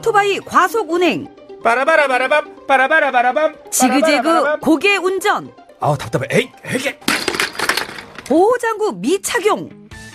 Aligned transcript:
오토바이 0.00 0.38
과속 0.40 0.90
운행. 0.90 1.28
빠라바라바라밤 1.62 2.66
빠라바라바라밤 2.66 3.54
지그재그 3.70 4.60
고개 4.60 4.96
운전. 4.96 5.52
아우 5.78 5.98
답답해 5.98 6.26
에이 6.30 6.50
에이 6.64 6.94
보호장구 8.26 8.94
미착용. 8.96 9.68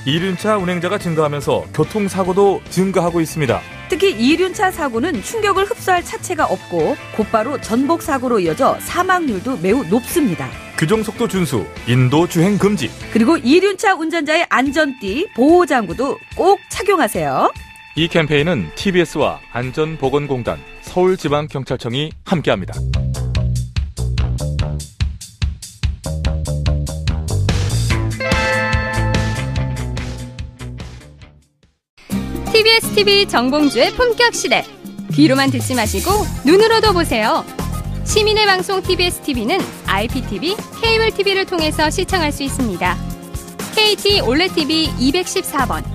이륜차 0.08 0.58
운행자가 0.58 0.98
증가하면서 0.98 1.66
교통사고도 1.76 2.62
증가하고 2.72 3.22
있습니다. 3.22 3.62
특히 3.88 4.10
이륜차 4.10 4.72
사고는 4.72 5.22
충격을 5.22 5.66
흡수할 5.66 6.04
차체가 6.04 6.46
없고 6.46 6.96
곧바로 7.16 7.62
전복 7.62 8.02
사고로 8.02 8.40
이어져 8.40 8.78
사망률도 8.80 9.58
매우 9.58 9.84
높습니다. 9.84 10.50
규정속도 10.78 11.28
준수, 11.28 11.64
인도 11.88 12.28
주행 12.28 12.58
금지. 12.58 12.90
그리고 13.14 13.38
이륜차 13.38 13.94
운전자의 13.94 14.48
안전띠, 14.50 15.30
보호장구도 15.36 16.18
꼭 16.36 16.60
착용하세요. 16.70 17.52
이 17.98 18.10
캠페인은 18.10 18.72
TBS와 18.76 19.40
안전보건공단, 19.54 20.60
서울지방경찰청이 20.82 22.12
함께합니다. 22.26 22.74
TBS 32.96 33.28
정봉주의 33.30 33.92
품격 33.92 34.34
시대. 34.34 34.66
귀로만 35.14 35.50
듣지 35.52 35.74
마시고 35.74 36.12
눈으로도 36.46 36.92
보세요. 36.92 37.46
시민의 38.04 38.46
방송 38.46 38.82
TBS 38.82 39.22
TV는 39.22 39.58
IPTV, 39.88 40.58
케이블 40.82 41.12
TV를 41.12 41.46
통해서 41.46 41.90
시청할 41.90 42.34
수 42.34 42.44
있습니다. 42.44 42.98
KT 43.74 44.22
올레 44.22 44.50
TV 44.50 44.90
214번, 45.00 45.95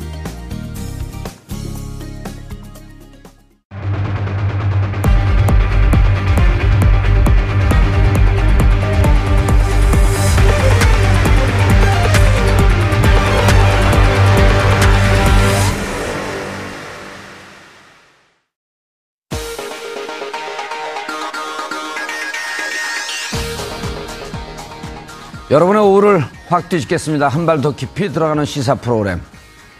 여러분의 25.51 25.81
오후를 25.83 26.23
확 26.47 26.69
뒤집겠습니다. 26.69 27.27
한 27.27 27.45
발 27.45 27.61
더 27.61 27.75
깊이 27.75 28.09
들어가는 28.11 28.45
시사 28.45 28.75
프로그램. 28.75 29.19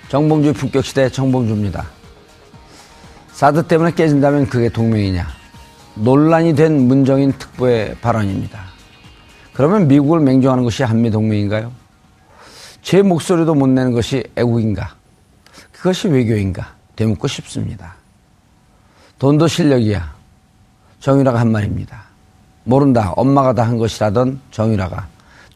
정봉주의 0.09 0.54
품격시대 0.54 1.09
정봉주입니다. 1.09 1.86
사드 3.32 3.68
때문에 3.68 3.94
깨진다면 3.94 4.48
그게 4.48 4.68
동맹이냐. 4.68 5.26
논란이 5.96 6.56
된 6.56 6.88
문정인 6.88 7.32
특보의 7.38 7.96
발언입니다. 8.02 8.59
그러면 9.54 9.88
미국을 9.88 10.20
맹종하는 10.20 10.64
것이 10.66 10.84
한미동맹인가요? 10.84 11.72
제 12.82 13.02
목소리도 13.02 13.56
못 13.56 13.68
내는 13.68 13.94
것이 13.94 14.24
애국인가? 14.36 14.96
그것이 15.72 16.09
외교인가? 16.09 16.74
되묻고 16.98 17.28
싶습니다. 17.30 17.96
돈도 19.20 19.48
실력이야. 19.48 20.14
정유라가 21.00 21.40
한 21.40 21.50
말입니다. 21.52 22.03
모른다. 22.66 23.14
엄마가 23.16 23.53
다 23.53 23.64
한 23.64 23.78
것이라던 23.78 24.42
정유라가 24.52 25.08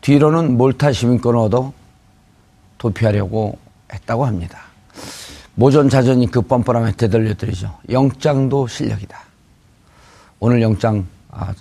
뒤로는 0.06 0.56
몰타 0.56 0.92
시민권을 0.92 1.40
얻어 1.40 1.74
도피하려고 2.78 3.58
했다고 3.92 4.24
합니다. 4.24 4.60
모전자전이 5.56 6.30
그 6.30 6.42
뻔뻔함에 6.44 6.92
되돌려드리죠. 6.92 7.76
영장도 7.90 8.68
실력이다. 8.68 9.20
오늘 10.40 10.62
영장 10.62 11.08
아, 11.32 11.52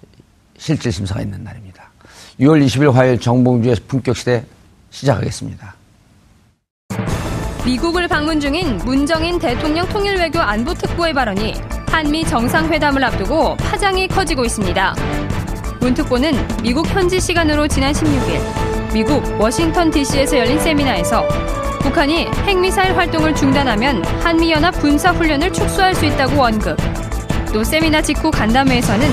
실질 0.58 0.92
심사가 0.92 1.22
있는 1.22 1.42
날입니다. 1.42 1.90
6월 2.38 2.62
20일 2.66 2.92
화요일 2.92 3.18
정봉주의 3.18 3.76
품격 3.88 4.14
시대 4.14 4.44
시작하겠습니다. 4.90 5.74
미국을 7.64 8.06
방문 8.08 8.40
중인 8.40 8.76
문정인 8.84 9.38
대통령 9.38 9.88
통일외교 9.88 10.38
안보특보의 10.38 11.14
발언이 11.14 11.54
한미 11.86 12.26
정상회담을 12.26 13.02
앞두고 13.04 13.56
파장이 13.56 14.06
커지고 14.08 14.44
있습니다. 14.44 14.94
문 15.84 15.92
특보는 15.92 16.32
미국 16.62 16.86
현지 16.86 17.20
시간으로 17.20 17.68
지난 17.68 17.92
16일 17.92 18.94
미국 18.94 19.22
워싱턴 19.38 19.90
DC에서 19.90 20.38
열린 20.38 20.58
세미나에서 20.58 21.28
북한이 21.80 22.26
핵미사일 22.46 22.96
활동을 22.96 23.34
중단하면 23.34 24.02
한미연합 24.22 24.80
군사훈련을 24.80 25.52
축소할 25.52 25.94
수 25.94 26.06
있다고 26.06 26.42
언급. 26.42 26.78
또 27.52 27.62
세미나 27.62 28.00
직후 28.00 28.30
간담회에서는 28.30 29.06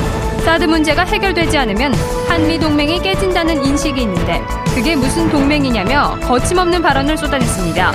사드 0.46 0.64
문제가 0.64 1.04
해결되지 1.04 1.58
않으면 1.58 1.94
한미 2.30 2.58
동맹이 2.58 3.02
깨진다는 3.02 3.66
인식이 3.66 4.03
있는데 4.03 4.42
그게 4.74 4.96
무슨 4.96 5.30
동맹이냐며 5.30 6.18
거침없는 6.22 6.82
발언을 6.82 7.18
쏟아냈습니다. 7.18 7.92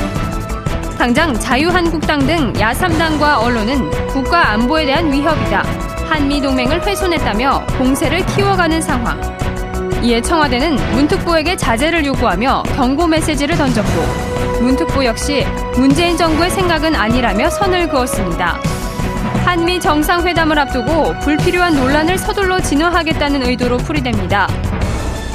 당장 0.99 1.33
자유한국당 1.33 2.27
등 2.27 2.53
야3당과 2.53 3.43
언론은 3.43 3.89
국가 4.09 4.51
안보에 4.51 4.85
대한 4.85 5.11
위협이다. 5.11 5.96
한미 6.09 6.41
동맹을 6.41 6.87
훼손했다며 6.87 7.67
공세를 7.79 8.25
키워가는 8.27 8.81
상황. 8.81 9.21
이에 10.03 10.21
청와대는 10.21 10.77
문특보에게 10.93 11.57
자제를 11.57 12.05
요구하며 12.07 12.63
경고 12.77 13.07
메시지를 13.07 13.57
던졌고 13.57 14.61
문특보 14.61 15.05
역시 15.05 15.45
문재인 15.75 16.17
정부의 16.17 16.51
생각은 16.51 16.95
아니라며 16.95 17.51
선을 17.51 17.89
그었습니다. 17.89 18.61
한미 19.45 19.81
정상회담을 19.81 20.59
앞두고 20.59 21.19
불필요한 21.21 21.75
논란을 21.75 22.19
서둘러 22.19 22.61
진화하겠다는 22.61 23.43
의도로 23.47 23.79
풀이됩니다. 23.79 24.49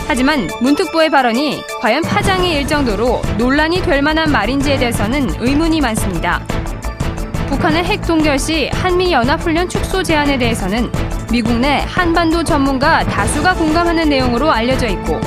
하지만 0.08 0.50
문특보의 0.62 1.10
발언이 1.10 1.64
과연 1.82 2.02
파장이 2.04 2.54
일 2.54 2.68
정도로 2.68 3.22
논란이 3.38 3.82
될 3.82 4.02
만한 4.02 4.32
말인지에 4.32 4.78
대해서는 4.78 5.30
의문이 5.40 5.82
많습니다. 5.82 6.42
북한의 7.52 7.84
핵 7.84 8.02
동결 8.08 8.40
시 8.40 8.70
한미 8.70 9.12
연합훈련 9.12 9.68
축소 9.68 10.02
제안에 10.02 10.38
대해서는 10.38 10.90
미국 11.30 11.60
내 11.60 11.84
한반도 11.86 12.42
전문가 12.46 13.04
다수가 13.04 13.56
공감하는 13.56 14.08
내용으로 14.08 14.50
알려져 14.50 14.88
있고 14.88 15.20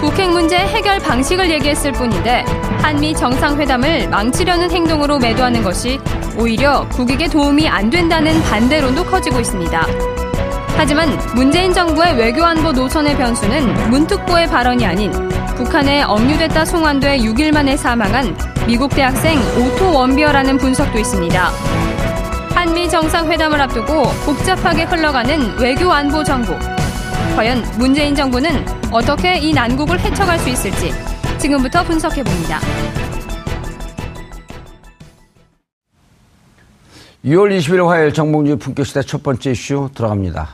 북핵 0.00 0.30
문제 0.30 0.56
해결 0.56 1.00
방식을 1.00 1.50
얘기했을 1.50 1.90
뿐인데 1.90 2.44
한미 2.80 3.12
정상회담을 3.14 4.08
망치려는 4.08 4.70
행동으로 4.70 5.18
매도하는 5.18 5.64
것이 5.64 5.98
오히려 6.38 6.88
국익에 6.90 7.26
도움이 7.26 7.68
안 7.68 7.90
된다는 7.90 8.40
반대론도 8.44 9.04
커지고 9.06 9.40
있습니다. 9.40 9.86
하지만 10.76 11.18
문재인 11.34 11.72
정부의 11.72 12.16
외교안보 12.16 12.70
노선의 12.70 13.16
변수는 13.16 13.90
문특보의 13.90 14.46
발언이 14.46 14.86
아닌 14.86 15.10
북한에 15.56 16.04
억류됐다 16.04 16.64
송환돼 16.64 17.18
6일 17.18 17.52
만에 17.52 17.76
사망한 17.76 18.55
미국 18.66 18.90
대학생 18.90 19.38
오토 19.56 19.96
웜비어라는 19.96 20.58
분석도 20.58 20.98
있습니다. 20.98 21.50
한미 22.50 22.90
정상회담을 22.90 23.60
앞두고 23.60 24.02
복잡하게 24.24 24.82
흘러가는 24.82 25.56
외교 25.60 25.92
안보 25.92 26.24
정국. 26.24 26.58
과연 27.36 27.62
문재인 27.78 28.12
정부는 28.16 28.66
어떻게 28.90 29.38
이 29.38 29.52
난국을 29.52 30.00
헤쳐갈 30.00 30.40
수 30.40 30.48
있을지 30.48 30.90
지금부터 31.38 31.84
분석해 31.84 32.24
봅니다. 32.24 32.58
6월 37.24 37.56
20일 37.56 37.86
화요일 37.86 38.12
정봉주 38.12 38.58
품격시대 38.58 39.02
첫 39.02 39.22
번째 39.22 39.52
이슈 39.52 39.90
들어갑니다. 39.94 40.48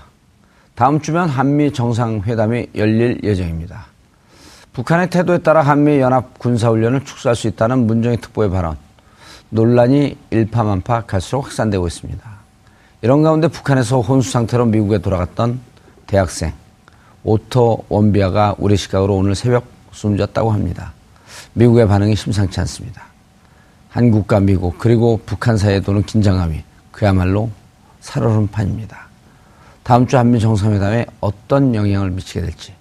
다음 0.75 1.01
주면 1.01 1.31
한미 1.31 1.73
정상회담이 1.73 2.67
열릴 2.75 3.21
예정입니다. 3.23 3.92
북한의 4.73 5.11
태도에 5.11 5.39
따라 5.39 5.61
한미 5.61 6.01
연합 6.01 6.39
군사훈련을 6.39 7.05
축소할 7.05 7.37
수 7.37 7.47
있다는 7.47 7.87
문정희 7.87 8.19
특보의 8.19 8.51
발언. 8.51 8.77
논란이 9.51 10.17
일파만파 10.31 11.03
갈수록 11.03 11.45
확산되고 11.45 11.87
있습니다. 11.87 12.31
이런 13.03 13.23
가운데 13.23 13.49
북한에서 13.49 14.01
혼수 14.01 14.31
상태로 14.31 14.67
미국에 14.67 14.99
돌아갔던 14.99 15.61
대학생 16.07 16.53
오토 17.23 17.85
웜비어가 17.91 18.55
우리 18.57 18.79
시각으로 18.79 19.17
오늘 19.17 19.35
새벽 19.35 19.67
숨졌다고 19.93 20.51
합니다. 20.51 20.95
미국의 21.53 21.87
반응이 21.87 22.17
심상치 22.17 22.59
않습니다. 22.61 23.03
한국과 23.91 24.41
미국 24.41 24.79
그리고 24.79 25.21
북한 25.27 25.59
사이에 25.59 25.81
도는 25.81 26.05
긴장감이 26.05 26.63
그야말로 26.93 27.51
살얼음 28.01 28.47
판입니다. 28.47 29.09
다음 29.83 30.07
주 30.07 30.17
한미 30.17 30.41
정상회담에 30.41 31.05
어떤 31.21 31.75
영향을 31.75 32.11
미치게 32.11 32.41
될지 32.41 32.73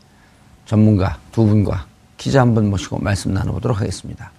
전문가 0.75 1.17
두 1.33 1.45
분과 1.45 1.85
기자 2.15 2.39
한 2.39 2.53
분 2.55 2.69
모시고 2.69 2.99
말씀 2.99 3.33
나눠보도록 3.33 3.81
하겠습니다. 3.81 4.31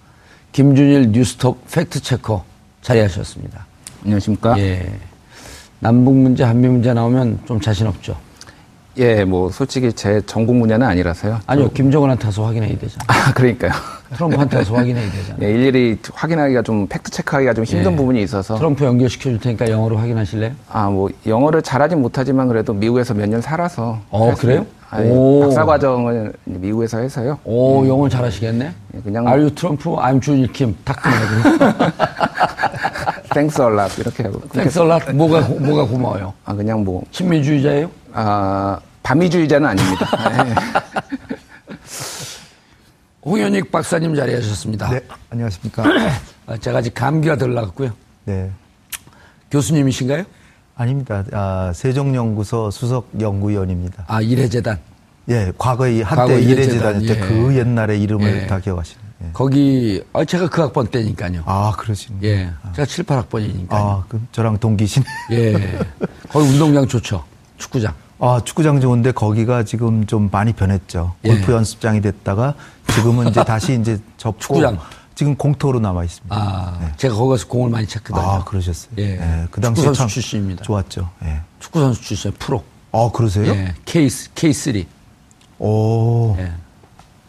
김준일 0.51 1.11
뉴스톱 1.11 1.69
fact 1.71 1.97
checker 1.97 2.43
자리하셨습니다. 2.81 3.63
안녕하십니까? 4.03 4.57
예. 4.57 4.91
남북 5.79 6.15
문제, 6.15 6.43
한미 6.43 6.67
문제 6.69 6.91
나오면 6.91 7.41
좀 7.45 7.61
자신 7.61 7.85
없죠. 7.85 8.17
예, 8.97 9.23
뭐 9.25 9.51
솔직히 9.51 9.93
제 9.93 10.21
전공 10.25 10.59
분야는 10.59 10.87
아니라서요. 10.87 11.39
아니요, 11.45 11.69
김정은한테 11.69 12.25
가서 12.25 12.45
확인해야 12.45 12.79
되잖아. 12.79 13.03
아, 13.07 13.31
그러니까요. 13.33 13.71
트럼프한테 14.15 14.57
가서 14.57 14.73
확인해야 14.75 15.11
되잖아. 15.11 15.37
예, 15.43 15.51
일일이 15.51 15.99
확인하기가 16.13 16.63
좀 16.63 16.87
fact 16.87 17.11
check하기가 17.11 17.53
좀 17.53 17.63
힘든 17.63 17.91
예. 17.91 17.95
부분이 17.95 18.23
있어서 18.23 18.55
트럼프 18.57 18.85
연결시켜 18.85 19.29
줄 19.29 19.39
테니까 19.39 19.69
영어로 19.69 19.97
확인하실래요? 19.97 20.51
아, 20.71 20.89
뭐 20.89 21.09
영어를 21.27 21.61
잘하진 21.61 22.01
못하지만 22.01 22.47
그래도 22.47 22.73
미국에서 22.73 23.13
몇 23.13 23.27
년 23.29 23.39
살아서 23.41 24.01
어, 24.09 24.33
그래요? 24.33 24.65
있- 24.93 24.99
아니, 24.99 25.09
오. 25.09 25.41
박사 25.41 25.65
과정을 25.65 26.33
미국에서 26.45 26.99
해서요. 26.99 27.39
오, 27.43 27.85
영어 27.87 28.07
잘하시겠네? 28.09 28.73
예, 28.95 29.01
그냥 29.01 29.25
Are 29.27 29.39
you 29.41 29.53
트럼프? 29.55 29.89
I'm 29.95 30.21
준일 30.21 30.51
킴. 30.53 30.75
딱 30.83 30.97
끝내고. 31.01 31.91
Thanks 33.33 33.61
a 33.61 33.70
lot 33.70 33.97
이렇게 33.97 34.23
하고. 34.23 34.41
Thanks 34.49 34.79
a 34.79 34.84
lot 34.84 34.99
뭐가, 35.13 35.45
고- 35.47 35.59
뭐가 35.59 35.85
고마워요? 35.85 36.33
아, 36.45 36.53
그냥 36.53 36.83
뭐 36.83 37.01
친미주의자예요? 37.11 37.89
아, 38.13 38.79
반미주의자는 39.01 39.67
아닙니다. 39.69 40.07
예. 40.47 40.53
홍현익 43.25 43.71
박사님 43.71 44.15
자리하셨습니다. 44.15 44.89
네, 44.89 44.99
안녕하십니까. 45.29 45.83
아, 46.45 46.57
제가 46.59 46.79
아직 46.79 46.93
감기가 46.93 47.37
덜 47.37 47.53
나갔고요. 47.53 47.91
네. 48.25 48.49
교수님이신가요? 49.49 50.23
아닙니다. 50.75 51.23
아, 51.31 51.71
세종연구소 51.73 52.71
수석 52.71 53.09
연구위원입니다. 53.19 54.05
아, 54.07 54.21
이래재단. 54.21 54.79
예, 55.29 55.53
과거에 55.57 56.01
한때 56.01 56.33
과거 56.33 56.33
이래재단 56.33 57.01
이래재단, 57.01 57.05
때 57.05 57.15
예. 57.15 57.27
그 57.27 57.55
옛날의 57.55 58.01
이름을 58.01 58.43
예. 58.43 58.47
다 58.47 58.59
기억하시는. 58.59 59.01
예. 59.23 59.29
거기, 59.31 60.03
아, 60.11 60.25
제가 60.25 60.49
그 60.49 60.61
학번 60.61 60.87
때니까요. 60.87 61.43
아, 61.45 61.73
그러시네. 61.77 62.17
예. 62.23 62.49
제가 62.75 62.85
7, 62.85 63.05
8학번이니까요. 63.05 63.69
아, 63.71 64.03
그 64.09 64.19
저랑 64.31 64.57
동기시네. 64.57 65.05
예. 65.31 65.79
거기 66.29 66.49
운동장 66.49 66.87
좋죠. 66.87 67.23
축구장. 67.57 67.93
아, 68.19 68.41
축구장 68.43 68.81
좋은데 68.81 69.11
거기가 69.11 69.63
지금 69.63 70.05
좀 70.05 70.29
많이 70.31 70.53
변했죠. 70.53 71.13
예. 71.25 71.29
골프 71.29 71.51
연습장이 71.53 72.01
됐다가 72.01 72.55
지금은 72.95 73.29
이제 73.29 73.43
다시 73.43 73.79
이제 73.79 73.99
접고 74.17 74.39
축구장. 74.39 74.77
지금 75.15 75.35
공터로 75.35 75.79
남아 75.79 76.03
있습니다. 76.03 76.35
아, 76.35 76.77
네. 76.81 76.91
제가 76.97 77.13
거기 77.15 77.29
가서 77.31 77.47
공을 77.47 77.69
많이 77.69 77.85
쳤거든요. 77.87 78.19
아, 78.19 78.43
그러셨어요. 78.43 78.91
예. 78.97 79.45
그 79.51 79.61
당시에 79.61 79.83
축구 79.83 79.85
선수 79.85 79.97
참 79.99 80.07
출신입니다. 80.07 80.63
좋았죠. 80.63 81.09
예. 81.25 81.41
축구 81.59 81.79
선수 81.79 82.01
출신 82.01 82.31
프로. 82.39 82.63
아, 82.91 83.09
그러세요? 83.13 83.45
예. 83.53 83.73
K, 83.85 84.07
K3. 84.07 84.85
오. 85.59 86.35
예. 86.39 86.51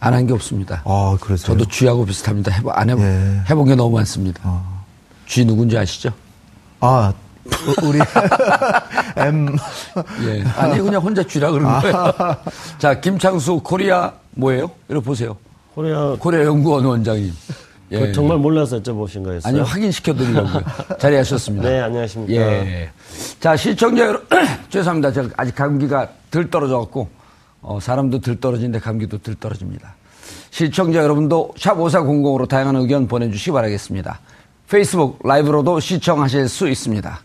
안 0.00 0.12
한 0.14 0.26
게 0.26 0.32
없습니다. 0.34 0.82
아, 0.84 1.16
그러세요? 1.20 1.46
저도 1.56 1.64
쥐하고 1.70 2.04
비슷합니다. 2.04 2.52
해보, 2.52 2.70
안 2.72 2.90
해보, 2.90 3.02
예. 3.02 3.42
해본 3.48 3.66
게 3.68 3.74
너무 3.74 3.96
많습니다. 3.96 4.62
쥐 5.26 5.44
누군지 5.46 5.78
아시죠? 5.78 6.10
아, 6.80 7.12
우리 7.82 7.98
M 9.16 9.56
예. 10.26 10.44
아니, 10.56 10.78
그냥 10.80 11.00
혼자 11.02 11.22
쥐라 11.22 11.50
그러는 11.50 11.80
거예요. 11.80 12.36
자, 12.78 13.00
김창수 13.00 13.60
코리아 13.64 14.12
뭐예요? 14.32 14.70
이렇게 14.88 15.04
보세요. 15.04 15.36
코리아 15.74 16.16
코리아 16.18 16.44
연구원 16.44 16.84
원장님. 16.84 17.32
예. 17.94 17.98
그 17.98 18.12
정말 18.12 18.38
몰라서 18.38 18.80
여쭤보신 18.80 19.24
거였어요? 19.24 19.48
아니, 19.48 19.60
확인시켜드리려고요. 19.60 20.62
자리하셨습니다. 20.98 21.68
네, 21.68 21.80
안녕하십니까. 21.80 22.32
예. 22.34 22.90
자, 23.40 23.56
시청자 23.56 24.06
여러분, 24.06 24.26
죄송합니다. 24.70 25.12
제가 25.12 25.28
아직 25.36 25.54
감기가 25.54 26.08
덜 26.30 26.50
떨어져갖고, 26.50 27.08
어, 27.62 27.78
사람도 27.80 28.20
덜 28.20 28.40
떨어지는데 28.40 28.78
감기도 28.80 29.18
덜 29.18 29.34
떨어집니다. 29.36 29.94
시청자 30.50 31.02
여러분도 31.02 31.54
샵 31.56 31.76
5400으로 31.76 32.48
다양한 32.48 32.76
의견 32.76 33.08
보내주시기 33.08 33.50
바라겠습니다. 33.52 34.20
페이스북 34.68 35.18
라이브로도 35.24 35.80
시청하실 35.80 36.48
수 36.48 36.68
있습니다. 36.68 37.20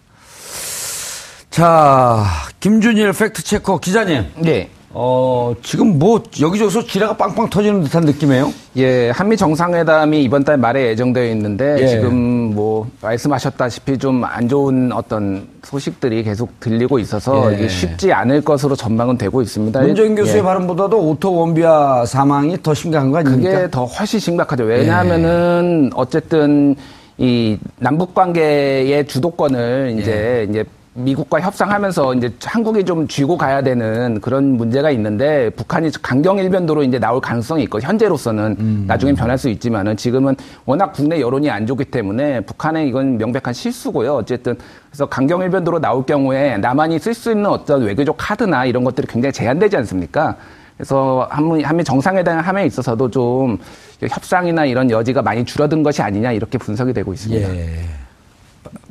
자, 1.50 2.26
김준일 2.60 3.12
팩트체커 3.14 3.80
기자님. 3.80 4.26
예. 4.46 4.70
어, 4.92 5.54
지금 5.62 6.00
뭐 6.00 6.24
여기저기서 6.42 6.84
지뢰가 6.84 7.16
빵빵 7.16 7.50
터지는 7.52 7.84
듯한 7.84 8.06
느낌이에요? 8.06 8.52
예, 8.78 9.12
한미 9.12 9.38
정상회담이 9.38 10.24
이번 10.24 10.44
달 10.44 10.58
말에 10.58 10.88
예정되어 10.90 11.26
있는데 11.32 11.78
예. 11.80 11.88
지금 11.88 12.16
뭐 12.56 12.88
말씀하셨다시피 13.02 13.98
좀 14.00 14.24
안 14.24 14.48
좋은 14.50 14.92
어떤 14.92 15.48
소식들이 15.64 16.24
계속 16.24 16.60
들리고 16.60 16.98
있어서 17.00 17.52
예. 17.52 17.58
이게 17.58 17.68
쉽지 17.68 18.12
않을 18.14 18.42
것으로 18.42 18.76
전망은 18.76 19.18
되고 19.18 19.42
있습니다. 19.42 19.80
문정인 19.82 20.16
교수의 20.16 20.38
예. 20.40 20.42
발언보다도 20.42 20.98
오토 21.10 21.36
웜비어 21.36 22.06
사망이 22.06 22.58
더 22.64 22.74
심각한 22.74 23.12
거 23.12 23.20
아닙니까? 23.20 23.52
그게 23.52 23.70
더 23.70 23.86
훨씬 23.86 24.20
심각하죠. 24.20 24.64
왜냐하면은 24.64 25.92
어쨌든 25.94 26.76
이 27.18 27.58
남북 27.78 28.14
관계의 28.16 29.06
주도권을 29.08 29.98
이제 30.00 30.48
이제 30.50 30.64
미국과 31.00 31.40
협상하면서 31.42 32.16
이제 32.16 32.34
한국이 32.44 32.84
좀 32.84 33.08
쥐고 33.08 33.38
가야 33.38 33.62
되는 33.62 34.20
그런 34.22 34.58
문제가 34.58 34.92
있는데 34.92 35.50
북한이 35.52 35.92
강경 36.02 36.38
일변도로 36.40 36.84
이제 36.84 37.00
나올 37.00 37.22
가능성이 37.22 37.64
있고 37.64 37.80
현재로서는 37.80 38.86
나중엔 38.88 39.16
변할 39.16 39.38
수 39.38 39.50
있지만은 39.50 39.96
지금은 39.96 40.36
워낙 40.66 40.92
국내 40.92 41.20
여론이 41.22 41.50
안 41.50 41.66
좋기 41.66 41.86
때문에 41.86 42.42
북한의 42.42 42.88
이건 42.90 43.18
명백한 43.18 43.54
실수고요. 43.54 44.16
어쨌든 44.16 44.58
그래서 44.90 45.06
강경 45.06 45.42
일변도로 45.42 45.80
나올 45.80 46.06
경우에 46.06 46.58
남한이 46.58 47.00
쓸 47.00 47.14
수 47.14 47.32
있는 47.32 47.48
어떤 47.48 47.84
외교적 47.84 48.16
카드나 48.18 48.66
이런 48.66 48.84
것들이 48.84 49.08
굉장히 49.08 49.34
제한되지 49.34 49.78
않습니까? 49.78 50.36
그래서 50.78 51.28
한미, 51.30 51.64
한미 51.64 51.84
정상회담에 51.84 52.66
있어서도 52.66 53.12
좀 53.12 53.58
협상이나 54.02 54.66
이런 54.66 54.90
여지가 54.90 55.22
많이 55.22 55.44
줄어든 55.44 55.84
것이 55.84 56.02
아니냐 56.02 56.32
이렇게 56.32 56.58
분석이 56.58 56.94
되고 56.94 57.14
있습니다. 57.14 57.50
예. 57.54 57.80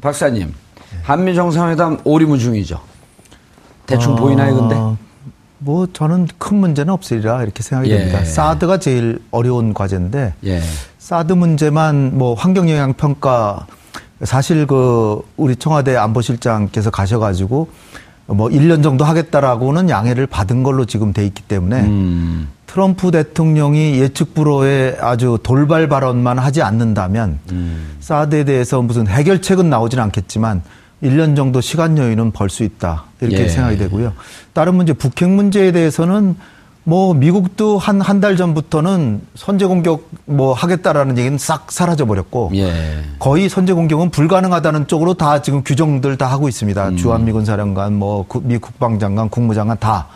박사님, 0.00 0.52
한미 1.02 1.34
정상회담 1.34 1.98
오리무중이죠. 2.04 2.80
대충 3.86 4.16
보이나요, 4.16 4.54
근데? 4.54 4.74
어, 4.74 4.96
뭐 5.58 5.88
저는 5.92 6.28
큰 6.38 6.58
문제는 6.58 6.92
없으리라 6.92 7.42
이렇게 7.42 7.62
생각이 7.62 7.90
예. 7.90 7.98
됩니다. 7.98 8.24
사드가 8.24 8.78
제일 8.78 9.20
어려운 9.30 9.74
과제인데 9.74 10.34
예. 10.44 10.60
사드 10.98 11.32
문제만 11.32 12.12
뭐 12.16 12.34
환경 12.34 12.68
영향 12.70 12.92
평가 12.92 13.66
사실 14.22 14.66
그 14.66 15.20
우리 15.36 15.56
청와대 15.56 15.96
안보실장께서 15.96 16.90
가셔가지고 16.90 17.68
뭐 18.26 18.48
1년 18.48 18.82
정도 18.82 19.04
하겠다라고는 19.04 19.88
양해를 19.88 20.26
받은 20.26 20.62
걸로 20.62 20.84
지금 20.84 21.12
돼 21.12 21.24
있기 21.24 21.42
때문에 21.42 21.80
음, 21.80 22.48
트럼프 22.66 23.10
대통령이 23.10 23.98
예측 23.98 24.34
불허의 24.34 24.98
아주 25.00 25.38
돌발 25.42 25.88
발언만 25.88 26.38
하지 26.38 26.62
않는다면 26.62 27.38
음. 27.52 27.96
사드에 28.00 28.44
대해서 28.44 28.82
무슨 28.82 29.06
해결책은 29.06 29.70
나오진 29.70 29.98
않겠지만 30.00 30.62
1년 31.02 31.36
정도 31.36 31.60
시간 31.60 31.96
여유는 31.98 32.32
벌 32.32 32.48
수 32.50 32.62
있다. 32.64 33.04
이렇게 33.20 33.44
예. 33.44 33.48
생각이 33.48 33.76
되고요. 33.78 34.12
다른 34.52 34.74
문제 34.74 34.92
북핵 34.92 35.28
문제에 35.28 35.70
대해서는 35.72 36.36
뭐 36.84 37.12
미국도 37.12 37.76
한 37.78 38.00
한 38.00 38.20
달 38.20 38.36
전부터는 38.36 39.20
선제 39.34 39.66
공격 39.66 40.08
뭐 40.24 40.54
하겠다라는 40.54 41.18
얘기는 41.18 41.36
싹 41.36 41.70
사라져 41.70 42.06
버렸고 42.06 42.50
예. 42.54 43.04
거의 43.18 43.48
선제 43.48 43.74
공격은 43.74 44.10
불가능하다는 44.10 44.86
쪽으로 44.86 45.14
다 45.14 45.42
지금 45.42 45.62
규정들 45.62 46.16
다 46.16 46.26
하고 46.26 46.48
있습니다. 46.48 46.96
주한미군 46.96 47.44
사령관, 47.44 47.94
뭐 47.94 48.24
구- 48.26 48.40
미 48.42 48.56
국방장관, 48.58 49.28
국무장관 49.28 49.76
다. 49.78 50.06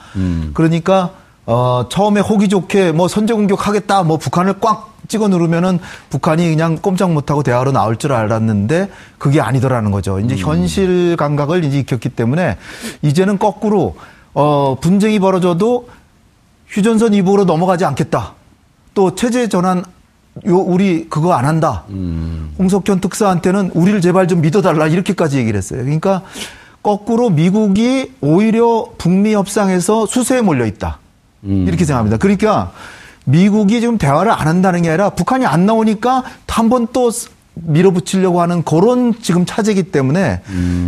그러니까 0.55 1.11
어 1.45 1.87
처음에 1.89 2.21
호기 2.21 2.49
좋게 2.49 2.93
뭐 2.93 3.09
선제 3.09 3.35
공격하겠다, 3.35 4.05
뭐 4.05 4.17
북한을 4.17 4.61
꽉 4.61 4.93
찍어 5.09 5.29
누르면은 5.29 5.81
북한이 6.11 6.49
그냥 6.49 6.79
꼼짝 6.81 7.13
못하고 7.13 7.43
대화로 7.43 7.73
나올 7.73 7.97
줄 7.97 8.13
알았는데 8.13 8.89
그게 9.19 9.41
아니더라는 9.41 9.91
거죠. 9.91 10.21
이제 10.21 10.37
현실 10.37 11.17
감각을 11.17 11.65
이제 11.65 11.81
익혔기 11.81 12.11
때문에 12.11 12.57
이제는 13.03 13.39
거꾸로 13.39 13.97
어 14.35 14.77
분쟁이 14.81 15.19
벌어져도 15.19 15.89
휴전선 16.69 17.15
이북으로 17.15 17.45
넘어가지 17.45 17.85
않겠다. 17.85 18.35
또 18.95 19.15
체제 19.15 19.49
전환 19.49 19.85
요 20.47 20.57
우리 20.57 21.09
그거 21.11 21.35
안 21.35 21.45
한다. 21.45 21.85
홍석현 22.59 23.01
특사한테는 23.01 23.73
우리를 23.75 24.01
제발 24.01 24.29
좀 24.29 24.41
믿어달라 24.41 24.87
이렇게까지 24.87 25.37
얘기를 25.39 25.59
했어요. 25.59 25.81
그러니까 25.83 26.23
거꾸로 26.83 27.29
미국이 27.29 28.13
오히려 28.21 28.87
북미 28.97 29.35
협상에서 29.35 30.07
수세에 30.07 30.41
몰려 30.41 30.65
있다. 30.65 31.01
이렇게 31.43 31.85
생각합니다. 31.85 32.17
그러니까 32.19 32.73
미국이 33.25 33.81
지금 33.81 33.99
대화를 33.99 34.33
안 34.33 34.49
한다는 34.49 34.83
게 34.83 34.89
아니라 34.89 35.11
북한이 35.11 35.47
안 35.47 35.67
나오니까 35.67 36.25
한 36.49 36.69
번 36.69 36.87
또 36.93 37.11
밀어붙이려고 37.55 38.41
하는 38.41 38.63
그런 38.63 39.13
지금 39.21 39.45
차제기 39.45 39.85
때문에 39.85 40.41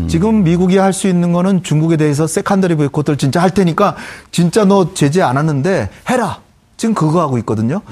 지금 0.09 0.45
미국이 0.45 0.79
할 0.79 0.93
수 0.95 1.09
있는 1.09 1.33
거는 1.33 1.63
중국에 1.63 1.97
대해서 1.99 2.27
secondary 2.27 2.75
보이콧을 2.77 3.19
진짜 3.19 3.43
할 3.43 3.51
테니까 3.51 3.97
진짜 4.31 4.65
너 4.65 4.95
제재 4.95 5.21
안 5.23 5.37
하는데 5.37 5.91
해라. 6.09 6.39
지금 6.77 6.95
그거 6.95 7.21
하고 7.21 7.37
있거든요. 7.39 7.83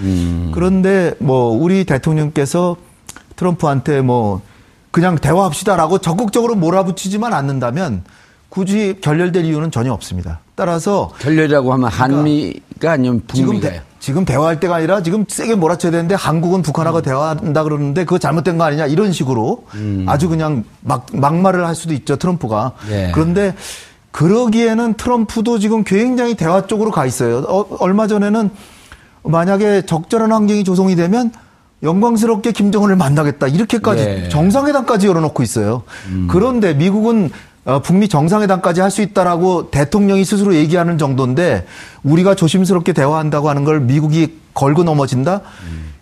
그런데 0.55 1.15
뭐 1.19 1.51
우리 1.51 1.85
대통령께서 1.85 2.77
트럼프한테 3.37 4.01
뭐 4.01 4.41
그냥 4.91 5.17
대화합시다라고 5.17 5.99
적극적으로 5.99 6.55
몰아붙이지만 6.55 7.33
않는다면 7.33 8.03
굳이 8.53 8.99
결렬될 9.01 9.47
이유는 9.47 9.71
전혀 9.71 9.95
없습니다. 9.95 10.41
따라서 10.55 11.11
결렬이라고 11.21 11.73
하면 11.73 11.89
한미가 11.89 12.93
아니면 12.93 13.23
지금 13.33 13.47
북미가요? 13.47 13.73
대, 13.73 13.83
지금 13.99 14.27
대화할 14.27 14.61
때가 14.61 14.75
아니라 14.75 15.03
지금 15.03 15.25
세게 15.27 15.55
몰아쳐야 15.55 15.91
되는데 15.91 16.15
한국은 16.15 16.61
북한하고 16.61 17.01
대화한다 17.01 17.63
그러는데 17.65 18.05
그거 18.05 18.19
잘못된 18.19 18.59
거 18.59 18.65
아니냐 18.65 18.89
이런 18.89 19.11
식으로 19.11 19.65
아주 20.05 20.29
그냥 20.29 20.65
막 20.83 21.07
막말을 21.15 21.67
할 21.67 21.75
수도 21.75 21.95
있죠 21.95 22.17
트럼프가 22.17 22.73
예. 22.91 23.11
그런데 23.15 23.55
그러기에는 24.11 24.95
트럼프도 24.99 25.59
지금 25.59 25.83
굉장히 25.83 26.35
대화 26.35 26.67
쪽으로 26.67 26.91
가 26.91 27.07
있어요. 27.07 27.39
어, 27.49 27.67
얼마 27.79 28.07
전에는 28.07 28.51
만약에 29.23 29.87
적절한 29.87 30.31
환경이 30.31 30.65
조성이 30.65 30.95
되면 30.95 31.33
영광스럽게 31.83 32.53
김정은을 32.53 32.97
만나겠다 32.97 33.49
이렇게까지 33.49 34.03
예. 34.03 34.29
정상회담까지 34.29 35.07
열어놓고 35.07 35.43
있어요. 35.43 35.85
그런데 36.29 36.75
미국은 36.75 37.31
어, 37.65 37.79
북미 37.81 38.09
정상회담까지 38.09 38.81
할 38.81 38.91
수 38.93 39.03
있다라고 39.03 39.71
대통령이 39.71 40.25
스스로 40.25 40.55
얘기하는 40.55 40.99
정도인데 40.99 41.65
우리가 42.03 42.35
조심스럽게 42.35 42.93
대화한다고 42.93 43.49
하는 43.49 43.65
걸 43.65 43.81
미국이 43.81 44.39
걸고 44.53 44.83
넘어진다? 44.85 45.41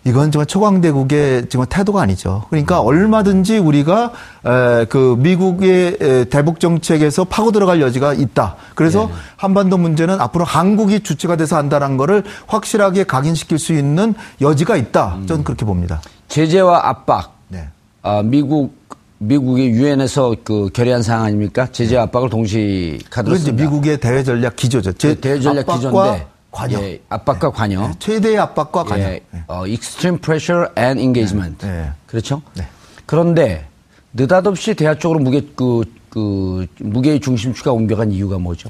이건 0.03 0.31
정말 0.31 0.45
초강대국의 0.47 1.47
지금 1.47 1.65
태도가 1.69 2.01
아니죠. 2.01 2.43
그러니까 2.49 2.81
얼마든지 2.81 3.59
우리가 3.59 4.11
에, 4.45 4.85
그 4.85 5.15
미국의 5.19 5.97
에, 6.01 6.23
대북 6.25 6.59
정책에서 6.59 7.23
파고 7.25 7.51
들어갈 7.51 7.79
여지가 7.79 8.15
있다. 8.15 8.55
그래서 8.75 9.09
한반도 9.37 9.77
문제는 9.77 10.19
앞으로 10.19 10.43
한국이 10.43 11.01
주체가 11.01 11.35
돼서 11.37 11.55
한다는 11.55 11.95
거를 11.97 12.23
확실하게 12.47 13.03
각인시킬 13.05 13.59
수 13.59 13.71
있는 13.73 14.15
여지가 14.41 14.75
있다. 14.75 15.19
저는 15.27 15.43
그렇게 15.43 15.65
봅니다. 15.65 16.01
제재와 16.27 16.89
압박. 16.89 17.35
네. 17.47 17.69
아, 18.01 18.21
미국 18.23 18.73
미국이 19.25 19.67
유엔에서 19.69 20.35
그 20.43 20.69
결의한 20.73 21.03
사항 21.03 21.25
아닙니까? 21.25 21.67
제재 21.71 21.95
와 21.95 22.03
압박을 22.03 22.29
동시 22.31 22.99
카드로 23.11 23.35
쓴다. 23.35 23.63
미국의 23.63 23.99
대외 23.99 24.23
전략 24.23 24.55
기조죠. 24.55 24.93
제그 24.93 25.21
대외 25.21 25.39
전략 25.39 25.61
압박과 25.69 25.75
기조인데 25.77 26.27
관여. 26.49 26.81
예, 26.81 27.01
압박과 27.07 27.51
관여. 27.51 27.87
네, 27.87 27.93
최대의 27.99 28.39
압박과 28.39 28.83
관여. 28.83 29.03
예, 29.03 29.21
어, 29.47 29.67
extreme 29.67 30.19
pressure 30.19 30.67
and 30.75 30.99
engagement. 30.99 31.65
네, 31.65 31.71
네. 31.71 31.89
그렇죠? 32.07 32.41
네. 32.55 32.67
그런데 33.05 33.67
느닷없이 34.13 34.73
대화 34.73 34.95
쪽으로 34.95 35.19
무게 35.19 35.41
그, 35.55 35.83
그 36.09 36.65
무게의 36.79 37.19
중심추가 37.19 37.71
옮겨간 37.73 38.11
이유가 38.11 38.39
뭐죠? 38.39 38.69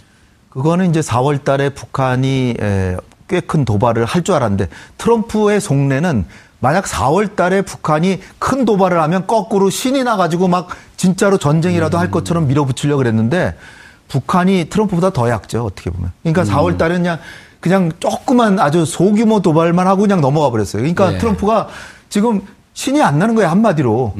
그거는 0.50 0.90
이제 0.90 1.00
4월 1.00 1.46
달에 1.46 1.70
북한이 1.70 2.56
꽤 3.30 3.40
큰 3.40 3.64
도발을 3.64 4.04
할 4.04 4.24
줄 4.24 4.36
알았는데 4.36 4.68
트럼프의 4.98 5.62
속내는 5.62 6.26
만약 6.62 6.86
4월 6.86 7.36
달에 7.36 7.64
북한이 7.64 8.20
큰 8.40 8.66
도발을 8.66 9.02
하면 9.02 9.28
거꾸로 9.28 9.70
신이 9.70 10.04
나가지고 10.04 10.48
막 10.48 10.70
진짜로 10.96 11.38
전쟁이라도 11.38 11.98
할 11.98 12.12
것처럼 12.12 12.48
밀어붙이려고 12.48 13.00
그랬는데 13.00 13.56
북한이 14.08 14.68
트럼프보다 14.70 15.12
더 15.12 15.30
약죠. 15.30 15.66
어떻게 15.66 15.90
보면. 15.90 16.12
그러니까 16.22 16.44
4월 16.44 16.78
달에 16.78 16.96
그냥 16.96 17.18
그냥 17.60 17.92
조그만 18.00 18.60
아주 18.60 18.86
소규모 18.86 19.42
도발만 19.42 19.88
하고 19.88 20.02
그냥 20.02 20.22
넘어가 20.22 20.50
버렸어요. 20.52 20.82
그러니까 20.82 21.12
네. 21.12 21.18
트럼프가 21.18 21.68
지금 22.10 22.42
신이 22.74 23.02
안 23.02 23.20
나는 23.20 23.36
거예요 23.36 23.50
한마디로 23.50 24.14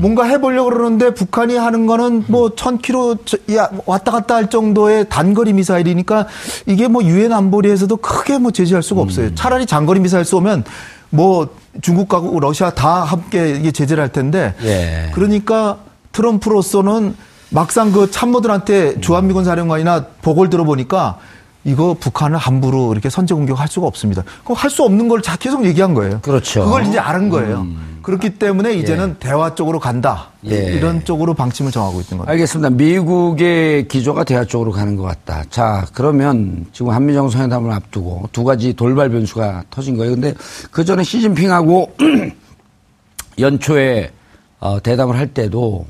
뭔가 0.00 0.24
해보려고 0.24 0.70
그러는데 0.70 1.12
북한이 1.12 1.56
하는 1.56 1.86
거는 1.86 2.24
뭐 2.28 2.50
1000km 2.50 3.54
야 3.56 3.70
왔다 3.86 4.12
갔다 4.12 4.34
할 4.34 4.48
정도의 4.48 5.08
단거리 5.08 5.52
미사일이니까 5.52 6.26
이게 6.66 6.88
뭐 6.88 7.02
유엔 7.04 7.32
안보리에서도 7.32 7.96
크게 7.96 8.38
뭐 8.38 8.50
제지할 8.50 8.82
수가 8.82 9.02
없어요. 9.02 9.34
차라리 9.34 9.66
장거리 9.66 10.00
미사일 10.00 10.24
쏘면 10.24 10.64
뭐 11.10 11.48
중국과 11.80 12.22
러시아 12.40 12.70
다 12.70 13.04
함께 13.04 13.50
이게 13.50 13.70
제재를 13.70 14.02
할 14.02 14.10
텐데 14.10 14.54
예. 14.62 15.10
그러니까 15.14 15.78
트럼프로서는 16.12 17.14
막상 17.50 17.92
그 17.92 18.10
참모들한테 18.10 19.00
주한미군 19.00 19.44
사령관이나 19.44 20.06
보고를 20.22 20.50
들어보니까 20.50 21.18
이거 21.68 21.94
북한을 22.00 22.38
함부로 22.38 22.92
이렇게 22.92 23.10
선제 23.10 23.34
공격할 23.34 23.68
수가 23.68 23.86
없습니다. 23.86 24.22
그거 24.42 24.54
할 24.54 24.70
수 24.70 24.84
없는 24.84 25.08
걸 25.08 25.20
자- 25.22 25.36
계속 25.36 25.64
얘기한 25.66 25.92
거예요. 25.92 26.20
그렇죠. 26.22 26.64
그걸 26.64 26.86
이제 26.86 26.98
알은 26.98 27.28
거예요. 27.28 27.66
그렇기 28.02 28.38
때문에 28.38 28.72
이제는 28.74 29.16
대화 29.20 29.54
쪽으로 29.54 29.78
간다. 29.78 30.28
예. 30.46 30.54
이런 30.72 31.04
쪽으로 31.04 31.34
방침을 31.34 31.70
정하고 31.70 32.00
있는 32.00 32.18
거예요. 32.18 32.30
알겠습니다. 32.30 32.70
미국의 32.70 33.86
기조가 33.88 34.24
대화 34.24 34.44
쪽으로 34.46 34.72
가는 34.72 34.96
것 34.96 35.02
같다. 35.02 35.44
자, 35.50 35.84
그러면 35.92 36.64
지금 36.72 36.90
한미 36.92 37.12
정상회담을 37.12 37.70
앞두고 37.70 38.30
두 38.32 38.44
가지 38.44 38.72
돌발 38.72 39.10
변수가 39.10 39.64
터진 39.70 39.98
거예요. 39.98 40.12
근데 40.14 40.32
그 40.70 40.84
전에 40.86 41.02
시진핑하고 41.02 41.92
연초에 43.38 44.10
어, 44.60 44.80
대담을 44.82 45.16
할 45.16 45.28
때도 45.28 45.86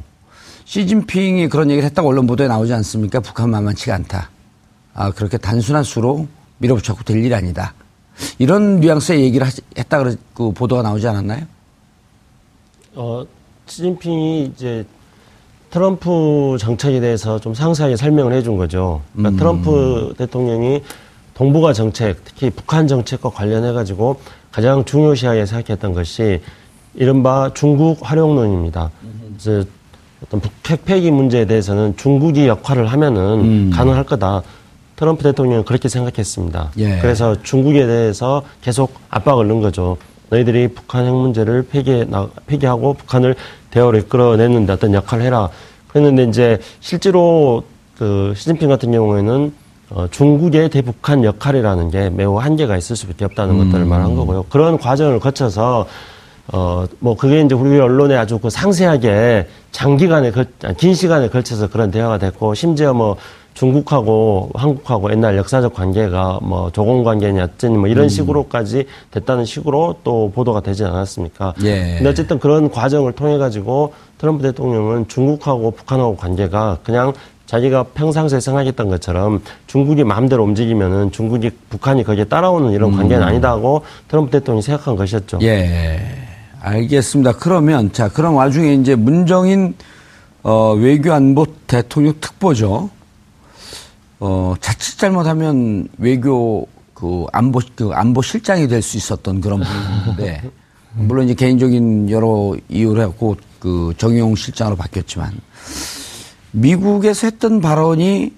시진핑이 0.65 1.49
그런 1.49 1.71
얘기를 1.71 1.85
했다고 1.87 2.09
언론 2.09 2.27
보도에 2.27 2.49
나오지 2.49 2.73
않습니까? 2.75 3.21
북한 3.21 3.49
만만치가 3.51 3.95
않다. 3.95 4.31
아, 5.01 5.13
그렇게 5.13 5.39
단순한 5.39 5.85
수로 5.85 6.27
밀어붙였고 6.59 7.05
될 7.05 7.25
일이 7.25 7.33
아니다. 7.33 7.73
이런 8.41 8.81
뉘앙스의 8.81 9.21
얘기를 9.23 9.47
하시- 9.47 9.63
했다 9.79 10.03
그그 10.03 10.51
보도가 10.51 10.83
나오지 10.83 11.07
않았나요? 11.07 11.43
어, 12.97 13.25
시진핑이 13.67 14.47
이제 14.57 14.85
트럼프 15.71 16.57
정책에 16.59 16.99
대해서 16.99 17.39
좀 17.39 17.55
상세하게 17.55 17.95
설명을 17.95 18.33
해준 18.33 18.57
거죠. 18.57 19.03
그러니까 19.15 19.39
트럼프 19.39 20.15
대통령이 20.19 20.83
동북아 21.35 21.73
정책, 21.73 22.25
특히 22.25 22.51
북한 22.51 22.89
정책과 22.89 23.31
관련해 23.31 23.71
가지고 23.73 24.19
가장 24.51 24.85
중요시하게 24.85 25.47
생각했던 25.47 25.93
것이 25.93 26.41
이른바 26.95 27.53
중국 27.55 27.99
활용론입니다. 28.03 28.91
어떤 30.25 30.41
북핵 30.41 30.85
폐기 30.85 31.13
문제에 31.13 31.45
대해서는 31.45 31.97
중국이 31.97 32.49
역할을 32.49 32.89
하면은 32.89 33.71
가능할 33.71 34.03
거다. 34.05 34.43
트럼프 34.99 35.23
대통령은 35.23 35.65
그렇게 35.65 35.89
생각했습니다. 35.89 36.73
예. 36.79 36.99
그래서 36.99 37.41
중국에 37.43 37.87
대해서 37.87 38.43
계속 38.61 38.95
압박을 39.11 39.47
넣은 39.47 39.61
거죠. 39.61 39.97
너희들이 40.31 40.69
북한 40.69 41.07
핵 41.07 41.15
문제를 41.15 41.69
폐기해 41.71 42.05
나, 42.07 42.29
폐기하고 42.47 42.95
북한을 42.95 43.37
대화로 43.71 43.97
이끌어내는데 43.99 44.73
어떤 44.73 44.95
역할을 44.95 45.25
해라. 45.25 45.51
그랬는데 45.87 46.25
이제 46.25 46.59
실제로 46.81 47.63
그 47.97 48.35
시진핑 48.37 48.69
같은 48.69 48.91
경우에는 48.91 49.53
어, 49.91 50.07
중국의 50.11 50.69
대북한 50.69 51.23
역할이라는 51.23 51.91
게 51.91 52.11
매우 52.11 52.37
한계가 52.37 52.77
있을 52.77 52.97
수밖에 52.97 53.25
없다는 53.25 53.57
것들을 53.57 53.85
말한 53.87 54.17
거고요. 54.17 54.47
그런 54.51 54.79
과정을 54.79 55.21
거쳐서 55.21 55.87
어, 56.51 56.87
뭐, 56.99 57.15
그게 57.15 57.43
이제 57.43 57.55
우리 57.55 57.79
언론에 57.79 58.17
아주 58.17 58.39
그 58.39 58.49
상세하게 58.49 59.49
장기간에, 59.71 60.31
걸, 60.31 60.47
아니, 60.63 60.77
긴 60.79 60.95
시간에 60.95 61.29
걸쳐서 61.29 61.69
그런 61.69 61.91
대화가 61.91 62.17
됐고, 62.17 62.55
심지어 62.55 62.95
뭐, 62.95 63.19
중국하고 63.59 64.51
한국하고 64.55 65.11
옛날 65.11 65.37
역사적 65.37 65.75
관계가 65.75 66.39
뭐, 66.43 66.71
조공 66.71 67.03
관계냐, 67.03 67.43
어쩌니 67.43 67.77
뭐, 67.77 67.89
이런 67.89 68.09
식으로까지 68.09 68.87
됐다는 69.11 69.45
식으로 69.45 69.97
또 70.05 70.31
보도가 70.33 70.61
되지 70.61 70.85
않았습니까? 70.85 71.55
예. 71.65 71.95
근데 71.97 72.09
어쨌든 72.09 72.39
그런 72.39 72.71
과정을 72.71 73.15
통해 73.15 73.37
가지고 73.37 73.95
트럼프 74.19 74.45
대통령은 74.45 75.09
중국하고 75.09 75.73
북한하고 75.73 76.17
관계가 76.17 76.79
그냥 76.85 77.13
자기가 77.47 77.83
평상시에 77.95 78.39
생각했던 78.39 78.91
것처럼 78.91 79.43
중국이 79.67 80.05
마음대로 80.05 80.45
움직이면은 80.45 81.11
중국이 81.11 81.51
북한이 81.69 82.05
거기에 82.05 82.25
따라오는 82.25 82.71
이런 82.71 82.93
관계는 82.93 83.25
아니다 83.25 83.51
하고 83.51 83.83
트럼프 84.07 84.31
대통령이 84.31 84.63
생각한 84.63 84.95
것이었죠. 84.95 85.41
예. 85.43 85.99
알겠습니다. 86.61 87.33
그러면, 87.33 87.93
자, 87.93 88.09
그런 88.09 88.35
와중에 88.35 88.75
이제 88.75 88.95
문정인, 88.95 89.75
어, 90.45 90.75
외교안보 90.75 91.47
대통령 91.67 92.15
특보죠. 92.21 92.91
어, 94.21 94.55
자칫 94.61 94.99
잘못하면 94.99 95.89
외교, 95.99 96.67
그, 96.95 97.27
안보, 97.33 97.61
그, 97.75 97.91
안보 97.93 98.23
실장이 98.23 98.67
될 98.69 98.83
수 98.83 98.97
있었던 98.97 99.41
그런 99.41 99.63
분인데, 100.07 100.43
물론 100.95 101.27
이제 101.27 101.35
개인적인 101.35 102.11
여러 102.11 102.57
이유로 102.69 103.03
해갖고, 103.03 103.37
그, 103.61 103.95
정용 103.97 104.35
실장으로 104.35 104.77
바뀌었지만, 104.77 105.33
미국에서 106.53 107.27
했던 107.29 107.61
발언이, 107.61 108.33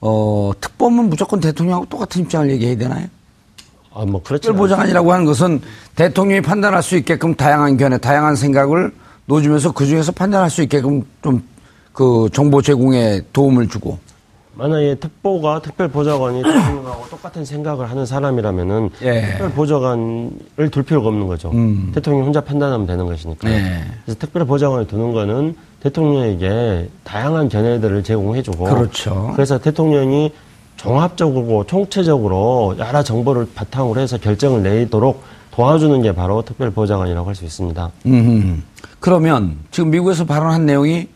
어, 0.00 0.50
특보면 0.60 1.08
무조건 1.10 1.38
대통령하고 1.40 1.86
똑같은 1.86 2.22
입장을 2.22 2.50
얘기해야 2.50 2.76
되나요? 2.76 3.06
아, 3.94 4.04
뭐 4.04 4.22
그렇지. 4.22 4.42
특별보좌관이라고 4.42 5.12
하는 5.12 5.24
것은 5.26 5.60
대통령이 5.94 6.40
판단할 6.40 6.82
수 6.82 6.96
있게끔 6.96 7.34
다양한 7.34 7.76
견해, 7.76 7.98
다양한 7.98 8.34
생각을 8.34 8.92
놓주면서 9.26 9.72
그 9.72 9.86
중에서 9.86 10.10
판단할 10.12 10.50
수 10.50 10.62
있게끔 10.62 11.04
좀 11.22 11.52
그 11.92 12.28
정보 12.32 12.62
제공에 12.62 13.20
도움을 13.32 13.68
주고 13.68 13.98
만약에 14.54 14.96
특보가 14.96 15.62
특별보좌관이 15.62 16.42
대통령하고 16.42 17.06
똑같은 17.10 17.44
생각을 17.44 17.90
하는 17.90 18.04
사람이라면은 18.04 18.90
예. 19.02 19.22
특별보좌관을 19.32 20.70
둘 20.70 20.82
필요가 20.82 21.08
없는 21.08 21.26
거죠. 21.26 21.50
음. 21.52 21.90
대통령이 21.94 22.24
혼자 22.24 22.40
판단하면 22.42 22.86
되는 22.86 23.06
것이니까. 23.06 23.50
예. 23.50 23.84
그래서 24.04 24.18
특별보좌관을 24.20 24.86
두는 24.86 25.12
거는 25.12 25.56
대통령에게 25.80 26.88
다양한 27.04 27.48
견해들을 27.48 28.04
제공해주고 28.04 28.64
그렇죠. 28.64 29.32
그래서 29.34 29.58
대통령이 29.58 30.32
종합적으로 30.76 31.64
총체적으로 31.64 32.74
여러 32.78 33.02
정보를 33.02 33.46
바탕으로 33.54 34.00
해서 34.00 34.18
결정을 34.18 34.62
내도록 34.62 35.22
도와주는 35.52 36.02
게 36.02 36.12
바로 36.14 36.42
특별보좌관이라고 36.42 37.28
할 37.28 37.34
수 37.34 37.44
있습니다. 37.44 37.90
음. 38.06 38.62
그러면 39.00 39.56
지금 39.70 39.90
미국에서 39.90 40.24
발언한 40.24 40.66
내용이 40.66 41.08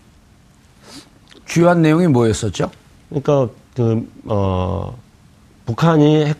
주요한 1.46 1.82
내용이 1.82 2.06
뭐였었죠? 2.08 2.70
그러니까 3.08 3.48
그 3.74 4.08
어, 4.24 4.96
북한이 5.66 6.24
핵, 6.26 6.36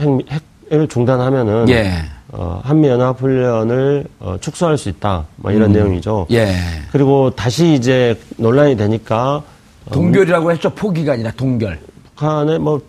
핵, 0.00 0.42
핵을 0.70 0.88
중단하면은 0.88 1.68
예. 1.68 1.92
어, 2.32 2.60
한미연합 2.64 3.20
훈련을 3.20 4.04
어, 4.18 4.36
축소할 4.40 4.78
수 4.78 4.88
있다. 4.88 5.26
뭐 5.36 5.52
이런 5.52 5.70
음. 5.70 5.72
내용이죠. 5.74 6.26
예. 6.30 6.54
그리고 6.90 7.30
다시 7.30 7.74
이제 7.74 8.18
논란이 8.36 8.76
되니까 8.76 9.42
어, 9.86 9.90
동결이라고 9.92 10.50
했죠. 10.52 10.70
포기가 10.70 11.12
아니라 11.12 11.30
동결. 11.32 11.78
북한의 12.04 12.58
뭐 12.58 12.80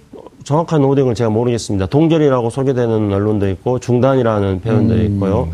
정확한 0.43 0.83
오딩을 0.83 1.15
제가 1.15 1.29
모르겠습니다. 1.29 1.85
동결이라고 1.87 2.49
소개되는 2.49 3.13
언론도 3.13 3.49
있고 3.49 3.79
중단이라는 3.79 4.61
표현도 4.61 4.93
음. 4.93 5.05
있고요. 5.05 5.49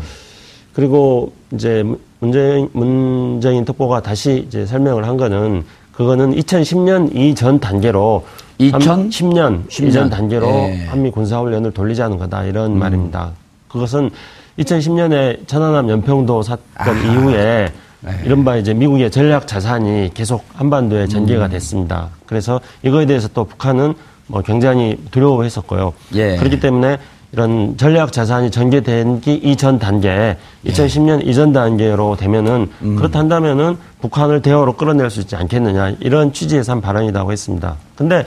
그리고 0.72 1.32
이제 1.52 1.84
문재인, 2.20 2.68
문재인 2.72 3.64
특보가 3.64 4.02
다시 4.02 4.44
이제 4.46 4.66
설명을 4.66 5.06
한 5.06 5.16
거는 5.16 5.64
그거는 6.00 6.34
2010년 6.34 7.14
이전 7.14 7.60
단계로 7.60 8.24
2010년 8.58 9.68
10년 9.68 9.86
이전 9.86 10.08
단계로 10.08 10.48
예. 10.48 10.86
한미 10.86 11.10
군사훈련을 11.10 11.72
돌리자는 11.72 12.16
거다 12.16 12.44
이런 12.44 12.72
음. 12.72 12.78
말입니다. 12.78 13.32
그것은 13.68 14.10
2010년에 14.58 15.46
천안함 15.46 15.90
연평도 15.90 16.42
사건 16.42 16.64
아하. 16.96 17.12
이후에 17.12 17.70
네. 18.00 18.10
이른바 18.24 18.56
이제 18.56 18.72
미국의 18.72 19.10
전략 19.10 19.46
자산이 19.46 20.12
계속 20.14 20.42
한반도에 20.54 21.06
전개가 21.06 21.44
음. 21.44 21.50
됐습니다. 21.50 22.08
그래서 22.24 22.62
이거에 22.82 23.04
대해서 23.04 23.28
또 23.34 23.44
북한은 23.44 23.92
뭐 24.26 24.40
굉장히 24.40 24.96
두려워했었고요. 25.10 25.92
예. 26.14 26.36
그렇기 26.38 26.60
때문에 26.60 26.96
이런 27.32 27.76
전략 27.76 28.12
자산이 28.12 28.50
전개된 28.50 29.20
기 29.20 29.34
이전 29.34 29.78
단계, 29.78 30.36
2010년 30.66 31.26
이전 31.26 31.52
단계로 31.52 32.16
되면은 32.16 32.68
음. 32.82 32.96
그렇단다면은 32.96 33.76
북한을 34.00 34.42
대화로 34.42 34.72
끌어낼 34.74 35.10
수 35.10 35.20
있지 35.20 35.36
않겠느냐 35.36 35.94
이런 36.00 36.32
취지에서 36.32 36.72
한 36.72 36.80
발언이라고 36.80 37.30
했습니다. 37.30 37.76
근데 37.94 38.24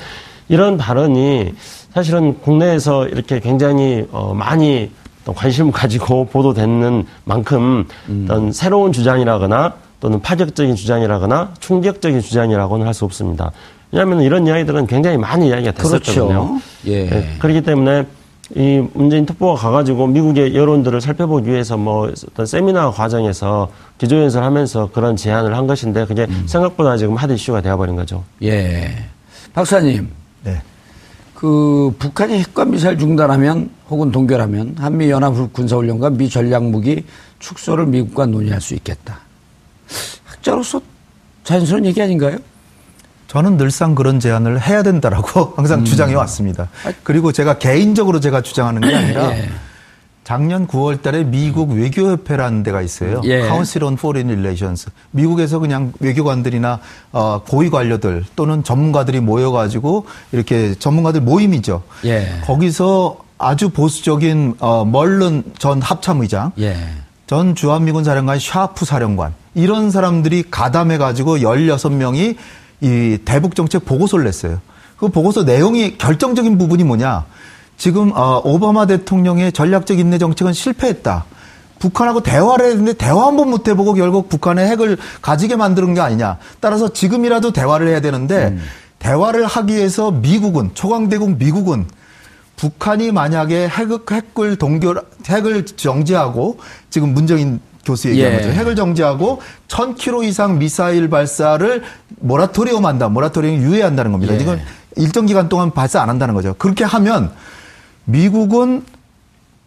이런 0.47 0.77
발언이 0.77 1.53
사실은 1.93 2.39
국내에서 2.39 3.07
이렇게 3.07 3.39
굉장히 3.39 4.07
어 4.11 4.33
많이 4.33 4.89
또 5.25 5.33
관심을 5.33 5.71
가지고 5.73 6.25
보도되는 6.25 7.05
만큼 7.25 7.85
음. 8.07 8.25
어떤 8.25 8.51
새로운 8.51 8.93
주장이라거나 8.93 9.73
또는 9.99 10.21
파격적인 10.21 10.75
주장이라거나 10.75 11.53
충격적인 11.59 12.21
주장이라고는 12.21 12.85
할 12.85 12.93
수 12.93 13.05
없습니다. 13.05 13.51
왜냐하면 13.91 14.21
이런 14.21 14.47
이야기들은 14.47 14.87
굉장히 14.87 15.17
많이 15.17 15.49
이야기가 15.49 15.71
됐었거든요. 15.71 16.27
그렇죠. 16.27 16.59
예. 16.87 17.05
네, 17.09 17.35
그렇기 17.39 17.61
때문에 17.61 18.05
이 18.55 18.85
문재인 18.93 19.25
특보가 19.25 19.59
가가지고 19.59 20.07
미국의 20.07 20.53
여론들을 20.55 20.99
살펴보기 20.99 21.49
위해서 21.49 21.77
뭐 21.77 22.07
어떤 22.07 22.45
세미나 22.45 22.91
과정에서 22.91 23.69
기조연설 23.97 24.43
하면서 24.43 24.89
그런 24.91 25.15
제안을 25.15 25.55
한 25.55 25.65
것인데 25.65 26.05
그게 26.05 26.27
음. 26.29 26.43
생각보다 26.45 26.97
지금 26.97 27.15
핫 27.15 27.31
이슈가 27.31 27.61
되어버린 27.61 27.95
거죠. 27.95 28.23
예. 28.43 28.93
박사님. 29.53 30.09
네. 30.43 30.61
그 31.33 31.93
북한이 31.97 32.39
핵과 32.39 32.65
미사일 32.65 32.97
중단하면 32.97 33.69
혹은 33.89 34.11
동결하면 34.11 34.75
한미 34.77 35.09
연합 35.09 35.33
군사훈련과 35.53 36.11
미 36.11 36.29
전략무기 36.29 37.05
축소를 37.39 37.85
미국과 37.87 38.25
논의할 38.25 38.59
수 38.59 38.73
있겠다. 38.75 39.19
학자로서 40.25 40.81
자연스러운 41.43 41.85
얘기 41.85 42.01
아닌가요? 42.01 42.37
저는 43.33 43.57
늘상 43.57 43.95
그런 43.95 44.19
제안을 44.19 44.61
해야 44.61 44.83
된다라고 44.83 45.53
항상 45.57 45.83
주장해 45.83 46.13
왔습니다. 46.13 46.69
그리고 47.01 47.31
제가 47.31 47.57
개인적으로 47.57 48.19
제가 48.19 48.41
주장하는 48.41 48.81
게 48.81 48.95
아니라 48.95 49.35
예. 49.35 49.49
작년 50.23 50.67
9월 50.67 51.01
달에 51.01 51.23
미국 51.23 51.71
외교협회라는 51.71 52.61
데가 52.61 52.83
있어요. 52.83 53.21
예. 53.23 53.41
Council 53.41 53.85
on 53.85 53.93
Foreign 53.95 54.29
Relations. 54.31 54.91
미국에서 55.09 55.57
그냥 55.57 55.93
외교관들이나 55.99 56.79
어, 57.11 57.41
고위 57.45 57.71
관료들 57.71 58.23
또는 58.35 58.63
전문가들이 58.63 59.19
모여가지고 59.19 60.05
이렇게 60.31 60.75
전문가들 60.75 61.21
모임이죠. 61.21 61.81
예. 62.05 62.39
거기서 62.45 63.17
아주 63.39 63.69
보수적인 63.69 64.57
어, 64.59 64.85
멀른 64.85 65.43
전 65.57 65.81
합참의장, 65.81 66.51
예. 66.59 66.77
전 67.25 67.55
주한미군 67.55 68.03
사령관 68.03 68.37
샤프 68.39 68.85
사령관 68.85 69.33
이런 69.55 69.89
사람들이 69.89 70.43
가담해 70.51 70.99
가지고 70.99 71.37
16명이 71.37 72.37
이 72.81 73.17
대북 73.25 73.55
정책 73.55 73.85
보고서를 73.85 74.25
냈어요. 74.25 74.59
그 74.97 75.07
보고서 75.09 75.43
내용이 75.43 75.97
결정적인 75.97 76.57
부분이 76.57 76.83
뭐냐? 76.83 77.25
지금 77.77 78.11
어, 78.15 78.41
오바마 78.43 78.85
대통령의 78.87 79.51
전략적 79.51 79.99
인내 79.99 80.17
정책은 80.17 80.53
실패했다. 80.53 81.25
북한하고 81.79 82.21
대화를 82.23 82.67
했는데 82.67 82.93
대화 82.93 83.27
한 83.27 83.35
번 83.35 83.49
못 83.49 83.67
해보고 83.67 83.93
결국 83.93 84.29
북한의 84.29 84.67
핵을 84.69 84.97
가지게 85.21 85.55
만드는 85.57 85.93
게 85.93 86.01
아니냐. 86.01 86.37
따라서 86.61 86.93
지금이라도 86.93 87.51
대화를 87.51 87.87
해야 87.89 87.99
되는데 87.99 88.57
대화를 88.99 89.45
하기 89.45 89.75
위해서 89.75 90.11
미국은 90.11 90.71
초강대국 90.73 91.37
미국은 91.37 91.85
북한이 92.55 93.11
만약에 93.11 93.67
핵, 93.67 93.89
핵을 94.11 94.55
동결, 94.55 95.01
핵을 95.27 95.65
정지하고 95.65 96.59
지금 96.89 97.13
문정인 97.13 97.59
교수 97.85 98.09
얘기한 98.09 98.33
예. 98.33 98.37
거죠. 98.37 98.49
핵을 98.49 98.75
정지하고 98.75 99.41
1000km 99.67 100.23
이상 100.25 100.57
미사일 100.57 101.09
발사를 101.09 101.83
모라토리엄 102.19 102.85
한다. 102.85 103.09
모라토리엄 103.09 103.61
유예한다는 103.61 104.11
겁니다. 104.11 104.35
예. 104.35 104.39
이건 104.39 104.61
일정 104.95 105.25
기간 105.25 105.49
동안 105.49 105.71
발사 105.71 106.01
안 106.01 106.09
한다는 106.09 106.33
거죠. 106.33 106.55
그렇게 106.57 106.83
하면 106.83 107.31
미국은 108.05 108.83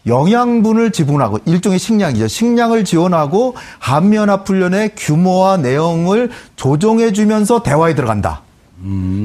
영양분을 0.07 0.93
지분하고 0.93 1.41
일종의 1.47 1.79
식량이죠. 1.79 2.29
식량을 2.29 2.85
지원하고 2.85 3.55
한미연합 3.81 4.49
훈련의 4.49 4.93
규모와 4.97 5.57
내용을 5.57 6.31
조정해 6.55 7.13
주면서 7.13 7.63
대화에 7.63 7.95
들어간다. 7.95 8.43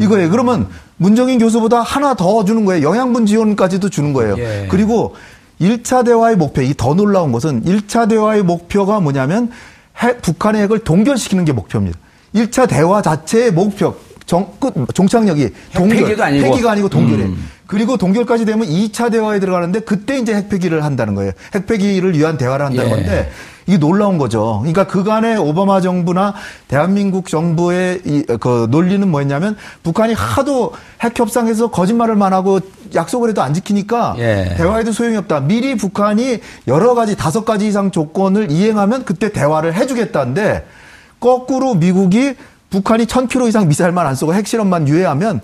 이거예요. 0.02 0.30
그러면 0.32 0.68
문정인 0.98 1.38
교수보다 1.40 1.82
하나 1.82 2.16
더 2.16 2.46
주는 2.46 2.66
거예요. 2.66 2.88
영양분 2.88 3.28
지원까지도 3.28 3.90
주는 3.90 4.14
거예요. 4.14 4.36
예. 4.40 4.68
그리고 4.72 5.16
1차 5.62 6.04
대화의 6.04 6.36
목표, 6.36 6.62
이 6.62 6.74
더 6.74 6.94
놀라운 6.94 7.32
것은 7.32 7.64
1차 7.64 8.10
대화의 8.10 8.44
목표가 8.44 9.00
뭐냐면 9.00 9.52
핵, 9.98 10.22
북한의 10.22 10.64
핵을 10.64 10.80
동결시키는 10.80 11.46
게 11.46 11.54
목표입니다. 11.54 11.98
1차 12.34 12.68
대화 12.68 13.02
자체의 13.02 13.52
목표, 13.52 13.96
정, 14.32 14.48
끝, 14.62 14.74
종착역이 14.94 15.50
동결. 15.74 15.98
폐기가 15.98 16.26
아니고. 16.28 16.44
폐기가 16.46 16.72
아니고 16.72 16.88
동결이에요. 16.88 17.32
음. 17.32 17.50
그리고 17.68 17.98
동결까지 17.98 18.46
되면 18.46 18.66
2차 18.66 19.12
대화에 19.12 19.42
들어가는데 19.42 19.82
그때 19.82 20.18
이제 20.20 20.34
핵폐기를 20.34 20.86
한다는 20.86 21.16
거예요. 21.16 21.34
핵폐기를 21.54 22.18
위한 22.18 22.38
대화를 22.38 22.66
한다는 22.66 22.92
예. 22.92 22.96
건데 22.96 23.32
이게 23.68 23.78
놀라운 23.78 24.18
거죠. 24.18 24.60
그러니까 24.62 24.88
그간의 24.88 25.38
오바마 25.38 25.82
정부나 25.82 26.34
대한민국 26.70 27.28
정부의 27.28 28.02
이, 28.06 28.24
그 28.40 28.68
논리는 28.72 29.06
뭐였냐면 29.06 29.58
북한이 29.84 30.14
하도 30.14 30.72
핵 31.02 31.20
협상에서 31.20 31.70
거짓말을 31.70 32.16
만 32.16 32.32
하고 32.32 32.62
약속을 32.96 33.32
해도 33.32 33.42
안 33.42 33.54
지키니까 33.54 34.16
예. 34.20 34.54
대화에도 34.56 34.94
소용이 34.94 35.18
없다. 35.18 35.42
미리 35.42 35.76
북한이 35.76 36.40
여러 36.70 36.96
가지 36.96 37.18
다섯 37.18 37.44
가지 37.44 37.68
이상 37.68 37.92
조건을 37.92 38.50
이행하면 38.50 39.04
그때 39.04 39.34
대화를 39.34 39.74
해주겠다는데 39.74 40.66
거꾸로 41.20 41.76
미국이 41.76 42.36
북한이 42.72 43.06
1000km 43.06 43.48
이상 43.50 43.68
미사일만 43.68 44.08
안 44.08 44.16
쏘고 44.16 44.34
핵실험만 44.34 44.88
유예하면 44.88 45.42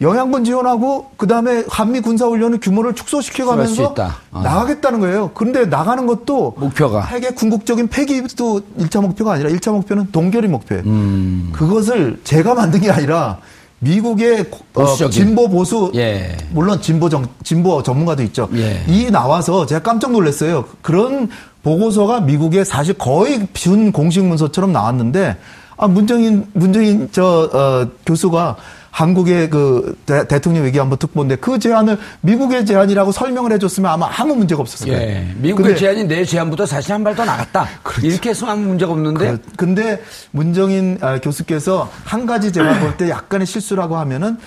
영양분 0.00 0.44
지원하고 0.44 1.10
그다음에 1.16 1.64
한미 1.68 2.00
군사 2.00 2.26
훈련의 2.26 2.60
규모를 2.60 2.94
축소시켜 2.94 3.44
축소할 3.44 3.66
수 3.66 3.76
가면서 3.76 3.92
있다. 3.92 4.16
어. 4.30 4.42
나가겠다는 4.42 5.00
거예요. 5.00 5.30
그런데 5.34 5.64
나가는 5.64 6.06
것도 6.06 6.54
목표가. 6.58 7.00
핵의 7.02 7.34
궁극적인 7.34 7.88
폐기도 7.88 8.60
1차 8.78 9.00
목표가 9.00 9.32
아니라 9.32 9.48
1차 9.50 9.72
목표는 9.72 10.12
동결이 10.12 10.48
목표예요. 10.48 10.84
음. 10.84 11.50
그것을 11.52 12.20
제가 12.24 12.54
만든 12.54 12.80
게 12.80 12.90
아니라 12.90 13.38
미국의 13.78 14.44
어. 14.74 14.94
진보 15.10 15.48
보수 15.48 15.90
예. 15.94 16.36
물론 16.50 16.80
진보 16.80 17.08
정, 17.08 17.26
진보 17.42 17.82
전문가도 17.82 18.22
있죠. 18.24 18.48
예. 18.54 18.84
이 18.88 19.10
나와서 19.10 19.64
제가 19.64 19.80
깜짝 19.82 20.12
놀랐어요. 20.12 20.66
그런 20.82 21.28
보고서가 21.62 22.20
미국에 22.20 22.64
사실 22.64 22.94
거의 22.94 23.48
준 23.54 23.92
공식 23.92 24.22
문서처럼 24.24 24.72
나왔는데 24.72 25.36
아 25.76 25.86
문정인 25.86 26.46
문정인 26.52 27.08
저 27.12 27.50
어, 27.52 27.88
교수가 28.06 28.56
한국의 28.90 29.50
그 29.50 29.94
대, 30.06 30.26
통령 30.40 30.64
외교안보 30.64 30.96
특보인데 30.96 31.36
그 31.36 31.58
제안을 31.58 31.98
미국의 32.22 32.64
제안이라고 32.64 33.12
설명을 33.12 33.52
해줬으면 33.52 33.90
아마 33.90 34.08
아무 34.10 34.34
문제가 34.34 34.62
없었을 34.62 34.86
거예요. 34.88 35.02
예. 35.02 35.34
미국의 35.36 35.76
제안이 35.76 36.04
내 36.04 36.24
제안보다 36.24 36.64
사실 36.64 36.92
한 36.92 37.04
발 37.04 37.14
더 37.14 37.24
나갔다. 37.26 37.68
그렇죠. 37.82 38.06
이렇게 38.06 38.30
해서 38.30 38.46
아무 38.46 38.62
문제가 38.68 38.92
없는데. 38.92 39.32
그, 39.32 39.42
근데 39.56 40.02
문정인 40.30 40.96
아, 41.02 41.20
교수께서 41.20 41.90
한 42.04 42.24
가지 42.24 42.50
제가 42.52 42.78
볼 42.80 42.96
때 42.96 43.10
약간의 43.10 43.46
실수라고 43.46 43.98
하면은 43.98 44.38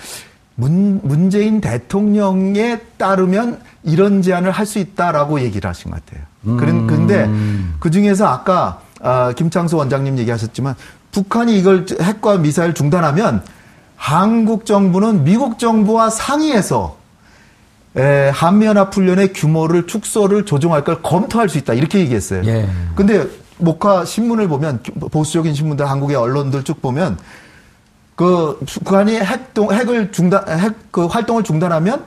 문, 0.56 1.00
문재인 1.04 1.60
대통령에 1.60 2.80
따르면 2.98 3.60
이런 3.84 4.20
제안을 4.20 4.50
할 4.50 4.66
수 4.66 4.80
있다라고 4.80 5.40
얘기를 5.42 5.70
하신 5.70 5.92
것 5.92 6.04
같아요. 6.04 6.24
음. 6.46 6.56
그런데 6.88 7.30
그 7.78 7.90
중에서 7.92 8.26
아까 8.26 8.80
아, 9.00 9.32
김창수 9.32 9.76
원장님 9.76 10.18
얘기하셨지만 10.18 10.74
북한이 11.12 11.58
이걸 11.58 11.86
핵과 12.00 12.38
미사일 12.38 12.74
중단하면 12.74 13.42
한국 13.96 14.64
정부는 14.64 15.24
미국 15.24 15.58
정부와 15.58 16.10
상의해서 16.10 16.96
에, 17.96 18.28
한미연합훈련의 18.30 19.32
규모를 19.32 19.86
축소를 19.86 20.46
조정할 20.46 20.84
걸 20.84 21.02
검토할 21.02 21.48
수 21.48 21.58
있다 21.58 21.74
이렇게 21.74 21.98
얘기했어요. 22.00 22.42
예. 22.46 22.68
근데 22.94 23.26
목화 23.58 24.04
신문을 24.04 24.48
보면 24.48 24.82
보수적인 25.10 25.54
신문들 25.54 25.88
한국의 25.90 26.16
언론들 26.16 26.62
쭉 26.62 26.80
보면 26.80 27.18
그 28.14 28.58
북한이 28.66 29.16
핵동 29.16 29.72
핵을 29.72 30.12
중단 30.12 30.44
핵 30.58 30.74
그 30.90 31.06
활동을 31.06 31.42
중단하면 31.42 32.04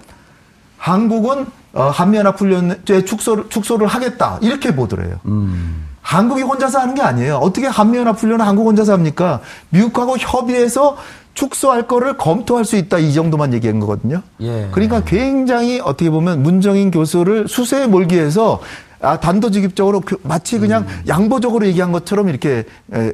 한국은 0.78 1.46
어, 1.74 1.89
한미연합훈련의 1.89 2.82
축소를 3.06 3.50
축소를 3.50 3.88
하겠다 3.88 4.38
이렇게 4.42 4.76
보더래요. 4.76 5.20
음. 5.26 5.86
한국이 6.04 6.44
혼자서 6.44 6.80
하는 6.80 6.94
게 6.94 7.02
아니에요. 7.02 7.38
어떻게 7.38 7.66
한미연합훈련을 7.66 8.46
한국 8.46 8.68
혼자서 8.68 8.94
합니까? 8.94 9.39
미국하고 9.70 10.18
협의해서 10.18 10.98
축소할 11.34 11.88
거를 11.88 12.18
검토할 12.18 12.66
수 12.66 12.76
있다 12.76 13.00
이 13.00 13.13
정도만 13.13 13.54
얘기한 13.54 13.80
거거든요. 13.80 14.22
예. 14.42 14.68
그러니까 14.72 15.04
굉장히 15.04 15.80
어떻게 15.80 16.12
보면 16.12 16.44
문정인 16.44 16.92
교수를 16.92 17.48
수세에 17.48 17.88
몰기 17.88 18.16
위해서 18.16 18.60
아, 19.02 19.20
단도직입적으로 19.20 20.00
그 20.00 20.18
마치 20.24 20.60
그냥 20.60 20.84
음. 20.84 21.04
양보적으로 21.08 21.66
얘기한 21.68 21.92
것처럼 21.92 22.30
이렇게 22.30 22.63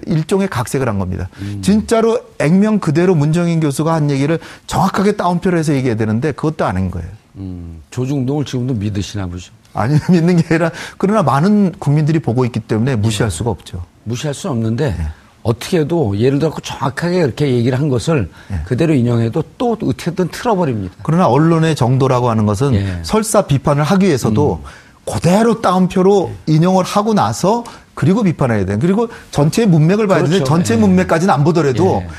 일종의 0.06 0.48
각색을 0.48 0.88
한 0.88 1.00
겁니다. 1.00 1.30
음. 1.42 1.62
진짜로 1.64 2.20
액면 2.38 2.80
그대로 2.80 3.16
문정인 3.16 3.60
교수가 3.60 3.92
한 3.92 4.12
얘기를 4.12 4.38
정확하게 4.68 5.14
따옴표로 5.14 5.58
해서 5.58 5.74
얘기해야 5.74 5.96
되는데 5.96 6.32
그것도 6.32 6.66
아닌 6.66 6.92
거예요. 6.92 7.08
음. 7.38 7.82
조중동을 7.90 8.46
지금도 8.46 8.76
믿으시나 8.76 9.26
보죠. 9.28 9.52
아니 9.74 9.98
믿는 10.10 10.38
게 10.38 10.44
아니라 10.50 10.72
그러나 10.98 11.24
많은 11.24 11.74
국민들이 11.80 12.20
보고 12.20 12.46
있기 12.46 12.60
때문에 12.62 12.96
무시할 12.96 13.32
수가 13.32 13.50
없죠. 13.50 13.84
무시할 14.04 14.34
수는 14.34 14.56
없는데 14.56 14.96
네. 14.98 15.08
어떻게 15.42 15.80
해도 15.80 16.18
예를 16.18 16.40
들어 16.40 16.54
정확하게 16.62 17.20
이렇게 17.20 17.50
얘기를 17.52 17.80
한 17.80 17.90
것을 17.90 18.30
네. 18.50 18.62
그대로 18.66 18.94
인용해도 18.94 19.44
또 19.58 19.74
어떻게든 19.74 20.30
틀어버립니다. 20.30 20.96
그러나 21.04 21.28
언론의 21.28 21.76
정도라고 21.76 22.30
하는 22.30 22.46
것은 22.46 22.72
네. 22.72 23.00
설사 23.04 23.44
비판을 23.44 23.84
하기 23.84 24.06
위해서도 24.06 24.62
음. 24.64 25.12
그대로 25.12 25.62
따옴표로 25.62 26.32
인용을 26.46 26.84
하고 26.84 27.14
나서 27.14 27.64
그리고 27.96 28.24
비판해야 28.24 28.66
돼. 28.66 28.78
그리고 28.78 29.10
전체 29.32 29.66
문맥을 29.66 30.08
봐야 30.08 30.20
그렇죠. 30.20 30.32
되는데 30.32 30.48
전체 30.48 30.76
네. 30.76 30.82
문맥까지는 30.82 31.34
안 31.34 31.44
보더라도 31.44 32.02
예. 32.04 32.10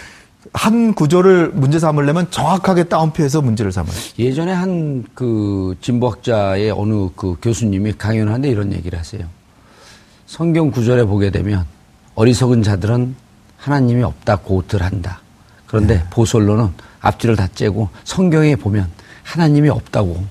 한 0.53 0.95
구조를 0.95 1.51
문제 1.51 1.79
삼으려면 1.79 2.31
정확하게 2.31 2.85
따옴표해서 2.85 3.43
문제를 3.43 3.73
삼아요. 3.73 3.93
예전에 4.19 4.53
한 4.53 5.05
그 5.15 5.75
진보학자의 5.81 6.71
어느 6.71 7.09
그 7.15 7.37
교수님이 7.43 7.93
강연하는데 7.99 8.49
이런 8.49 8.73
얘기를 8.73 8.99
하세요. 8.99 9.27
성경 10.27 10.71
구절에 10.71 11.05
보게 11.05 11.31
되면 11.31 11.67
어리석은 12.15 12.63
자들은 12.63 13.15
하나님이 13.57 14.03
없다고 14.03 14.65
들한다. 14.67 15.21
그런데 15.67 15.99
네. 15.99 16.05
언론은 16.35 16.69
앞뒤를 17.01 17.37
다 17.37 17.49
째고 17.55 17.89
성경에 18.05 18.57
보면 18.57 18.89
하나님이 19.23 19.69
없다고 19.69 20.25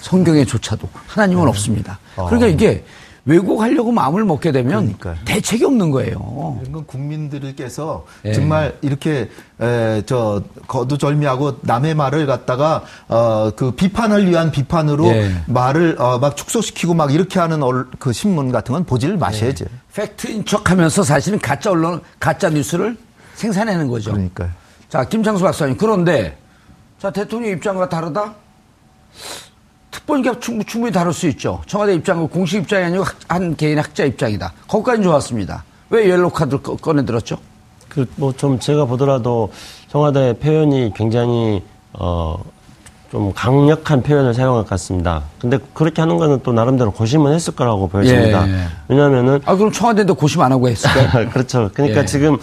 성경에조차도 0.00 0.88
하나님은 1.06 1.42
네. 1.44 1.48
없습니다. 1.48 1.98
그러니까 2.14 2.46
어. 2.46 2.48
이게 2.48 2.84
왜곡하려고 3.28 3.92
마음을 3.92 4.24
먹게 4.24 4.52
되면 4.52 4.96
그러니까요. 4.96 5.16
대책이 5.26 5.62
없는 5.64 5.90
거예요. 5.90 6.60
이건 6.66 6.86
국민들께서 6.86 8.06
예. 8.24 8.32
정말 8.32 8.76
이렇게 8.80 9.28
에, 9.60 10.02
저 10.06 10.42
거두절미하고 10.66 11.58
남의 11.60 11.94
말을 11.94 12.24
갖다가 12.24 12.84
어, 13.06 13.50
그 13.54 13.72
비판을 13.72 14.28
위한 14.28 14.50
비판으로 14.50 15.06
예. 15.08 15.30
말을 15.46 15.96
어, 16.00 16.18
막 16.18 16.38
축소시키고 16.38 16.94
막 16.94 17.12
이렇게 17.12 17.38
하는 17.38 17.62
얼, 17.62 17.86
그 17.98 18.14
신문 18.14 18.50
같은 18.50 18.72
건 18.72 18.84
보지를 18.84 19.18
마셔야죠. 19.18 19.66
예. 19.66 19.78
팩트인 19.94 20.46
척하면서 20.46 21.02
사실은 21.02 21.38
가짜 21.38 21.70
언론, 21.70 22.00
가짜 22.18 22.48
뉴스를 22.48 22.96
생산해내는 23.34 23.88
거죠. 23.88 24.12
그러니까요. 24.12 24.48
자 24.88 25.04
김창수 25.04 25.44
박사님 25.44 25.76
그런데 25.76 26.38
자 26.98 27.10
대통령 27.10 27.50
입장과 27.52 27.90
다르다. 27.90 28.34
특보니까 29.98 30.38
충분히, 30.40 30.64
충분히 30.64 30.92
다룰 30.92 31.12
수 31.12 31.26
있죠. 31.28 31.60
청와대 31.66 31.94
입장은 31.94 32.28
공식 32.28 32.58
입장이 32.62 32.84
아니고 32.84 33.04
한 33.28 33.56
개인 33.56 33.78
학자 33.78 34.04
입장이다. 34.04 34.52
거기까지는 34.68 35.08
좋았습니다. 35.08 35.64
왜 35.90 36.08
옐로 36.08 36.30
카드를 36.30 36.60
꺼내들었죠? 36.62 37.38
그, 37.88 38.06
뭐, 38.16 38.32
좀 38.32 38.58
제가 38.58 38.84
보더라도 38.84 39.50
청와대 39.90 40.34
표현이 40.34 40.92
굉장히, 40.94 41.62
어, 41.94 42.36
좀 43.10 43.32
강력한 43.32 44.02
표현을 44.02 44.34
사용할 44.34 44.64
것 44.64 44.70
같습니다. 44.70 45.22
근데 45.40 45.58
그렇게 45.72 46.02
하는 46.02 46.18
거는 46.18 46.40
또 46.42 46.52
나름대로 46.52 46.90
고심은 46.90 47.32
했을 47.32 47.54
거라고 47.54 47.88
보여집니다. 47.88 48.46
예, 48.46 48.52
예. 48.52 48.64
왜냐면은. 48.88 49.40
아, 49.46 49.56
그럼 49.56 49.72
청와대도 49.72 50.14
고심 50.14 50.42
안 50.42 50.52
하고 50.52 50.68
했을까요? 50.68 51.28
그렇죠. 51.32 51.70
그러니까 51.72 52.02
예. 52.02 52.04
지금 52.04 52.36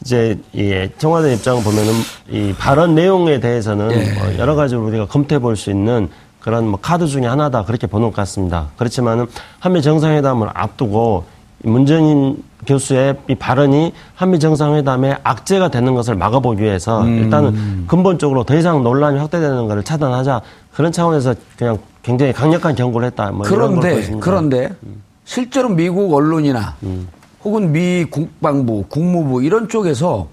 이제 0.00 0.38
이 0.54 0.88
청와대 0.96 1.34
입장을 1.34 1.62
보면은 1.62 1.92
이 2.30 2.54
발언 2.58 2.94
내용에 2.94 3.40
대해서는 3.40 3.90
예. 3.92 4.12
뭐 4.14 4.38
여러 4.38 4.54
가지로 4.54 4.86
우리가 4.86 5.06
검토해 5.06 5.38
볼 5.38 5.54
수 5.56 5.68
있는 5.70 6.08
그런 6.46 6.68
뭐 6.68 6.78
카드 6.80 7.08
중에 7.08 7.26
하나다 7.26 7.64
그렇게 7.64 7.88
보는 7.88 8.10
것 8.10 8.14
같습니다. 8.14 8.68
그렇지만은 8.76 9.26
한미 9.58 9.82
정상회담을 9.82 10.48
앞두고 10.54 11.24
문재인 11.64 12.40
교수의 12.64 13.16
이 13.28 13.34
발언이 13.34 13.92
한미 14.14 14.38
정상회담의 14.38 15.18
악재가 15.24 15.72
되는 15.72 15.96
것을 15.96 16.14
막아보기 16.14 16.62
위해서 16.62 17.02
음. 17.02 17.18
일단은 17.18 17.86
근본적으로 17.88 18.44
더 18.44 18.54
이상 18.54 18.84
논란이 18.84 19.18
확대되는 19.18 19.66
것을 19.66 19.82
차단하자 19.82 20.40
그런 20.72 20.92
차원에서 20.92 21.34
그냥 21.58 21.78
굉장히 22.04 22.32
강력한 22.32 22.76
경고를 22.76 23.08
했다. 23.08 23.32
뭐 23.32 23.44
그런데 23.44 24.16
그런데 24.20 24.68
음. 24.84 25.02
실제로 25.24 25.68
미국 25.68 26.14
언론이나 26.14 26.76
음. 26.84 27.08
혹은 27.42 27.72
미 27.72 28.04
국방부, 28.04 28.84
국무부 28.88 29.42
이런 29.42 29.68
쪽에서 29.68 30.28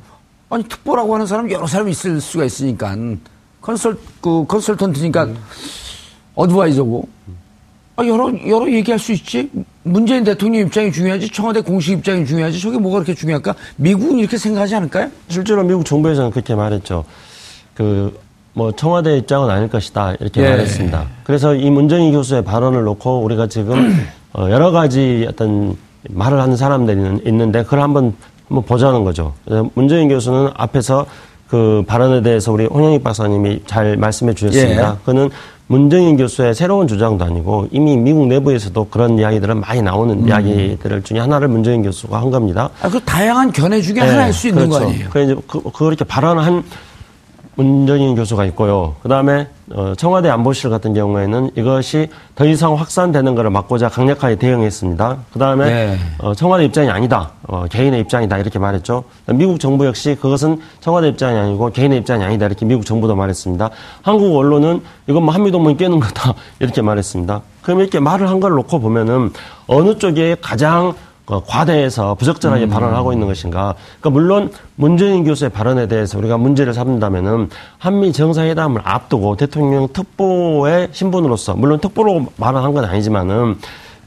아니 0.52 0.64
특보라고 0.66 1.16
하는 1.16 1.26
사람 1.26 1.50
여러 1.50 1.66
사람이 1.66 1.90
있을 1.90 2.22
수가 2.22 2.46
있으니까 2.46 2.96
컨설 3.62 3.98
그 4.22 4.46
컨설턴트니까 4.48 5.24
음. 5.24 5.38
어드바이저고 6.36 7.08
아, 7.96 8.06
여러 8.08 8.32
여러 8.48 8.72
얘기할 8.72 8.98
수 8.98 9.12
있지. 9.12 9.50
문재인 9.84 10.24
대통령 10.24 10.66
입장이 10.66 10.92
중요하지, 10.92 11.30
청와대 11.30 11.62
공식 11.62 11.92
입장이 11.92 12.26
중요하지. 12.26 12.60
저게 12.60 12.78
뭐가 12.80 13.00
그렇게 13.00 13.14
중요할까? 13.14 13.54
미국은 13.76 14.18
이렇게 14.18 14.38
생각하지 14.38 14.76
않을까요? 14.76 15.10
실제로 15.28 15.64
미국 15.64 15.86
정부에서는 15.86 16.32
그렇게 16.32 16.56
말했죠. 16.56 17.04
그, 17.76 18.18
뭐, 18.54 18.72
청와대 18.72 19.18
입장은 19.18 19.50
아닐 19.50 19.68
것이다. 19.68 20.16
이렇게 20.20 20.42
예. 20.42 20.50
말했습니다. 20.50 21.08
그래서 21.24 21.54
이 21.54 21.70
문정희 21.70 22.12
교수의 22.14 22.44
발언을 22.44 22.84
놓고 22.84 23.20
우리가 23.24 23.48
지금 23.48 24.08
어, 24.34 24.50
여러 24.50 24.72
가지 24.72 25.28
어떤 25.30 25.76
말을 26.10 26.40
하는 26.42 26.56
사람들이 26.56 27.22
있는데 27.28 27.64
그걸 27.64 27.82
한번, 27.82 28.16
한번 28.48 28.66
보자는 28.66 29.04
거죠. 29.04 29.34
문정희 29.76 30.08
교수는 30.08 30.50
앞에서 30.56 31.06
그 31.48 31.84
발언에 31.86 32.24
대해서 32.24 32.52
우리 32.52 32.66
홍영익 32.66 33.04
박사님이 33.04 33.62
잘 33.68 33.96
말씀해 33.98 34.34
주셨습니다. 34.34 34.98
예. 35.00 35.06
그는 35.06 35.30
문정인 35.68 36.18
교수의 36.18 36.54
새로운 36.54 36.88
주장도 36.88 37.24
아니고 37.24 37.68
이미 37.72 37.96
미국 37.96 38.28
내부에서도 38.28 38.88
그런 38.90 39.18
이야기들은 39.18 39.62
많이 39.62 39.82
나오는 39.82 40.20
음. 40.20 40.28
이야기들 40.28 41.02
중에 41.04 41.20
하나를 41.20 41.48
문정인 41.48 41.84
교수가 41.84 42.20
한 42.20 42.30
겁니다. 42.30 42.70
아, 42.82 42.90
그 42.90 43.00
다양한 43.02 43.52
견해 43.52 43.82
중에 43.82 43.96
네, 43.96 44.02
하나일 44.02 44.34
수 44.34 44.48
있는 44.50 44.70
그렇죠. 44.70 44.86
거 44.86 44.92
아니에요? 44.92 45.10
그 45.10 45.24
이제 45.24 45.36
그, 45.48 45.62
그렇게 45.72 46.04
발언한 46.04 46.64
문정인 47.56 48.16
교수가 48.16 48.46
있고요. 48.46 48.96
그 49.04 49.10
다음에 49.10 49.48
어, 49.72 49.94
청와대 49.96 50.30
안보실 50.30 50.70
같은 50.70 50.94
경우에는 50.94 51.52
이것이 51.56 52.10
더 52.36 52.46
이상 52.46 52.76
확산되는 52.78 53.36
것을 53.36 53.50
막고자 53.50 53.90
강력하게 53.90 54.36
대응했습니다. 54.36 55.18
그 55.32 55.40
다음에 55.40 55.66
네. 55.66 55.98
어, 56.20 56.34
청와대 56.34 56.66
입장이 56.66 56.90
아니다. 56.90 57.32
어, 57.48 57.66
개인의 57.70 58.02
입장이다. 58.02 58.38
이렇게 58.40 58.60
말했죠. 58.60 59.04
미국 59.34 59.60
정부 59.60 59.86
역시 59.86 60.18
그것은 60.20 60.60
청와대 60.80 61.08
입장이 61.10 61.38
아니고 61.38 61.72
개인의 61.72 62.00
입장이 62.00 62.24
아니다. 62.24 62.46
이렇게 62.48 62.66
미국 62.66 62.86
정부도 62.86 63.16
말했습니다. 63.16 63.70
한국 64.02 64.36
언론은 64.36 64.82
이건 65.08 65.24
뭐 65.24 65.34
한미동맹 65.34 65.78
깨는 65.78 66.00
거다. 66.00 66.34
이렇게 66.60 66.82
말했습니다. 66.82 67.42
그럼 67.62 67.80
이렇게 67.80 68.00
말을 68.00 68.30
한 68.30 68.40
걸 68.40 68.52
놓고 68.52 68.80
보면은 68.80 69.32
어느 69.68 69.98
쪽에 69.98 70.36
가장 70.42 70.94
그 70.94 70.98
과대해서 71.26 72.16
부적절하게 72.16 72.66
음. 72.66 72.70
발언을 72.70 72.96
하고 72.96 73.14
있는 73.14 73.28
것인가. 73.28 73.76
그러니까 74.02 74.10
물론 74.10 74.52
문재인 74.76 75.24
교수의 75.24 75.52
발언에 75.52 75.88
대해서 75.88 76.18
우리가 76.18 76.38
문제를 76.38 76.74
삼는다면은 76.74 77.50
한미 77.78 78.12
정상회담을 78.12 78.82
앞두고 78.84 79.38
대통령 79.38 79.88
특보의 79.94 80.90
신분으로서 80.92 81.56
물론 81.56 81.80
특보로 81.80 82.26
발언한 82.40 82.74
건 82.74 82.86
아니지만은 82.86 83.58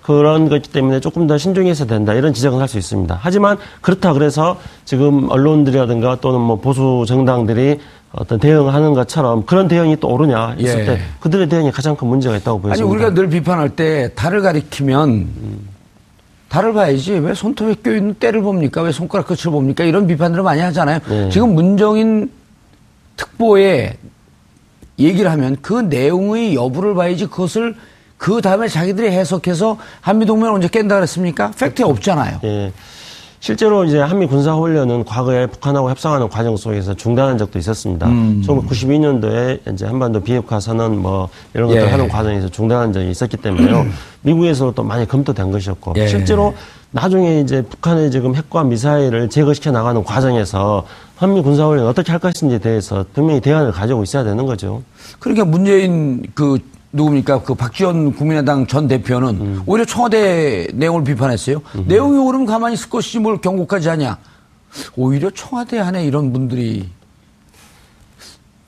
그런 0.02 0.48
것 0.48 0.70
때문에 0.70 1.00
조금 1.00 1.26
더 1.26 1.36
신중해서 1.36 1.86
된다 1.86 2.14
이런 2.14 2.32
지적은 2.32 2.60
할 2.60 2.68
수 2.68 2.78
있습니다. 2.78 3.18
하지만 3.20 3.56
그렇다 3.80 4.12
그래서 4.12 4.56
지금 4.84 5.28
언론들이라든가 5.30 6.16
또는 6.20 6.40
뭐 6.40 6.56
보수 6.60 7.04
정당들이 7.08 7.80
어떤 8.12 8.38
대응하는 8.38 8.94
것처럼 8.94 9.44
그런 9.46 9.66
대응이 9.68 9.96
또 9.98 10.08
오르냐 10.08 10.56
했을 10.60 10.80
예. 10.80 10.84
때 10.84 11.00
그들의 11.20 11.48
대응이 11.48 11.72
가장 11.72 11.96
큰 11.96 12.06
문제가 12.08 12.36
있다고 12.36 12.58
아니 12.58 12.62
보여집니다. 12.62 12.94
우리가 12.94 13.14
늘 13.14 13.28
비판할 13.28 13.70
때 13.70 14.10
달을 14.14 14.42
가리키면 14.42 15.28
달을 16.48 16.72
봐야지. 16.72 17.12
왜 17.12 17.34
손톱에 17.34 17.74
껴있는 17.82 18.14
때를 18.14 18.40
봅니까? 18.42 18.82
왜 18.82 18.92
손가락 18.92 19.26
끝을 19.26 19.50
봅니까? 19.50 19.84
이런 19.84 20.06
비판들을 20.06 20.42
많이 20.42 20.60
하잖아요. 20.60 21.00
네. 21.08 21.30
지금 21.30 21.54
문정인 21.54 22.30
특보에 23.16 23.96
얘기를 24.98 25.30
하면 25.30 25.56
그 25.60 25.74
내용의 25.74 26.54
여부를 26.54 26.94
봐야지 26.94 27.26
그것을 27.26 27.74
그 28.16 28.40
다음에 28.40 28.68
자기들이 28.68 29.08
해석해서 29.10 29.78
한미동맹을 30.00 30.50
언제 30.50 30.68
깬다 30.68 30.94
그랬습니까? 30.94 31.50
팩트에 31.58 31.84
없잖아요. 31.84 32.40
예. 32.44 32.72
실제로 33.40 33.84
이제 33.84 33.98
한미 34.00 34.26
군사 34.26 34.54
훈련은 34.54 35.04
과거에 35.04 35.46
북한하고 35.46 35.90
협상하는 35.90 36.28
과정 36.28 36.56
속에서 36.56 36.94
중단한 36.94 37.38
적도 37.38 37.58
있었습니다. 37.58 38.08
음. 38.08 38.42
1992년도에 38.46 39.72
이제 39.72 39.86
한반도 39.86 40.20
비핵화 40.20 40.58
선언 40.58 40.98
뭐 41.00 41.28
이런 41.54 41.68
것들 41.68 41.82
예. 41.82 41.86
하는 41.86 42.08
과정에서 42.08 42.48
중단한 42.48 42.92
적이 42.92 43.10
있었기 43.10 43.36
때문에요. 43.36 43.86
미국에서도 44.22 44.72
또 44.72 44.82
많이 44.82 45.06
검토된 45.06 45.50
것이었고 45.50 45.94
예. 45.96 46.08
실제로 46.08 46.54
나중에 46.90 47.40
이제 47.40 47.62
북한의 47.62 48.10
지금 48.10 48.34
핵과 48.34 48.64
미사일을 48.64 49.28
제거시켜 49.28 49.70
나가는 49.70 50.02
과정에서 50.02 50.86
한미 51.16 51.42
군사 51.42 51.66
훈련 51.66 51.86
어떻게 51.86 52.10
할 52.10 52.18
것인지에 52.18 52.58
대해서 52.58 53.04
분명히 53.12 53.40
대안을 53.40 53.72
가지고 53.72 54.02
있어야 54.02 54.24
되는 54.24 54.46
거죠. 54.46 54.82
그러니까 55.18 55.44
문재인 55.44 56.22
그 56.34 56.58
누굽니까 56.96 57.42
그 57.42 57.54
박지원 57.54 58.14
국민의당 58.14 58.66
전 58.66 58.88
대표는 58.88 59.28
음. 59.28 59.62
오히려 59.66 59.84
청와대 59.84 60.66
내용을 60.72 61.04
비판했어요. 61.04 61.60
내용이 61.86 62.18
옳으면 62.18 62.46
가만히 62.46 62.74
있을 62.74 62.88
것이지 62.88 63.20
뭘 63.20 63.40
경고까지 63.40 63.88
하냐. 63.90 64.18
오히려 64.96 65.30
청와대 65.30 65.78
안에 65.78 66.04
이런 66.04 66.32
분들이 66.32 66.88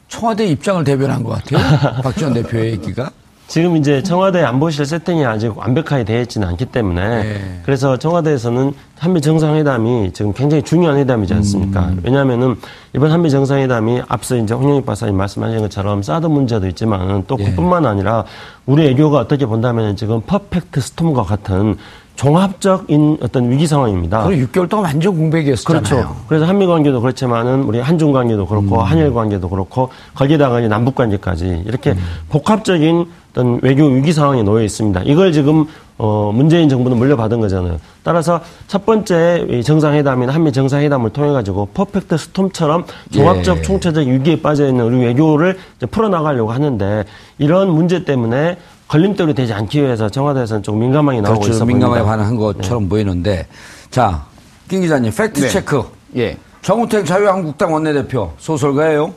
청와대 0.09 0.47
입장을 0.47 0.85
대변한 0.85 1.23
것 1.23 1.43
같아요. 1.43 1.59
박지원 2.03 2.35
대표의 2.35 2.73
얘기가. 2.73 3.11
지금 3.47 3.77
이제 3.77 4.03
청와대 4.03 4.43
안보실 4.43 4.85
세팅이 4.85 5.25
아직 5.25 5.57
완벽하게 5.57 6.05
되어 6.05 6.21
있지는 6.21 6.47
않기 6.49 6.67
때문에 6.67 7.23
네. 7.23 7.61
그래서 7.65 7.97
청와대에서는 7.97 8.75
한미 8.99 9.21
정상회담이 9.21 10.13
지금 10.13 10.33
굉장히 10.33 10.63
중요한 10.63 10.99
회담이지 10.99 11.33
않습니까? 11.35 11.87
음. 11.89 12.01
왜냐하면은 12.03 12.57
이번 12.95 13.13
한미 13.13 13.31
정상회담이 13.31 14.03
앞서 14.09 14.37
이제 14.37 14.55
홍영익 14.55 14.85
박사님 14.85 15.17
말씀하신 15.17 15.61
것처럼 15.61 16.03
사드 16.03 16.27
문제도 16.27 16.67
있지만은 16.67 17.25
또 17.27 17.37
예. 17.39 17.45
그뿐만 17.45 17.87
아니라 17.87 18.25
우리 18.67 18.85
외교가 18.85 19.19
어떻게 19.19 19.47
본다면 19.47 19.97
지금 19.97 20.21
퍼펙트 20.23 20.81
스톰과 20.81 21.23
같은 21.23 21.77
종합적인 22.17 23.19
어떤 23.23 23.49
위기 23.49 23.69
상황입니다. 23.69 24.25
그리고 24.25 24.49
6개월 24.49 24.69
동안 24.69 24.87
완전 24.87 25.17
공백이었잖아요. 25.17 25.83
그렇죠. 25.83 26.17
그래서 26.27 26.47
한미 26.47 26.67
관계도 26.67 27.01
그렇지만은 27.01 27.63
우리 27.63 27.79
한중 27.79 28.11
관계도 28.11 28.47
그렇고 28.47 28.83
한일 28.83 29.15
관계도 29.15 29.49
그렇고 29.49 29.91
거기다가 30.15 30.59
이제 30.59 30.67
남북 30.67 30.97
관계까지 30.97 31.63
이렇게 31.65 31.95
복합적인 32.29 33.07
어떤 33.31 33.61
외교 33.63 33.87
위기 33.87 34.13
상황에 34.13 34.43
놓여 34.43 34.65
있습니다. 34.65 35.03
이걸 35.05 35.31
지금 35.31 35.67
어 35.99 36.31
문재인 36.33 36.69
정부는 36.69 36.97
물려받은 36.97 37.41
거잖아요. 37.41 37.79
따라서 38.05 38.41
첫 38.69 38.87
번째 38.87 39.47
이 39.51 39.63
정상회담인 39.65 40.31
한미 40.31 40.53
정상회담을 40.53 41.11
통해 41.11 41.33
가지고 41.33 41.67
perfect 41.75 42.17
storm처럼 42.17 42.85
종합적 43.11 43.59
예. 43.59 43.63
총체적 43.63 44.07
위기에 44.07 44.41
빠져 44.41 44.69
있는 44.69 44.85
우리 44.85 45.05
외교를 45.05 45.59
이제 45.77 45.87
풀어나가려고 45.87 46.53
하는데 46.53 47.05
이런 47.39 47.71
문제 47.71 48.05
때문에 48.05 48.59
걸림돌이 48.87 49.35
되지 49.35 49.53
않기 49.53 49.83
위해서 49.83 50.09
청와대에서는 50.09 50.63
좀 50.63 50.79
민감하게 50.79 51.21
나오고 51.21 51.41
그렇죠. 51.41 51.57
있어 51.57 51.65
민감하게 51.67 52.01
보입니다. 52.03 52.17
반응한 52.17 52.37
것처럼 52.37 52.89
보이는데. 52.89 53.47
자, 53.91 54.25
김 54.69 54.81
기자님, 54.81 55.13
팩트 55.13 55.41
네. 55.41 55.49
체크. 55.49 55.83
예. 56.17 56.37
정우택 56.63 57.05
자유한국당 57.07 57.73
원내대표 57.73 58.33
소설가예요. 58.39 59.13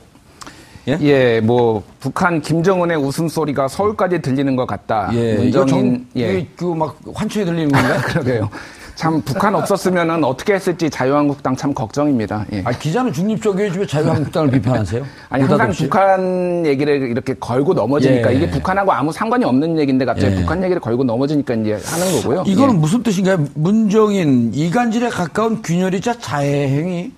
예? 0.87 0.97
예, 1.01 1.39
뭐 1.41 1.83
북한 1.99 2.41
김정은의 2.41 2.97
웃음소리가 2.97 3.67
서울까지 3.67 4.21
들리는 4.21 4.55
것 4.55 4.65
같다. 4.65 5.09
예, 5.13 5.35
문정인 5.35 5.67
정, 5.67 6.05
예. 6.17 6.21
예. 6.35 6.47
그막 6.55 6.97
환청에 7.13 7.45
들리는 7.45 7.71
건가요? 7.71 8.01
그러게요. 8.05 8.49
참 8.95 9.21
북한 9.21 9.55
없었으면은 9.55 10.23
어떻게 10.23 10.53
했을지 10.53 10.89
자유한국당 10.89 11.55
참 11.55 11.73
걱정입니다. 11.73 12.45
예. 12.53 12.61
아, 12.65 12.71
기자는 12.71 13.13
중립적이어야지 13.13 13.79
왜 13.79 13.85
자유한국당을 13.87 14.51
비판하세요? 14.51 15.03
아니 15.29 15.41
항상 15.43 15.57
느닷없이? 15.57 15.83
북한 15.83 16.65
얘기를 16.65 17.09
이렇게 17.09 17.33
걸고 17.33 17.73
넘어지니까 17.73 18.31
예. 18.33 18.37
이게 18.37 18.49
북한하고 18.49 18.91
아무 18.91 19.11
상관이 19.11 19.45
없는 19.45 19.79
얘기인데 19.79 20.05
갑자기 20.05 20.35
예. 20.35 20.39
북한 20.41 20.63
얘기를 20.63 20.79
걸고 20.79 21.03
넘어지니까 21.03 21.53
이제 21.55 21.79
하는 21.83 22.21
거고요. 22.21 22.43
이거는 22.45 22.75
예. 22.75 22.77
무슨 22.77 23.01
뜻인가요? 23.01 23.45
문정인 23.55 24.51
이간질에 24.53 25.09
가까운 25.09 25.61
균열이자 25.61 26.19
자해행위 26.19 27.11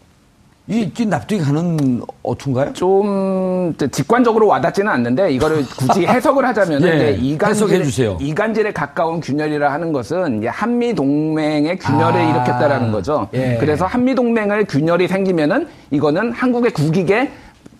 이, 0.67 0.89
이 0.97 1.06
납득이 1.06 1.41
가는 1.41 2.02
어투인가요? 2.23 2.71
좀 2.71 3.76
직관적으로 3.91 4.47
와닿지는 4.47 4.89
않는데 4.89 5.32
이거를 5.32 5.65
굳이 5.78 6.06
해석을 6.08 6.45
하자면 6.45 6.84
예, 6.84 7.17
이간질. 7.19 8.17
이간질에 8.21 8.71
가까운 8.71 9.19
균열이라 9.19 9.73
하는 9.73 9.91
것은 9.91 10.41
한미 10.47 10.95
동맹의 10.95 11.80
균열을 11.80 12.21
아, 12.21 12.30
일으켰다라는 12.30 12.93
거죠. 12.93 13.28
예. 13.34 13.58
그래서 13.60 13.86
한미 13.86 14.15
동맹을 14.15 14.65
균열이 14.65 15.10
생기면은 15.10 15.67
이거는 15.91 16.32
한국의 16.32 16.71
국익에 16.71 17.30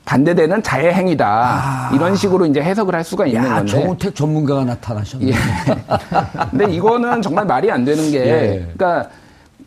반대되는 0.04 0.62
자해 0.62 0.92
행위다. 0.92 1.92
이런 1.94 2.18
식으로 2.18 2.46
이제 2.46 2.62
해석을 2.62 2.94
할 2.94 3.06
수가 3.06 3.26
있는 3.26 3.46
아. 3.46 3.46
야, 3.46 3.56
건데. 3.56 3.72
정우택 3.72 4.14
전문가가 4.14 4.66
나타나셨네. 4.66 5.28
예. 5.28 5.34
근데 6.52 6.66
이거는 6.74 7.22
정말 7.22 7.46
말이 7.46 7.72
안 7.72 7.86
되는 7.86 8.12
게, 8.12 8.20
예. 8.20 8.68
그러니까 8.76 9.10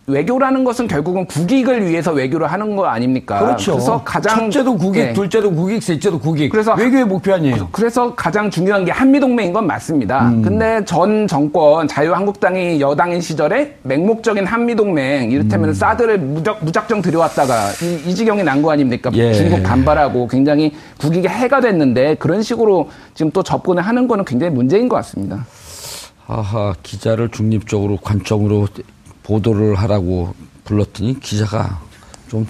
외교라는 0.08 0.62
것은 0.62 0.86
결국은 0.86 1.26
국익을 1.26 1.88
위해서 1.88 2.12
외교를 2.12 2.46
하는 2.46 2.76
거 2.76 2.84
아닙니까? 2.86 3.40
그렇죠. 3.40 3.72
그래서 3.72 4.02
가장 4.04 4.50
첫째도 4.50 4.76
국익, 4.76 5.00
예. 5.00 5.12
둘째도 5.12 5.52
국익, 5.52 5.82
셋째도 5.82 6.18
국익. 6.20 6.50
그래서 6.50 6.74
외교의 6.74 7.04
목표 7.04 7.34
아니에요. 7.34 7.68
그래서 7.72 8.14
가장 8.14 8.48
중요한 8.48 8.84
게 8.84 8.92
한미 8.92 9.18
동맹인 9.18 9.52
건 9.52 9.66
맞습니다. 9.66 10.28
음. 10.28 10.42
근데 10.42 10.84
전 10.84 11.26
정권 11.26 11.88
자유한국당이 11.88 12.80
여당인 12.80 13.20
시절에 13.20 13.76
맹목적인 13.82 14.46
한미 14.46 14.76
동맹 14.76 15.30
이를테면 15.32 15.70
음. 15.70 15.74
사드를 15.74 16.18
무작, 16.18 16.64
무작정 16.64 17.02
들여왔다가 17.02 17.70
이, 17.82 18.10
이 18.10 18.14
지경이 18.14 18.42
난 18.44 18.62
거 18.62 18.70
아닙니까? 18.70 19.10
예. 19.14 19.34
중국 19.34 19.62
반발하고 19.64 20.28
굉장히 20.28 20.72
국익에 20.98 21.28
해가 21.28 21.60
됐는데 21.60 22.14
그런 22.14 22.42
식으로 22.42 22.88
지금 23.14 23.30
또 23.32 23.42
접근을 23.42 23.82
하는 23.82 24.06
거는 24.08 24.24
굉장히 24.24 24.52
문제인 24.54 24.88
것 24.88 24.96
같습니다. 24.96 25.44
아하, 26.28 26.74
기자를 26.82 27.28
중립적으로 27.30 27.98
관점으로 27.98 28.66
보도를 29.26 29.74
하라고 29.74 30.34
불렀더니 30.64 31.18
기자가 31.18 31.80
좀 32.28 32.46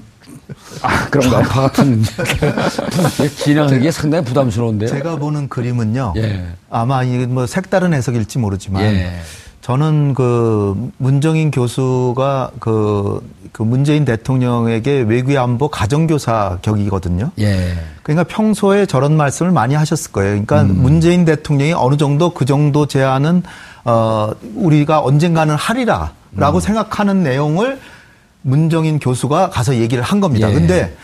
아, 0.83 1.09
그런가요? 1.09 1.43
좌파 1.43 1.62
같은 1.62 2.03
진행하기에 3.37 3.91
상당히 3.91 4.25
부담스러운데요. 4.25 4.91
제가 4.91 5.17
보는 5.17 5.49
그림은요. 5.49 6.15
예. 6.19 6.47
아마 6.71 7.03
이게 7.03 7.27
뭐 7.27 7.47
색다른 7.47 7.95
해석일지 7.95 8.39
모르지만 8.39 8.83
예. 8.83 9.21
저는 9.62 10.15
그 10.15 10.91
문정인 10.99 11.51
교수가 11.51 12.53
그, 12.61 13.21
그 13.51 13.62
문재인 13.62 14.05
대통령에게 14.05 15.01
외교안보 15.01 15.69
가정교사 15.69 16.59
격이거든요. 16.62 17.33
예. 17.41 17.75
그러니까 18.05 18.23
평소에 18.25 18.87
저런 18.87 19.17
말씀을 19.17 19.51
많이 19.51 19.75
하셨을 19.75 20.12
거예요. 20.12 20.31
그러니까 20.31 20.62
음. 20.62 20.83
문재인 20.83 21.25
대통령이 21.25 21.73
어느 21.73 21.97
정도 21.97 22.31
그 22.31 22.45
정도 22.45 22.87
제안은 22.87 23.43
어 23.88 24.33
우리가 24.57 25.01
언젠가는 25.01 25.55
하리라라고 25.55 26.59
음. 26.59 26.61
생각하는 26.61 27.22
내용을 27.22 27.79
문정인 28.42 28.99
교수가 28.99 29.51
가서 29.51 29.77
얘기를 29.77 30.03
한 30.03 30.20
겁니다. 30.20 30.51
예. 30.51 30.55
근데 30.55 30.96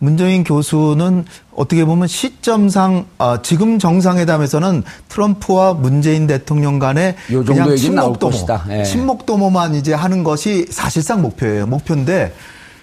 문정인 0.00 0.44
교수는 0.44 1.24
어떻게 1.54 1.84
보면 1.84 2.08
시점상 2.08 3.06
어, 3.18 3.40
지금 3.42 3.78
정상회담에서는 3.78 4.82
트럼프와 5.08 5.74
문재인 5.74 6.26
대통령 6.26 6.78
간의 6.78 7.14
정도 7.28 7.44
그냥 7.44 8.12
것이다. 8.18 8.64
예. 8.70 8.82
친목도모만 8.84 9.74
이제 9.76 9.94
하는 9.94 10.24
것이 10.24 10.66
사실상 10.70 11.22
목표예요. 11.22 11.66
목표인데 11.66 12.34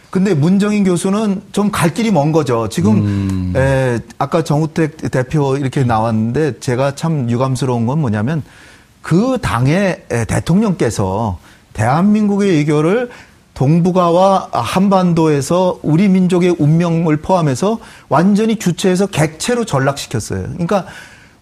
근데 0.09 0.33
문정인 0.33 0.83
교수는 0.83 1.41
좀 1.51 1.71
갈 1.71 1.93
길이 1.93 2.11
먼 2.11 2.31
거죠. 2.31 2.67
지금 2.69 2.97
음. 2.97 3.53
에, 3.55 3.99
아까 4.17 4.43
정우택 4.43 5.11
대표 5.11 5.57
이렇게 5.57 5.83
나왔는데 5.83 6.59
제가 6.59 6.95
참 6.95 7.29
유감스러운 7.29 7.85
건 7.85 7.99
뭐냐면 7.99 8.43
그 9.01 9.37
당의 9.41 10.03
에, 10.09 10.25
대통령께서 10.25 11.39
대한민국의 11.73 12.51
외교를 12.57 13.09
동북아와 13.53 14.49
한반도에서 14.51 15.79
우리 15.83 16.07
민족의 16.07 16.55
운명을 16.57 17.17
포함해서 17.17 17.79
완전히 18.09 18.57
주체해서 18.57 19.07
객체로 19.07 19.65
전락시켰어요. 19.65 20.43
그러니까 20.53 20.85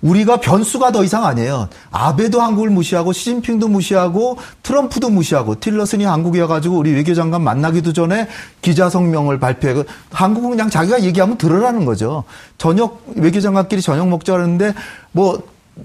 우리가 0.02 0.38
변수가 0.38 0.92
더 0.94 1.04
이상 1.04 1.26
아니에요. 1.26 1.68
아베도 1.92 2.42
한국을 2.42 2.70
무시하고 2.70 3.12
시진핑도 3.12 3.68
무시하고 3.68 4.38
트럼프도 4.64 5.10
무시하고 5.10 5.60
틸러슨이 5.60 6.06
한국에 6.06 6.40
와가지고 6.42 6.78
우리 6.78 6.94
외교장관 6.94 7.42
만나기도 7.42 7.92
전에 7.92 8.28
기자 8.62 8.90
성명을 8.90 9.40
발표해. 9.40 9.84
한국은 10.12 10.52
그냥 10.52 10.70
자기가 10.70 11.04
얘기하면 11.04 11.38
들으라는 11.38 11.86
거죠. 11.86 12.24
저녁 12.58 13.04
외교장관끼리 13.16 13.82
저녁 13.82 14.08
먹자 14.08 14.34
그러는데 14.34 14.74
뭐 15.12 15.42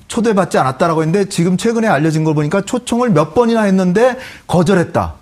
초대받지 0.09 0.59
않았다라고 0.59 1.03
했는데 1.03 1.29
지금 1.29 1.57
최근에 1.57 1.87
알려진 1.87 2.25
걸 2.25 2.35
보니까 2.35 2.63
초청을 2.63 3.11
몇 3.11 3.35
번이나 3.35 3.63
했는데 3.63 4.17
거절했다. 4.47 5.15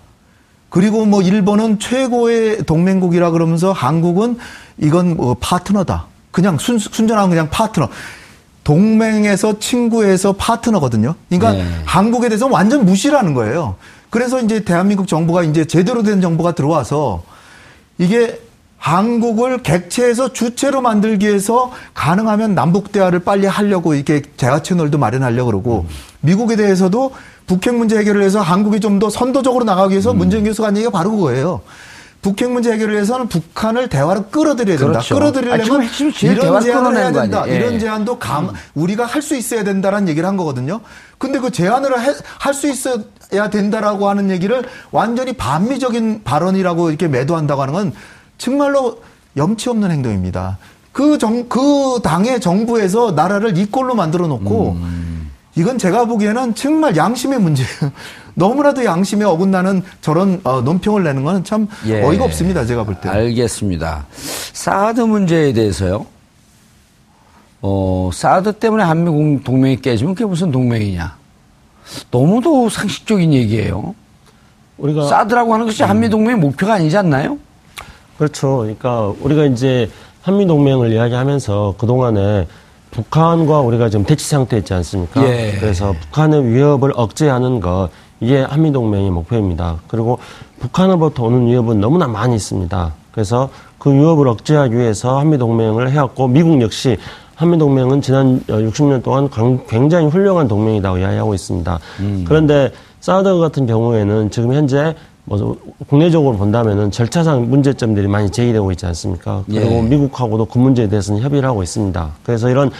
그리고 0.69 1.05
뭐 1.05 1.21
일본은 1.21 1.79
최고의 1.79 2.63
동맹국이라 2.65 3.31
그러면서 3.31 3.71
한국은 3.71 4.37
이건 4.77 5.15
뭐 5.15 5.35
파트너다. 5.39 6.07
그냥 6.31 6.57
순, 6.57 6.79
순전한 6.79 7.29
그냥 7.29 7.49
파트너. 7.49 7.89
동맹에서 8.63 9.59
친구에서 9.59 10.33
파트너거든요. 10.33 11.15
그러니까 11.29 11.51
네. 11.51 11.81
한국에 11.85 12.29
대해서 12.29 12.47
완전 12.47 12.85
무시라는 12.85 13.33
거예요. 13.33 13.75
그래서 14.09 14.41
이제 14.41 14.63
대한민국 14.63 15.07
정부가 15.07 15.43
이제 15.43 15.65
제대로 15.65 16.01
된 16.01 16.21
정부가 16.21 16.53
들어와서 16.53 17.23
이게 17.97 18.39
한국을 18.87 19.63
객체에서 19.63 20.33
주체로 20.33 20.81
만들기 20.81 21.25
위해서 21.25 21.71
가능하면 21.93 22.53
남북 22.53 22.91
대화를 22.91 23.19
빨리 23.19 23.47
하려고 23.47 23.93
이렇게 23.93 24.21
대화 24.35 24.61
채널도 24.61 24.97
마련하려고 24.97 25.45
그러고 25.51 25.85
미국에 26.19 26.57
대해서도 26.57 27.13
북핵 27.47 27.75
문제 27.75 27.97
해결을 27.97 28.21
해서 28.21 28.41
한국이 28.41 28.81
좀 28.81 28.99
더 28.99 29.09
선도적으로 29.09 29.63
나가기 29.63 29.93
위해서 29.93 30.13
문재인 30.13 30.43
교수가 30.43 30.67
한 30.67 30.75
얘기가 30.75 30.91
바로 30.91 31.11
그거예요. 31.11 31.61
북핵 32.21 32.51
문제 32.51 32.73
해결을 32.73 32.93
위해서는 32.95 33.29
북한을 33.29 33.87
대화로 33.87 34.25
끌어들여야 34.25 34.77
된다. 34.77 34.91
그렇죠. 34.99 35.15
아, 35.15 35.19
끌어들이려면 35.19 35.87
제일 36.13 36.33
이런 36.33 36.61
제안을 36.61 36.97
해야 36.97 37.11
된다. 37.13 37.45
예. 37.47 37.51
음. 37.51 37.55
이런 37.55 37.79
제안도 37.79 38.19
감 38.19 38.51
우리가 38.75 39.05
할 39.05 39.21
수 39.21 39.37
있어야 39.37 39.63
된다라는 39.63 40.09
얘기를 40.09 40.27
한 40.27 40.35
거거든요. 40.35 40.81
근데 41.17 41.39
그 41.39 41.51
제안을 41.51 41.91
할 41.97 42.53
수 42.53 42.67
있어야 42.69 43.49
된다라고 43.49 44.09
하는 44.09 44.29
얘기를 44.29 44.63
완전히 44.91 45.31
반미적인 45.31 46.23
발언이라고 46.25 46.89
이렇게 46.89 47.07
매도한다고 47.07 47.61
하는 47.61 47.73
건 47.73 47.93
정말로 48.37 48.99
염치 49.37 49.69
없는 49.69 49.91
행동입니다. 49.91 50.57
그 50.91 51.17
정, 51.17 51.47
그 51.49 51.99
당의 52.03 52.39
정부에서 52.39 53.11
나라를 53.11 53.57
이 53.57 53.65
꼴로 53.65 53.95
만들어 53.95 54.27
놓고 54.27 54.71
음. 54.73 55.31
이건 55.55 55.77
제가 55.77 56.05
보기에는 56.05 56.55
정말 56.55 56.95
양심의 56.95 57.39
문제예요. 57.39 57.69
너무나도 58.35 58.83
양심에 58.85 59.23
어긋나는 59.25 59.83
저런 60.01 60.41
어, 60.43 60.61
논평을 60.61 61.03
내는 61.03 61.23
건참 61.23 61.67
예. 61.85 62.01
어이가 62.01 62.25
없습니다. 62.25 62.65
제가 62.65 62.83
볼 62.83 62.95
때. 62.99 63.09
알겠습니다. 63.09 64.05
사드 64.53 65.01
문제에 65.01 65.53
대해서요. 65.53 66.07
어, 67.61 68.09
사드 68.13 68.53
때문에 68.53 68.83
한미 68.83 69.09
공- 69.09 69.43
동맹이 69.43 69.81
깨지면 69.81 70.15
그게 70.15 70.25
무슨 70.25 70.51
동맹이냐. 70.51 71.15
너무도 72.11 72.69
상식적인 72.69 73.33
얘기예요. 73.33 73.93
우리가 74.77 75.07
사드라고 75.07 75.53
하는 75.53 75.65
것이 75.67 75.83
한미 75.83 76.09
동맹의 76.09 76.37
목표가 76.37 76.73
아니지 76.73 76.97
않나요? 76.97 77.37
그렇죠. 78.17 78.57
그러니까 78.57 79.13
우리가 79.21 79.45
이제 79.45 79.89
한미 80.21 80.45
동맹을 80.47 80.91
이야기하면서 80.91 81.75
그 81.77 81.85
동안에 81.87 82.47
북한과 82.91 83.61
우리가 83.61 83.89
지금 83.89 84.05
대치 84.05 84.27
상태에 84.27 84.59
있지 84.59 84.73
않습니까? 84.75 85.23
예. 85.27 85.57
그래서 85.59 85.93
북한의 85.99 86.45
위협을 86.47 86.91
억제하는 86.95 87.59
것 87.59 87.89
이게 88.19 88.41
한미 88.41 88.71
동맹의 88.71 89.09
목표입니다. 89.11 89.77
그리고 89.87 90.19
북한으로부터 90.59 91.23
오는 91.23 91.47
위협은 91.47 91.81
너무나 91.81 92.07
많이 92.07 92.35
있습니다. 92.35 92.93
그래서 93.11 93.49
그 93.79 93.91
위협을 93.91 94.27
억제하기 94.27 94.75
위해서 94.77 95.19
한미 95.19 95.37
동맹을 95.37 95.91
해왔고 95.91 96.27
미국 96.27 96.61
역시 96.61 96.97
한미 97.35 97.57
동맹은 97.57 98.01
지난 98.01 98.39
60년 98.47 99.03
동안 99.03 99.29
강- 99.29 99.65
굉장히 99.67 100.07
훌륭한 100.07 100.47
동맹이라고 100.47 100.99
이야기하고 100.99 101.33
있습니다. 101.33 101.79
그런데 102.25 102.71
사우드 103.01 103.37
같은 103.39 103.65
경우에는 103.65 104.29
지금 104.31 104.53
현재 104.53 104.95
뭐 105.25 105.57
국내적으로 105.87 106.37
본다면은 106.37 106.91
절차상 106.91 107.49
문제점들이 107.49 108.07
많이 108.07 108.29
제기되고 108.29 108.71
있지 108.71 108.85
않습니까? 108.85 109.43
그리고 109.45 109.75
예. 109.75 109.81
미국하고도 109.81 110.45
그 110.45 110.57
문제에 110.57 110.89
대해서는 110.89 111.21
협의를 111.21 111.47
하고 111.47 111.63
있습니다. 111.63 112.11
그래서 112.23 112.49
이런 112.49 112.71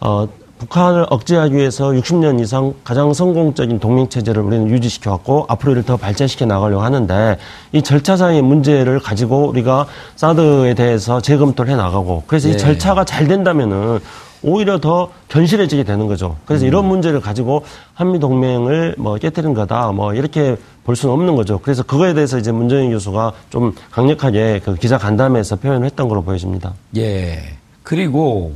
어, 0.00 0.26
북한을 0.58 1.06
억제하기 1.10 1.56
위해서 1.56 1.88
60년 1.90 2.40
이상 2.40 2.74
가장 2.84 3.12
성공적인 3.12 3.80
동맹 3.80 4.08
체제를 4.08 4.42
우리는 4.42 4.68
유지시켜 4.68 5.10
왔고 5.10 5.44
앞으로 5.48 5.72
이를 5.72 5.82
더 5.82 5.96
발전시켜 5.96 6.46
나가려고 6.46 6.82
하는데 6.82 7.36
이 7.72 7.82
절차상의 7.82 8.42
문제를 8.42 9.00
가지고 9.00 9.48
우리가 9.48 9.86
사드에 10.14 10.74
대해서 10.74 11.20
재검토를 11.20 11.72
해 11.72 11.76
나가고 11.76 12.24
그래서 12.26 12.48
예. 12.48 12.52
이 12.52 12.58
절차가 12.58 13.04
잘 13.04 13.26
된다면은 13.26 13.98
오히려 14.44 14.78
더 14.80 15.08
견실해지게 15.28 15.84
되는 15.84 16.06
거죠. 16.06 16.36
그래서 16.46 16.66
이런 16.66 16.86
문제를 16.86 17.20
가지고 17.20 17.64
한미 17.94 18.18
동맹을 18.18 18.96
뭐 18.98 19.16
깨뜨린 19.16 19.54
거다 19.54 19.92
뭐 19.92 20.14
이렇게 20.14 20.56
볼 20.84 20.96
수는 20.96 21.14
없는 21.14 21.36
거죠. 21.36 21.58
그래서 21.60 21.82
그거에 21.82 22.14
대해서 22.14 22.38
이제 22.38 22.50
문재인 22.50 22.90
교수가 22.90 23.32
좀 23.50 23.74
강력하게 23.90 24.60
그 24.64 24.74
기자 24.74 24.98
간담회에서 24.98 25.56
표현을 25.56 25.86
했던 25.86 26.08
걸로 26.08 26.22
보여집니다. 26.22 26.74
예. 26.96 27.56
그리고, 27.82 28.52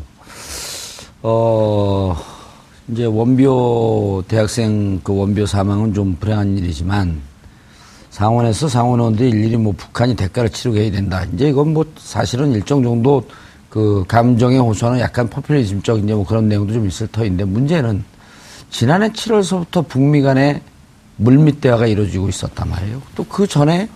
어, 1.22 2.16
이제 2.88 3.04
원비호 3.04 4.24
대학생 4.28 5.00
그 5.02 5.16
원비호 5.16 5.46
사망은 5.46 5.94
좀 5.94 6.16
불행한 6.20 6.56
일이지만 6.58 7.20
상원에서 8.10 8.68
상원의원들이 8.68 9.28
일일이 9.28 9.56
뭐 9.56 9.72
북한이 9.76 10.14
대가를 10.14 10.50
치르게 10.50 10.82
해야 10.84 10.90
된다. 10.90 11.24
이제 11.34 11.48
이건 11.48 11.72
뭐 11.74 11.84
사실은 11.98 12.52
일정 12.52 12.82
정도 12.82 13.24
그 13.68 14.04
감정에 14.08 14.56
호소하는 14.56 15.00
약간 15.00 15.28
포퓰리즘적 15.28 15.98
이제 15.98 16.14
뭐 16.14 16.24
그런 16.24 16.48
내용도 16.48 16.72
좀 16.72 16.86
있을 16.86 17.08
터인데 17.08 17.44
문제는 17.44 18.04
지난해 18.70 19.10
7월서부터 19.10 19.86
북미 19.86 20.22
간에 20.22 20.62
물밑 21.16 21.60
대화가 21.60 21.86
이루어지고 21.86 22.28
있었단 22.28 22.68
말이에요. 22.68 23.02
또 23.14 23.24
그 23.24 23.46
전에 23.46 23.88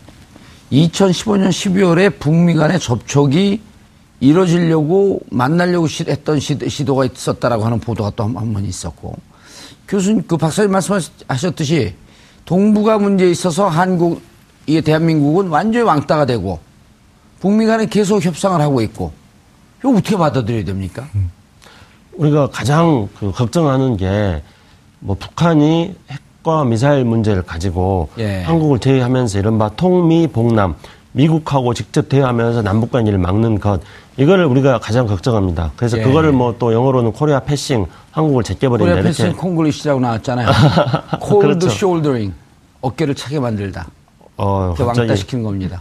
2015년 0.72 1.48
12월에 1.48 2.18
북미 2.18 2.54
간의 2.54 2.78
접촉이 2.80 3.60
이루어지려고 4.20 5.20
만나려고 5.30 5.86
시- 5.86 6.04
했던 6.06 6.38
시도, 6.40 6.68
시도가 6.68 7.04
있었다라고 7.06 7.64
하는 7.64 7.80
보도가 7.80 8.10
또 8.10 8.24
한 8.24 8.52
번 8.52 8.64
있었고 8.64 9.16
교수님 9.88 10.22
그 10.26 10.36
박사님 10.36 10.70
말씀하셨듯이 10.72 11.94
동북아 12.44 12.98
문제에 12.98 13.30
있어서 13.30 13.68
한국 13.68 14.22
이 14.66 14.80
대한민국은 14.80 15.48
완전히 15.48 15.84
왕따가 15.84 16.26
되고 16.26 16.60
북미 17.40 17.66
간에 17.66 17.86
계속 17.86 18.24
협상을 18.24 18.60
하고 18.60 18.80
있고 18.82 19.12
이거 19.80 19.90
어떻게 19.90 20.16
받아들여야 20.16 20.64
됩니까? 20.64 21.08
우리가 22.12 22.50
가장 22.50 23.08
그 23.18 23.32
걱정하는 23.32 23.96
게 23.96 24.42
뭐 25.02 25.16
북한이 25.16 25.94
핵 26.10 26.20
과 26.50 26.64
미사일 26.64 27.04
문제를 27.04 27.42
가지고 27.42 28.08
예. 28.18 28.42
한국을 28.42 28.80
제외하면서 28.80 29.38
이른바 29.38 29.70
통미봉남 29.76 30.74
미국하고 31.12 31.74
직접 31.74 32.08
대화하면서 32.08 32.62
남북 32.62 32.90
관계를 32.90 33.20
막는 33.20 33.60
것 33.60 33.80
이거를 34.16 34.46
우리가 34.46 34.80
가장 34.80 35.06
걱정합니다. 35.06 35.70
그래서 35.76 35.98
예. 35.98 36.02
그거를 36.02 36.32
뭐 36.32 36.56
또 36.58 36.72
영어로는 36.72 37.12
Korea 37.12 37.38
passing 37.40 37.86
한국을 38.10 38.42
제껴버린다 38.42 38.90
Korea 38.90 39.02
pass는 39.04 39.36
콩글리시라고 39.36 40.00
나왔잖아요. 40.00 40.48
Cold 41.20 41.66
그렇죠. 41.66 41.68
shouldering 41.68 42.32
어깨를 42.80 43.14
차게 43.14 43.38
만들다. 43.38 43.86
어, 44.36 44.74
갑자기 44.76 45.00
왕따시키는 45.00 45.44
겁니다. 45.44 45.80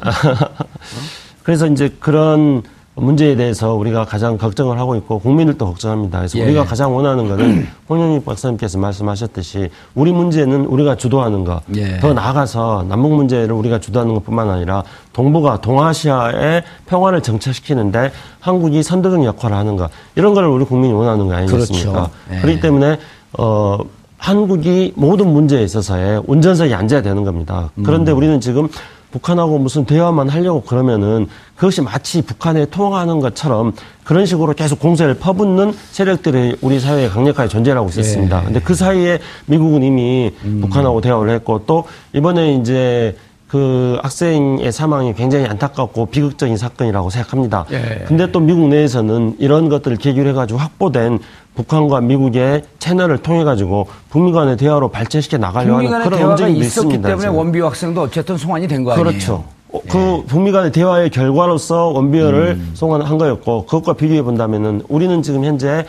그래서 1.43 1.65
이제 1.65 1.95
그런 1.99 2.61
문제에 2.99 3.35
대해서 3.35 3.73
우리가 3.73 4.05
가장 4.05 4.37
걱정을 4.37 4.77
하고 4.79 4.95
있고 4.95 5.19
국민들도 5.19 5.65
걱정합니다. 5.65 6.19
그래서 6.19 6.37
예. 6.39 6.43
우리가 6.43 6.65
가장 6.65 6.95
원하는 6.95 7.27
거는 7.27 7.67
홍현익 7.89 8.25
박사님께서 8.25 8.77
말씀하셨듯이 8.77 9.69
우리 9.95 10.11
문제는 10.11 10.65
우리가 10.65 10.95
주도하는 10.95 11.43
것, 11.43 11.61
예. 11.75 11.97
더 11.99 12.13
나아가서 12.13 12.85
남북 12.87 13.13
문제를 13.13 13.53
우리가 13.53 13.79
주도하는 13.79 14.13
것뿐만 14.15 14.49
아니라 14.49 14.83
동북아, 15.13 15.61
동아시아의 15.61 16.63
평화를 16.85 17.21
정착시키는데 17.21 18.11
한국이 18.39 18.83
선도적 18.83 19.23
역할을 19.23 19.55
하는 19.55 19.75
것 19.75 19.89
이런 20.15 20.33
걸 20.33 20.45
우리 20.45 20.65
국민이 20.65 20.93
원하는 20.93 21.27
거 21.27 21.33
아니겠습니까? 21.33 21.91
그렇죠. 21.91 22.11
예. 22.31 22.41
그렇기 22.41 22.59
때문에 22.61 22.97
어. 23.37 23.77
한국이 24.19 24.91
모든 24.97 25.31
문제에 25.31 25.63
있어서의 25.63 26.21
운전석에 26.27 26.73
앉아야 26.73 27.01
되는 27.01 27.23
겁니다. 27.23 27.71
음. 27.75 27.83
그런데 27.83 28.11
우리는 28.11 28.41
지금 28.41 28.67
북한하고 29.11 29.57
무슨 29.57 29.85
대화만 29.85 30.29
하려고 30.29 30.61
그러면은 30.61 31.27
그것이 31.55 31.81
마치 31.81 32.21
북한에 32.21 32.65
통하는 32.65 33.19
것처럼 33.19 33.73
그런 34.03 34.25
식으로 34.25 34.53
계속 34.53 34.79
공세를 34.79 35.15
퍼붓는 35.15 35.73
세력들이 35.91 36.57
우리 36.61 36.79
사회에 36.79 37.09
강력하게 37.09 37.49
존재하고 37.49 37.89
있었습니다. 37.89 38.41
예. 38.41 38.45
근데 38.45 38.59
그 38.61 38.75
사이에 38.75 39.19
미국은 39.45 39.83
이미 39.83 40.31
음. 40.43 40.61
북한하고 40.61 41.01
대화를 41.01 41.33
했고 41.33 41.63
또 41.65 41.85
이번에 42.13 42.53
이제 42.55 43.15
그 43.49 43.97
학생의 44.03 44.71
사망이 44.71 45.13
굉장히 45.15 45.45
안타깝고 45.45 46.05
비극적인 46.07 46.55
사건이라고 46.55 47.09
생각합니다. 47.09 47.65
예. 47.71 48.05
근데 48.07 48.31
또 48.31 48.39
미국 48.39 48.67
내에서는 48.69 49.37
이런 49.39 49.69
것들을 49.69 49.97
계기로 49.97 50.29
해가지고 50.29 50.59
확보된 50.59 51.17
북한과 51.55 52.01
미국의 52.01 52.61
채널을 52.77 53.17
통해 53.17 53.43
가지고 53.43 53.87
북미 54.11 54.31
간의 54.31 54.55
대화로 54.55 54.89
발전시켜 54.89 55.37
나가려고 55.39 55.77
북미 55.77 55.89
간의 55.89 56.05
그런 56.05 56.19
대화가 56.19 56.33
움직임도 56.35 56.59
있었기 56.59 56.67
있습니다. 56.87 57.07
때문에 57.09 57.21
지금. 57.27 57.37
원비호 57.37 57.65
학생도 57.65 58.01
어쨌든 58.03 58.37
송환이 58.37 58.67
된 58.67 58.83
거 58.83 58.91
아니에요? 58.91 59.03
그렇죠. 59.07 59.43
어, 59.71 59.79
그 59.89 60.23
북미 60.27 60.51
간의 60.51 60.71
대화의 60.71 61.09
결과로서 61.09 61.87
원비어를 61.87 62.49
음. 62.59 62.71
송환한 62.75 63.17
거였고 63.17 63.65
그것과 63.65 63.93
비교해 63.93 64.21
본다면은 64.21 64.83
우리는 64.89 65.21
지금 65.23 65.43
현재 65.43 65.85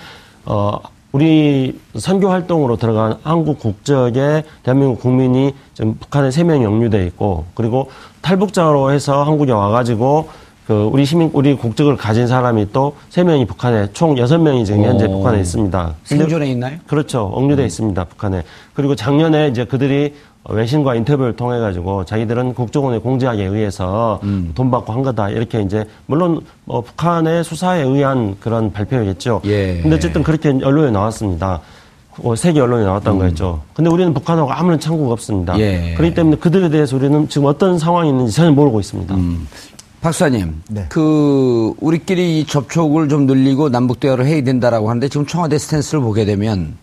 어 0.46 0.78
우리 1.12 1.78
선교 1.96 2.28
활동으로 2.30 2.76
들어간 2.76 3.16
한국 3.22 3.58
국적의 3.58 4.44
대한민국 4.62 5.00
국민이 5.00 5.54
지금 5.74 5.96
북한에 5.98 6.30
세 6.30 6.44
명이 6.44 6.62
영유돼 6.64 7.04
있고 7.06 7.46
그리고 7.54 7.90
탈북자로 8.22 8.92
해서 8.92 9.24
한국에 9.24 9.50
와가지고 9.52 10.28
그 10.68 10.88
우리 10.92 11.04
시민 11.04 11.30
우리 11.32 11.54
국적을 11.56 11.96
가진 11.96 12.28
사람이 12.28 12.70
또 12.72 12.94
세 13.08 13.24
명이 13.24 13.46
북한에 13.46 13.88
총 13.92 14.16
여섯 14.18 14.38
명이 14.38 14.64
지금 14.64 14.84
현재 14.84 15.06
오. 15.06 15.14
북한에 15.14 15.40
있습니다. 15.40 15.94
생존에 16.04 16.46
있나요? 16.52 16.78
그렇죠. 16.86 17.22
억류돼 17.24 17.64
있습니다. 17.66 18.04
북한에. 18.04 18.44
그리고 18.72 18.94
작년에 18.94 19.48
이제 19.48 19.64
그들이 19.64 20.14
외신과 20.48 20.94
인터뷰를 20.94 21.36
통해 21.36 21.58
가지고 21.58 22.04
자기들은 22.04 22.54
국정원의 22.54 23.00
공작에 23.00 23.44
의해서 23.44 24.20
음. 24.22 24.52
돈 24.54 24.70
받고 24.70 24.92
한 24.92 25.02
거다 25.02 25.30
이렇게 25.30 25.60
이제 25.60 25.84
물론 26.06 26.40
뭐 26.64 26.80
북한의 26.80 27.44
수사에 27.44 27.82
의한 27.82 28.36
그런 28.40 28.72
발표겠죠. 28.72 29.42
예. 29.44 29.80
근데 29.82 29.96
어쨌든 29.96 30.22
그렇게 30.22 30.48
언론에 30.48 30.90
나왔습니다. 30.90 31.60
어, 32.22 32.34
세계 32.34 32.60
언론에 32.60 32.84
나왔던 32.84 33.18
거였죠. 33.18 33.62
근데 33.74 33.90
우리는 33.90 34.12
북한하고 34.12 34.50
아무런 34.52 34.80
창구가 34.80 35.12
없습니다. 35.12 35.54
음. 35.54 35.60
예. 35.60 35.94
그렇기 35.96 36.14
때문에 36.14 36.36
그들에 36.36 36.70
대해서 36.70 36.96
우리는 36.96 37.28
지금 37.28 37.46
어떤 37.46 37.78
상황이 37.78 38.08
있는지 38.08 38.32
전혀 38.32 38.50
모르고 38.50 38.80
있습니다. 38.80 39.14
음. 39.14 39.46
박사님, 40.00 40.62
네. 40.70 40.86
그 40.88 41.74
우리끼리 41.78 42.40
이 42.40 42.46
접촉을 42.46 43.10
좀 43.10 43.26
늘리고 43.26 43.68
남북 43.68 44.00
대화를 44.00 44.24
해야 44.24 44.42
된다라고 44.42 44.88
하는데 44.88 45.08
지금 45.08 45.26
청와대 45.26 45.58
스탠스를 45.58 46.00
보게 46.00 46.24
되면 46.24 46.78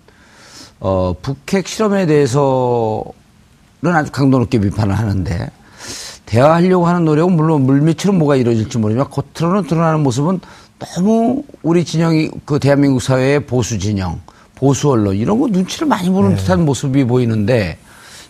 어, 0.80 1.16
북핵 1.20 1.68
실험에 1.68 2.06
대해서는 2.06 3.04
아주 3.96 4.12
강도 4.12 4.40
높게 4.40 4.60
비판을 4.60 4.98
하는데 4.98 5.50
대화하려고 6.26 6.88
하는 6.88 7.06
노력은 7.06 7.36
물론 7.36 7.66
물밑으로 7.66 8.14
뭐가 8.14 8.36
이루어질지 8.36 8.78
모르지만 8.78 9.08
겉으로는 9.10 9.68
드러나는 9.68 10.02
모습은 10.02 10.40
너무 10.80 11.44
우리 11.64 11.84
진영이 11.84 12.30
그 12.46 12.60
대한민국 12.60 13.02
사회의 13.02 13.40
보수 13.46 13.80
진영, 13.80 14.20
보수 14.56 14.92
언론 14.92 15.16
이런 15.16 15.40
거 15.40 15.48
눈치를 15.48 15.88
많이 15.88 16.10
보는 16.10 16.36
듯한 16.36 16.66
모습이 16.66 17.06
보이는데 17.06 17.78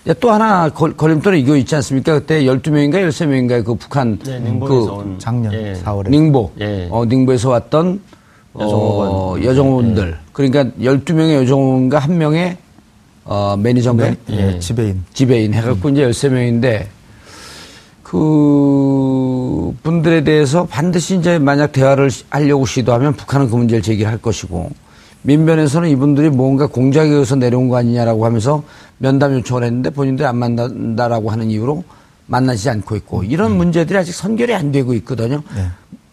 야, 0.07 0.13
또 0.21 0.31
하나 0.31 0.69
걸, 0.69 0.95
걸림돌에 0.95 1.37
이거 1.39 1.57
있지 1.57 1.75
않습니까? 1.75 2.19
그때 2.19 2.43
12명인가 2.43 3.05
13명인가 3.09 3.65
그 3.65 3.75
북한 3.75 4.17
네,寧波에서 4.19 4.91
그온 4.91 5.19
작년 5.19 5.53
예. 5.53 5.73
4월에 5.73 6.09
닝보, 6.09 6.51
예. 6.61 6.87
어, 6.89 7.03
닝보에서 7.03 7.49
왔던 7.49 7.99
여정호원. 8.57 9.09
어, 9.09 9.43
여정호원들. 9.43 10.17
그러니까 10.31 10.63
12명의 10.79 11.35
여정호원과 11.41 11.99
한 11.99 12.17
명의 12.17 12.57
어, 13.29 13.55
매니저인가 13.57 14.09
네, 14.09 14.17
예, 14.29 14.59
지배인. 14.59 15.03
지배인 15.13 15.53
해갖고 15.53 15.89
이제 15.89 16.07
13명인데 16.09 16.85
그 18.03 19.73
분들에 19.83 20.23
대해서 20.23 20.65
반드시 20.65 21.17
이제 21.17 21.37
만약 21.39 21.71
대화를 21.73 22.09
시- 22.09 22.23
하려고 22.29 22.65
시도하면 22.65 23.13
북한은 23.13 23.49
그 23.49 23.55
문제를 23.55 23.81
제기할 23.81 24.17
것이고 24.19 24.71
민변에서는 25.23 25.89
이분들이 25.89 26.29
뭔가 26.29 26.67
공작에 26.67 27.09
의해서 27.09 27.35
내려온 27.35 27.67
거 27.67 27.75
아니냐라고 27.75 28.25
하면서 28.25 28.63
면담 28.97 29.33
요청을 29.33 29.63
했는데 29.65 29.89
본인들이 29.89 30.25
안 30.25 30.37
만난다라고 30.37 31.29
하는 31.31 31.51
이유로 31.51 31.83
만나지 32.27 32.69
않고 32.69 32.95
있고 32.95 33.23
이런 33.23 33.57
문제들이 33.57 33.97
아직 33.99 34.13
선결이 34.13 34.53
안 34.55 34.71
되고 34.71 34.93
있거든요. 34.95 35.43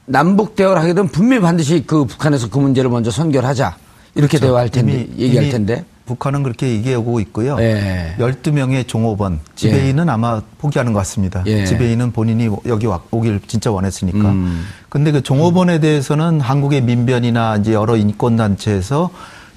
남북 0.06 0.56
대화를 0.56 0.82
하게 0.82 0.94
되면 0.94 1.08
분명히 1.10 1.42
반드시 1.42 1.84
그 1.86 2.04
북한에서 2.04 2.50
그 2.50 2.58
문제를 2.58 2.90
먼저 2.90 3.10
선결하자. 3.10 3.76
이렇게 4.16 4.38
대화할 4.38 4.68
텐데 4.68 5.06
이미- 5.08 5.22
얘기할 5.24 5.44
이미 5.44 5.52
텐데 5.52 5.84
북한은 6.06 6.42
그렇게 6.42 6.68
얘기하고 6.68 7.18
있고요. 7.20 7.56
예. 7.60 8.14
12명의 8.18 8.86
종업원 8.86 9.40
지배인은 9.54 10.08
아마 10.10 10.42
포기하는 10.58 10.92
것 10.92 10.98
같습니다. 11.00 11.42
예. 11.46 11.64
지배인은 11.64 12.12
본인이 12.12 12.48
여기 12.66 12.86
와- 12.86 13.00
오길 13.10 13.40
진짜 13.46 13.70
원했으니까. 13.70 14.18
음. 14.18 14.64
근데 14.90 15.12
그 15.12 15.22
종업원에 15.22 15.80
대해서는 15.80 16.40
한국의 16.40 16.82
민변이나 16.82 17.56
이제 17.56 17.72
여러 17.72 17.96
인권 17.96 18.36
단체에서 18.36 19.10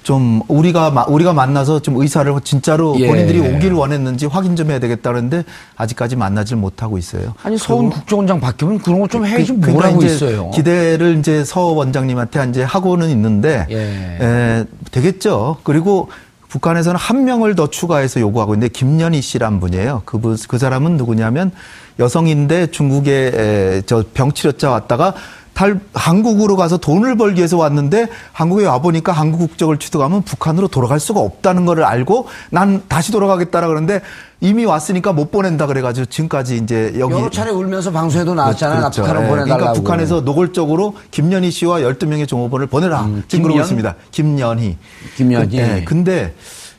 좀 0.04 0.40
우리가 0.48 0.90
마- 0.90 1.04
우리가 1.04 1.34
만나서 1.34 1.80
좀 1.80 2.00
의사를 2.00 2.32
진짜로 2.42 2.96
예. 2.98 3.06
본인들이 3.08 3.40
오길 3.40 3.74
원했는지 3.74 4.24
확인 4.24 4.56
좀 4.56 4.70
해야 4.70 4.78
되겠다는데 4.78 5.44
아직까지 5.76 6.16
만나질 6.16 6.56
못하고 6.56 6.96
있어요. 6.96 7.34
아니 7.42 7.58
서훈 7.58 7.90
국정원장 7.90 8.40
바뀌면 8.40 8.78
그런 8.78 9.00
거좀 9.00 9.26
해야지 9.26 9.54
그- 9.60 9.68
뭐라고 9.68 10.02
이제 10.02 10.14
있어요. 10.14 10.50
기대를 10.52 11.18
이제 11.18 11.44
서 11.44 11.60
원장님한테 11.72 12.46
이제 12.48 12.62
하고는 12.62 13.10
있는데 13.10 13.66
예. 13.68 14.18
에, 14.24 14.64
되겠죠. 14.92 15.58
그리고 15.62 16.08
북한에서는 16.48 16.98
한 16.98 17.24
명을 17.24 17.54
더 17.54 17.68
추가해서 17.68 18.20
요구하고 18.20 18.54
있는데 18.54 18.72
김연희 18.72 19.20
씨란 19.20 19.60
분이에요. 19.60 20.02
그, 20.04 20.18
분- 20.18 20.36
그 20.48 20.58
사람은 20.58 20.96
누구냐면 20.96 21.52
여성인데 21.98 22.68
중국에 22.70 23.32
에, 23.34 23.82
저 23.86 24.04
병 24.14 24.32
치료자 24.32 24.70
왔다가 24.70 25.14
탈, 25.58 25.80
한국으로 25.92 26.54
가서 26.54 26.76
돈을 26.76 27.16
벌기 27.16 27.38
위해서 27.38 27.56
왔는데 27.56 28.06
한국에 28.30 28.64
와보니까 28.64 29.10
한국 29.10 29.38
국적을 29.38 29.78
취득하면 29.78 30.22
북한으로 30.22 30.68
돌아갈 30.68 31.00
수가 31.00 31.18
없다는 31.18 31.66
걸 31.66 31.82
알고 31.82 32.28
난 32.50 32.84
다시 32.86 33.10
돌아가겠다라 33.10 33.66
그러는데 33.66 34.00
이미 34.40 34.64
왔으니까 34.64 35.12
못 35.12 35.32
보낸다 35.32 35.66
그래가지고 35.66 36.06
지금까지 36.06 36.58
이제 36.58 36.94
여기 37.00 37.12
여러 37.12 37.28
차례 37.28 37.50
울면서 37.50 37.90
방송에도 37.90 38.34
나왔잖아요. 38.34 38.78
그렇죠. 38.78 39.02
나 39.02 39.06
북한을 39.08 39.24
예, 39.24 39.28
보내달라고. 39.30 39.58
그러니까 39.58 39.72
북한에서 39.72 40.20
노골적으로 40.20 40.94
김연희 41.10 41.50
씨와 41.50 41.80
12명의 41.80 42.28
종업원을 42.28 42.68
보내라. 42.68 43.08
지금 43.26 43.42
그러고 43.42 43.54
김연? 43.54 43.64
있습니다. 43.64 43.94
김연희. 44.12 44.76
김연희. 45.16 45.48
그, 45.48 45.56
예, 45.56 45.84
근데 45.84 46.34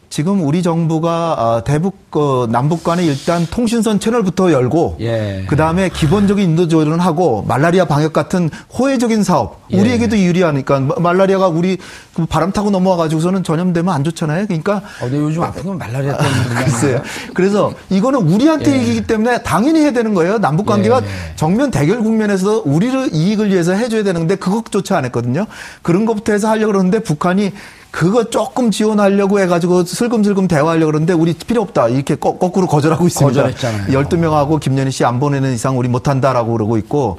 지금 0.09 0.43
우리 0.43 0.63
정부가 0.63 1.35
아, 1.37 1.61
대북 1.63 1.95
어, 2.17 2.47
남북 2.49 2.83
간에 2.83 3.05
일단 3.05 3.45
통신선 3.51 3.99
채널부터 3.99 4.51
열고 4.51 4.97
예. 5.01 5.45
그다음에 5.47 5.89
기본적인 5.89 6.43
인도 6.49 6.67
조절은 6.67 6.99
하고 6.99 7.43
말라리아 7.47 7.85
방역 7.85 8.11
같은 8.13 8.49
호혜적인 8.73 9.23
사업 9.23 9.61
예. 9.71 9.79
우리에게도 9.79 10.17
유리하니까 10.17 10.79
마- 10.79 10.95
말라리아가 10.99 11.47
우리 11.47 11.77
그 12.15 12.25
바람 12.25 12.51
타고 12.51 12.71
넘어와 12.71 12.97
가지고서는 12.97 13.43
전염되면 13.43 13.93
안 13.93 14.03
좋잖아요. 14.03 14.47
그러니까 14.47 14.77
어, 14.77 14.81
근데 15.01 15.17
요즘 15.19 15.43
아픈 15.43 15.63
건 15.63 15.77
말라리아 15.77 16.17
때문에 16.17 16.63
글쎄요. 16.65 17.01
그래서 17.35 17.71
이거는 17.91 18.21
우리한테 18.21 18.75
이기기 18.81 19.05
때문에 19.05 19.43
당연히 19.43 19.81
해야 19.81 19.91
되는 19.91 20.15
거예요. 20.15 20.39
남북 20.39 20.65
관계가 20.65 21.01
예. 21.03 21.07
정면 21.35 21.69
대결 21.69 21.99
국면에서 22.01 22.63
우리를 22.65 23.09
이익을 23.13 23.51
위해서 23.51 23.73
해 23.73 23.87
줘야 23.89 24.01
되는데 24.01 24.35
그것조차 24.37 24.97
안 24.97 25.05
했거든요. 25.05 25.45
그런 25.83 26.07
것부터 26.07 26.33
해서 26.33 26.49
하려고 26.49 26.71
그러는데 26.71 26.97
북한이 26.99 27.51
그거 27.91 28.29
조금 28.29 28.69
지원하려고 28.69 29.39
해가지고 29.39 29.83
슬금슬금 29.83 30.47
대화하려고 30.47 30.87
그러는데 30.91 31.13
우리 31.13 31.33
필요 31.33 31.61
없다. 31.63 31.87
이렇게 31.89 32.15
거, 32.15 32.33
꾸로 32.37 32.67
거절하고 32.67 33.07
있습니다. 33.07 33.41
거절했잖아요. 33.43 33.99
12명하고 33.99 34.59
김연희 34.59 34.91
씨 34.91 35.03
안 35.03 35.19
보내는 35.19 35.53
이상 35.53 35.77
우리 35.79 35.87
못한다라고 35.89 36.51
그러고 36.53 36.77
있고 36.77 37.17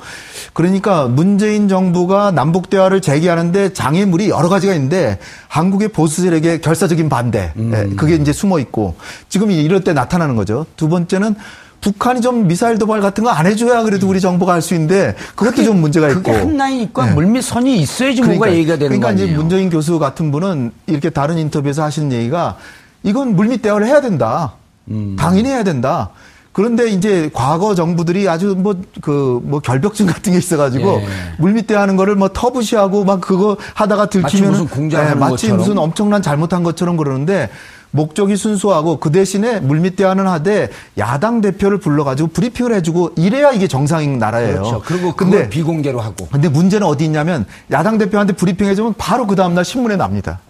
그러니까 0.52 1.08
문재인 1.08 1.66
정부가 1.66 2.30
남북 2.30 2.70
대화를 2.70 3.00
재개하는데 3.00 3.72
장애물이 3.72 4.30
여러 4.30 4.48
가지가 4.48 4.72
있는데 4.74 5.18
한국의 5.48 5.88
보수 5.88 6.22
세력의 6.22 6.60
결사적인 6.60 7.08
반대 7.08 7.52
예, 7.58 7.88
그게 7.96 8.14
이제 8.14 8.32
숨어 8.32 8.60
있고 8.60 8.94
지금 9.28 9.50
이럴 9.50 9.82
때 9.82 9.92
나타나는 9.92 10.36
거죠. 10.36 10.66
두 10.76 10.88
번째는 10.88 11.34
북한이 11.80 12.20
좀 12.20 12.46
미사일 12.46 12.78
도발 12.78 13.00
같은 13.00 13.24
거 13.24 13.30
안 13.30 13.46
해줘야 13.46 13.82
그래도 13.82 14.06
우리 14.08 14.20
정부가 14.20 14.52
할 14.54 14.60
수 14.62 14.74
있는데 14.74 15.14
그것도 15.34 15.64
좀 15.64 15.80
문제가 15.80 16.08
있고. 16.10 16.22
그게 16.22 16.36
한 16.36 16.56
라인 16.56 16.80
있고 16.82 17.02
네. 17.04 17.12
물밑 17.12 17.42
선이 17.42 17.76
있어야지 17.80 18.22
뭐가 18.22 18.52
얘기가 18.52 18.74
되는 18.76 18.88
그러니까 19.00 19.08
거 19.08 19.14
이제 19.14 19.22
아니에요? 19.24 19.38
문재인 19.38 19.70
교수 19.70 19.98
같은 19.98 20.30
분은 20.30 20.72
이렇게 20.86 21.08
다른 21.10 21.38
인터뷰에서 21.38 21.82
하시는 21.82 22.12
얘기가 22.12 22.56
이건 23.02 23.34
물밑 23.36 23.62
대화를 23.62 23.86
해야 23.86 24.00
된다. 24.00 24.52
음. 24.88 25.16
당연히 25.18 25.48
해야 25.48 25.64
된다. 25.64 26.10
그런데 26.52 26.90
이제 26.90 27.30
과거 27.32 27.74
정부들이 27.76 28.28
아주 28.28 28.56
뭐 28.58 28.74
그뭐 29.00 29.60
결벽증 29.60 30.06
같은 30.06 30.32
게 30.32 30.38
있어가지고 30.38 31.00
예. 31.00 31.06
물밑 31.38 31.68
대화하는 31.68 31.94
거를 31.96 32.16
뭐 32.16 32.28
터부시하고 32.32 33.04
막 33.04 33.20
그거 33.20 33.56
하다가 33.74 34.06
들키면 34.10 34.50
무슨 34.50 34.66
공작하는 34.66 35.18
마치 35.20 35.32
것처럼. 35.46 35.56
무슨 35.58 35.78
엄청난 35.78 36.20
잘못한 36.22 36.62
것처럼 36.64 36.96
그러는데 36.96 37.48
목적이 37.92 38.36
순수하고 38.36 38.98
그 38.98 39.10
대신에 39.10 39.60
물밑 39.60 39.96
대화는 39.96 40.26
하되 40.28 40.70
야당 40.98 41.40
대표를 41.40 41.78
불러가지고 41.78 42.28
브리핑을 42.28 42.74
해주고 42.74 43.12
이래야 43.16 43.50
이게 43.50 43.66
정상인 43.66 44.18
나라예요. 44.18 44.54
그렇죠. 44.54 44.82
그리고 44.84 45.12
근데 45.14 45.48
비공개로 45.48 46.00
하고. 46.00 46.28
근데 46.30 46.48
문제는 46.48 46.86
어디 46.86 47.04
있냐면 47.04 47.46
야당 47.70 47.98
대표한테 47.98 48.34
브리핑해주면 48.34 48.94
바로 48.96 49.26
그 49.26 49.34
다음날 49.36 49.64
신문에 49.64 49.96
납니다. 49.96 50.40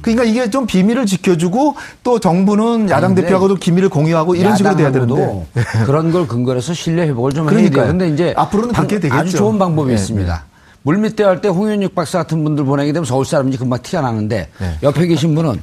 그러니까 0.00 0.24
이게 0.24 0.48
좀 0.48 0.66
비밀을 0.66 1.04
지켜주고 1.04 1.76
또 2.02 2.18
정부는 2.18 2.88
야당 2.88 3.14
대표하고도 3.14 3.56
기밀을 3.56 3.90
공유하고 3.90 4.34
이런 4.36 4.56
식으로 4.56 4.74
돼야 4.74 4.90
되는데. 4.90 5.46
그런 5.84 6.10
걸 6.12 6.26
근거로 6.26 6.56
해서 6.56 6.72
신뢰 6.72 7.02
회복을 7.08 7.32
좀 7.32 7.44
해야 7.48 7.50
그러니까요. 7.50 7.82
돼요. 7.84 7.92
근데 7.92 8.08
이제 8.08 8.34
앞으로는 8.36 8.72
그렇게 8.74 9.00
되겠죠. 9.00 9.14
아주 9.20 9.36
좋은 9.36 9.58
방법이 9.58 9.88
네, 9.88 9.94
있습니다. 9.94 10.44
물밑 10.84 11.16
대화할 11.16 11.40
때 11.40 11.48
홍윤육 11.48 11.94
박사 11.94 12.18
같은 12.18 12.44
분들 12.44 12.64
보내게 12.64 12.92
되면 12.92 13.06
서울 13.06 13.24
사람인지 13.24 13.56
금방 13.56 13.80
티가 13.82 14.02
나는데 14.02 14.50
네. 14.58 14.78
옆에 14.82 15.06
계신 15.06 15.34
분은 15.34 15.62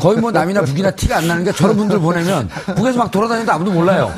거의 0.00 0.18
뭐 0.18 0.30
남이나 0.30 0.62
북이나 0.62 0.92
티가 0.92 1.18
안 1.18 1.26
나는 1.26 1.42
게 1.44 1.50
저런 1.50 1.76
분들 1.76 1.98
보내면 1.98 2.48
북에서 2.76 2.98
막 2.98 3.10
돌아다니도 3.10 3.50
아무도 3.50 3.72
몰라요. 3.72 4.12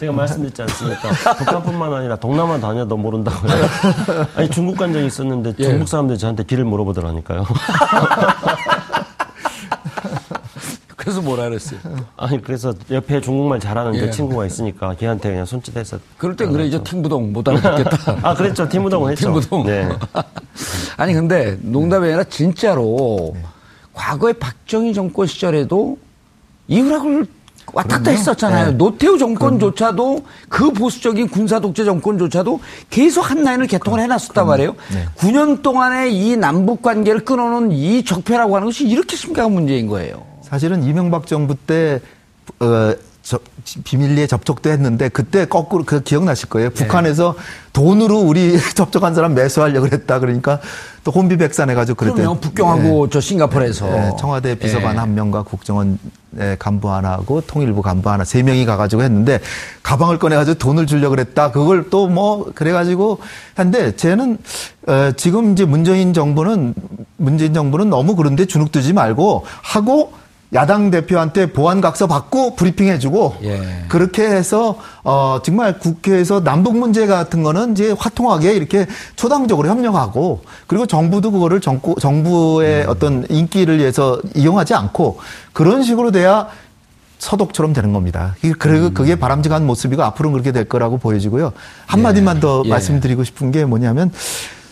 제가 0.00 0.12
말씀드렸지 0.12 0.62
않습니까? 0.62 1.10
북한뿐만 1.36 1.94
아니라 1.94 2.16
동남아 2.16 2.58
다녀도 2.58 2.96
모른다고요. 2.96 3.52
아니 4.34 4.50
중국 4.50 4.76
간 4.76 4.92
적이 4.92 5.06
있었는데 5.06 5.54
예. 5.60 5.62
중국 5.62 5.86
사람들이 5.86 6.18
저한테 6.18 6.42
길을 6.42 6.64
물어보더라니까요. 6.64 7.46
그래서 11.12 11.20
뭐라 11.20 11.44
그랬어요? 11.44 11.80
아니 12.16 12.40
그래서 12.40 12.72
옆에 12.90 13.20
중국말 13.20 13.60
잘하는 13.60 13.94
예. 13.96 14.00
그 14.00 14.10
친구가 14.10 14.46
있으니까 14.46 14.94
걔한테 14.94 15.30
그냥 15.30 15.44
손짓해서 15.44 15.98
그럴 16.16 16.34
때 16.36 16.46
그래 16.46 16.64
이제 16.64 16.82
팀부동 16.82 17.32
못 17.32 17.46
알아듣겠다. 17.46 18.18
아 18.22 18.34
그랬죠 18.34 18.66
팀부동은 18.66 19.12
했죠. 19.12 19.26
팀부동. 19.26 19.66
네. 19.66 19.88
아니 20.96 21.12
근데 21.12 21.58
농담이 21.60 22.06
아니라 22.06 22.24
진짜로 22.24 23.36
과거에 23.92 24.32
박정희 24.32 24.94
정권 24.94 25.26
시절에도 25.26 25.98
이후락을 26.68 27.26
왔다 27.74 27.98
갔다 27.98 28.10
했었잖아요. 28.10 28.70
네. 28.70 28.72
노태우 28.72 29.18
정권조차도 29.18 30.24
그 30.48 30.72
보수적인 30.72 31.28
군사 31.28 31.60
독재 31.60 31.84
정권조차도 31.84 32.60
계속 32.88 33.30
한 33.30 33.42
라인을 33.42 33.66
개통을 33.66 34.00
해놨었단 34.00 34.46
말이에요. 34.46 34.74
네. 34.92 35.06
9년 35.16 35.62
동안에 35.62 36.10
이 36.10 36.36
남북 36.36 36.80
관계를 36.82 37.24
끊어놓은 37.24 37.72
이 37.72 38.02
적폐라고 38.02 38.56
하는 38.56 38.66
것이 38.66 38.86
이렇게 38.86 39.16
심각한 39.16 39.52
문제인 39.52 39.86
거예요. 39.86 40.31
사실은 40.52 40.82
이명박 40.82 41.26
정부 41.26 41.54
때 41.54 41.98
어, 42.60 42.92
저, 43.22 43.38
비밀리에 43.84 44.26
접촉도 44.26 44.68
했는데 44.68 45.08
그때 45.08 45.46
거꾸로 45.46 45.84
그 45.84 46.02
기억나실 46.02 46.50
거예요. 46.50 46.68
네. 46.68 46.74
북한에서 46.74 47.36
돈으로 47.72 48.18
우리 48.18 48.58
접촉한 48.74 49.14
사람 49.14 49.32
매수하려고 49.34 49.88
그랬다 49.88 50.18
그러니까 50.18 50.60
또 51.04 51.10
혼비 51.10 51.38
백산해 51.38 51.72
가지고 51.74 51.96
그랬대. 51.96 52.16
그러면 52.16 52.40
북경하고 52.40 53.08
저 53.08 53.18
싱가포르에서 53.18 53.86
네, 53.86 54.10
청와대 54.18 54.54
비서관 54.56 54.96
예. 54.96 54.98
한 54.98 55.14
명과 55.14 55.44
국정원 55.44 55.98
네, 56.32 56.56
간부 56.58 56.90
하나하고 56.90 57.40
통일부 57.42 57.80
간부 57.80 58.10
하나 58.10 58.24
세 58.24 58.42
명이 58.42 58.66
가 58.66 58.76
가지고 58.76 59.02
했는데 59.04 59.40
가방을 59.82 60.18
꺼내 60.18 60.36
가지고 60.36 60.58
돈을 60.58 60.86
주려고 60.86 61.14
그랬다. 61.14 61.50
그걸 61.50 61.88
또 61.88 62.08
뭐 62.08 62.52
그래 62.54 62.72
가지고 62.72 63.20
한데 63.54 63.96
쟤는 63.96 64.36
어, 64.86 65.12
지금 65.16 65.52
이제 65.52 65.64
문재인 65.64 66.12
정부는 66.12 66.74
문재인 67.16 67.54
정부는 67.54 67.88
너무 67.88 68.16
그런데 68.16 68.44
주눅 68.44 68.70
들지 68.70 68.92
말고 68.92 69.46
하고 69.62 70.12
야당 70.54 70.90
대표한테 70.90 71.52
보안 71.52 71.80
각서 71.80 72.06
받고 72.06 72.56
브리핑해주고 72.56 73.36
예. 73.44 73.84
그렇게 73.88 74.22
해서 74.22 74.78
어 75.02 75.40
정말 75.42 75.78
국회에서 75.78 76.44
남북 76.44 76.76
문제 76.76 77.06
같은 77.06 77.42
거는 77.42 77.72
이제 77.72 77.94
화통하게 77.98 78.52
이렇게 78.52 78.86
초당적으로 79.16 79.68
협력하고 79.68 80.42
그리고 80.66 80.86
정부도 80.86 81.30
그거를 81.30 81.60
정부 81.60 81.94
정부의 81.98 82.84
어떤 82.84 83.24
인기를 83.30 83.78
위해서 83.78 84.20
이용하지 84.34 84.74
않고 84.74 85.18
그런 85.54 85.82
식으로 85.82 86.10
돼야 86.10 86.48
서독처럼 87.18 87.72
되는 87.72 87.92
겁니다. 87.92 88.34
그리고 88.58 88.90
그게 88.90 89.14
바람직한 89.14 89.64
모습이고 89.64 90.02
앞으로는 90.02 90.32
그렇게 90.32 90.50
될 90.50 90.64
거라고 90.64 90.98
보여지고요. 90.98 91.52
한 91.86 92.02
마디만 92.02 92.40
더 92.40 92.62
예. 92.66 92.68
말씀드리고 92.68 93.24
싶은 93.24 93.52
게 93.52 93.64
뭐냐면 93.64 94.10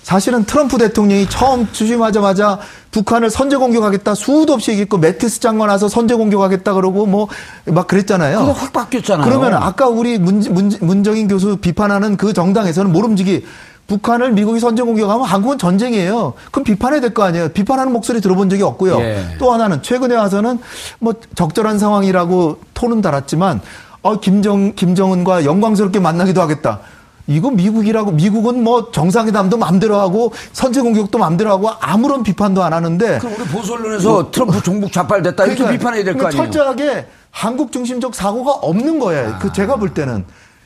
사실은 0.02 0.44
트럼프 0.44 0.78
대통령이 0.78 1.28
처음 1.28 1.70
취임하자마자 1.72 2.58
북한을 2.90 3.30
선제 3.30 3.56
공격하겠다 3.56 4.14
수도 4.14 4.52
없이 4.54 4.70
얘기했고 4.72 4.98
매티스 4.98 5.40
장관 5.40 5.68
와서 5.68 5.88
선제 5.88 6.14
공격하겠다 6.14 6.72
그러고 6.74 7.06
뭐 7.06 7.28
막 7.66 7.86
그랬잖아요. 7.86 8.38
그거 8.40 8.52
확 8.52 8.72
바뀌었잖아요. 8.72 9.24
그러면 9.24 9.54
아까 9.54 9.86
우리 9.88 10.18
문, 10.18 10.40
문, 10.50 10.72
문정인 10.80 11.28
교수 11.28 11.56
비판하는 11.58 12.16
그 12.16 12.32
정당에서는 12.32 12.90
모름지기 12.92 13.44
북한을 13.86 14.32
미국이 14.32 14.58
선제 14.60 14.82
공격하면 14.82 15.24
한국은 15.26 15.58
전쟁이에요. 15.58 16.32
그럼 16.50 16.64
비판해야 16.64 17.00
될 17.00 17.12
거 17.12 17.22
아니에요. 17.24 17.50
비판하는 17.50 17.92
목소리 17.92 18.20
들어본 18.20 18.48
적이 18.50 18.62
없고요. 18.62 18.98
예. 19.00 19.36
또 19.38 19.52
하나는 19.52 19.82
최근에 19.82 20.14
와서는 20.16 20.58
뭐 21.00 21.14
적절한 21.34 21.78
상황이라고 21.78 22.58
톤은 22.74 23.02
달았지만 23.02 23.60
어, 24.02 24.18
김정 24.20 24.74
김정은과 24.74 25.44
영광스럽게 25.44 26.00
만나기도 26.00 26.40
하겠다. 26.40 26.80
이거 27.30 27.50
미국이라고 27.50 28.10
미국은 28.10 28.64
뭐 28.64 28.90
정상회담도 28.90 29.56
마음대로 29.56 29.96
하고 29.96 30.32
선제 30.52 30.80
공격도 30.80 31.16
마음대로 31.16 31.50
하고 31.50 31.70
아무런 31.80 32.24
비판도 32.24 32.60
안 32.62 32.72
하는데 32.72 33.18
그럼 33.20 33.34
우리 33.38 33.44
보수 33.44 33.72
언론에서 33.74 34.30
트럼프 34.32 34.60
종북 34.62 34.92
좌빨됐다 34.92 35.44
이렇게 35.44 35.58
그러니까 35.58 35.78
비판해야 35.78 36.04
될 36.04 36.14
거 36.16 36.26
아니에요. 36.26 36.42
철저하게 36.42 37.06
한국 37.30 37.70
중심적 37.70 38.16
사고가 38.16 38.50
없는 38.52 38.98
거예요. 38.98 39.36
그 39.40 39.52
제가 39.52 39.76
볼 39.76 39.94
때는 39.94 40.24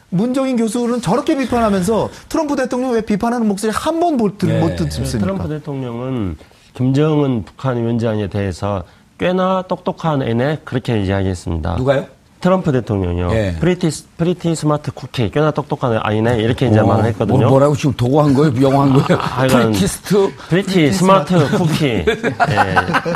문정인 0.08 0.56
교수는 0.56 1.02
저렇게 1.02 1.36
비판하면서 1.36 2.08
트럼프 2.30 2.56
대통령 2.56 2.92
왜 2.92 3.02
비판하는 3.02 3.46
목소리 3.46 3.70
한 3.70 4.00
번못 4.00 4.38
예. 4.44 4.74
듣습니까? 4.76 5.18
트럼프 5.18 5.48
대통령은 5.48 6.36
김정은 6.72 7.44
북한 7.44 7.76
위원장에 7.76 8.28
대해서 8.28 8.84
꽤나 9.18 9.62
똑똑한 9.68 10.22
애네 10.22 10.60
그렇게 10.64 11.02
이야기했습니다. 11.02 11.74
누가요? 11.76 12.06
트럼프 12.44 12.72
대통령이요. 12.72 13.30
예. 13.32 13.56
Pretty, 13.58 13.88
pretty 14.18 14.54
smart 14.54 14.92
cookie, 14.92 15.30
꽤나 15.30 15.50
똑똑한 15.50 15.98
아이네 16.02 16.42
이렇게 16.42 16.66
이제 16.66 16.82
말을 16.82 17.06
했거든요. 17.06 17.38
뭐, 17.38 17.48
뭐라고 17.48 17.74
지금 17.74 17.94
독어한 17.94 18.34
거예요? 18.34 18.52
영어한 18.60 18.92
거예요? 18.92 19.18
하여간 19.18 19.62
prettiest 19.72 20.30
pretty 20.50 20.92
smart 20.92 21.56
cookie. 21.56 21.86
예. 21.86 22.04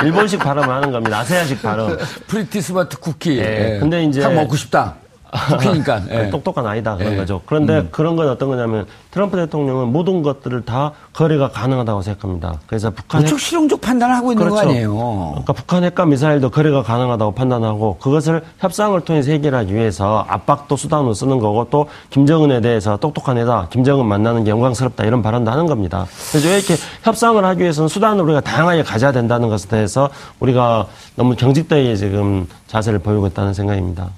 일본식 0.02 0.38
발음을 0.38 0.66
하는 0.70 0.90
겁니다. 0.92 1.18
아세아식 1.18 1.60
발음. 1.60 1.98
Pretty 2.26 2.62
smart 2.62 2.98
cookie. 2.98 3.36
예. 3.38 3.74
예. 3.74 3.78
근데 3.80 4.02
이제- 4.04 4.22
딱 4.22 4.32
먹고 4.32 4.56
싶다. 4.56 4.94
쿠키니까. 5.30 6.02
예. 6.10 6.30
똑똑한 6.30 6.66
아이다 6.66 6.96
그런 6.96 7.12
예. 7.12 7.16
거죠. 7.16 7.40
그런데 7.46 7.86
그런 7.90 8.16
건 8.16 8.28
어떤 8.28 8.48
거냐면 8.48 8.86
트럼프 9.10 9.36
대통령은 9.36 9.88
모든 9.92 10.22
것들을 10.22 10.64
다 10.64 10.92
거래가 11.12 11.48
가능하다고 11.50 12.02
생각합니다. 12.02 12.60
그래서 12.66 12.90
북한 12.90 13.22
핵, 13.22 13.26
우측 13.26 13.40
실용적 13.40 13.80
판단을 13.80 14.14
하고 14.14 14.32
있는 14.32 14.48
거 14.48 14.54
그렇죠. 14.54 14.68
아니에요? 14.68 14.94
그러니까 15.30 15.52
북한 15.52 15.84
핵과 15.84 16.06
미사일도 16.06 16.50
거래가 16.50 16.82
가능하다고 16.82 17.32
판단하고 17.32 17.98
그것을 17.98 18.42
협상을 18.58 18.98
통해서 19.02 19.30
해결하기 19.30 19.74
위해서 19.74 20.24
압박도 20.28 20.76
수단으로 20.76 21.14
쓰는 21.14 21.38
거고 21.38 21.68
또 21.70 21.88
김정은에 22.10 22.60
대해서 22.60 22.96
똑똑한 22.96 23.38
애다. 23.38 23.68
김정은 23.70 24.06
만나는 24.06 24.44
게 24.44 24.50
영광스럽다. 24.50 25.04
이런 25.04 25.22
발언도 25.22 25.50
하는 25.50 25.66
겁니다. 25.66 26.06
그래서 26.30 26.48
왜 26.48 26.58
이렇게 26.58 26.76
협상을 27.02 27.42
하기 27.44 27.62
위해서는 27.62 27.88
수단을 27.88 28.24
우리가 28.24 28.40
다양하게 28.40 28.82
가져야 28.82 29.12
된다는 29.12 29.48
것에 29.48 29.68
대해서 29.68 30.10
우리가 30.40 30.86
너무 31.16 31.34
경직되게 31.34 31.96
지금 31.96 32.46
자세를 32.68 33.00
보이고 33.00 33.26
있다는 33.26 33.54
생각입니다. 33.54 34.08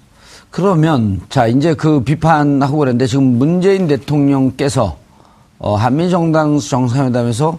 그러면 0.51 1.20
자 1.28 1.46
이제 1.46 1.74
그 1.74 2.03
비판하고 2.03 2.78
그랬는데 2.78 3.07
지금 3.07 3.38
문재인 3.38 3.86
대통령께서 3.86 4.96
어, 5.59 5.76
한미 5.76 6.11
정당 6.11 6.59
정상회담에서 6.59 7.59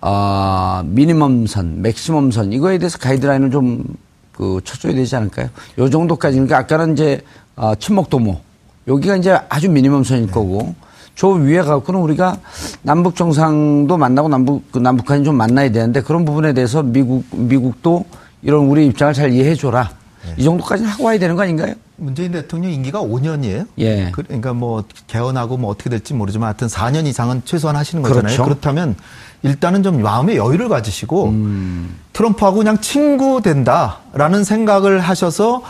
아 0.00 0.82
미니멈선, 0.86 1.82
맥시멈선 1.82 2.52
이거에 2.52 2.78
대해서 2.78 2.98
가이드라인을 2.98 3.50
좀그 3.50 4.60
쳐줘야 4.64 4.94
되지 4.94 5.16
않을까요? 5.16 5.48
요 5.78 5.90
정도까지 5.90 6.36
그러니까 6.36 6.58
아까는 6.58 6.92
이제 6.94 7.20
아, 7.56 7.74
친목 7.74 8.10
도모 8.10 8.40
여기가 8.86 9.16
이제 9.16 9.38
아주 9.48 9.70
미니멈선일 9.70 10.30
거고 10.30 10.74
저 11.14 11.28
위에 11.28 11.62
갖고는 11.62 12.00
우리가 12.00 12.38
남북 12.82 13.16
정상도 13.16 13.96
만나고 13.96 14.28
남북 14.28 14.70
그 14.72 14.78
남북한이 14.78 15.24
좀 15.24 15.36
만나야 15.36 15.70
되는데 15.70 16.00
그런 16.02 16.24
부분에 16.24 16.52
대해서 16.52 16.82
미국 16.82 17.24
미국도 17.30 18.04
이런 18.42 18.66
우리 18.66 18.86
입장을 18.86 19.14
잘 19.14 19.32
이해해 19.32 19.54
줘라. 19.54 20.03
이 20.36 20.44
정도까지는 20.44 20.90
하고 20.90 21.04
와야 21.04 21.18
되는 21.18 21.36
거 21.36 21.42
아닌가요? 21.42 21.74
문재인 21.96 22.32
대통령 22.32 22.72
임기가 22.72 23.00
5년이에요. 23.00 23.66
예. 23.78 24.10
그러니까 24.12 24.52
뭐 24.52 24.84
개헌하고 25.06 25.56
뭐 25.56 25.70
어떻게 25.70 25.90
될지 25.90 26.14
모르지만 26.14 26.48
하여튼 26.48 26.68
4년 26.68 27.06
이상은 27.06 27.42
최소한 27.44 27.76
하시는 27.76 28.02
거잖아요. 28.02 28.22
그렇죠. 28.22 28.44
그렇다면 28.44 28.96
일단은 29.42 29.82
좀 29.82 30.02
마음의 30.02 30.36
여유를 30.36 30.68
가지시고 30.68 31.26
음. 31.26 31.96
트럼프하고 32.12 32.58
그냥 32.58 32.80
친구 32.80 33.42
된다라는 33.42 34.44
생각을 34.44 35.00
하셔서 35.00 35.62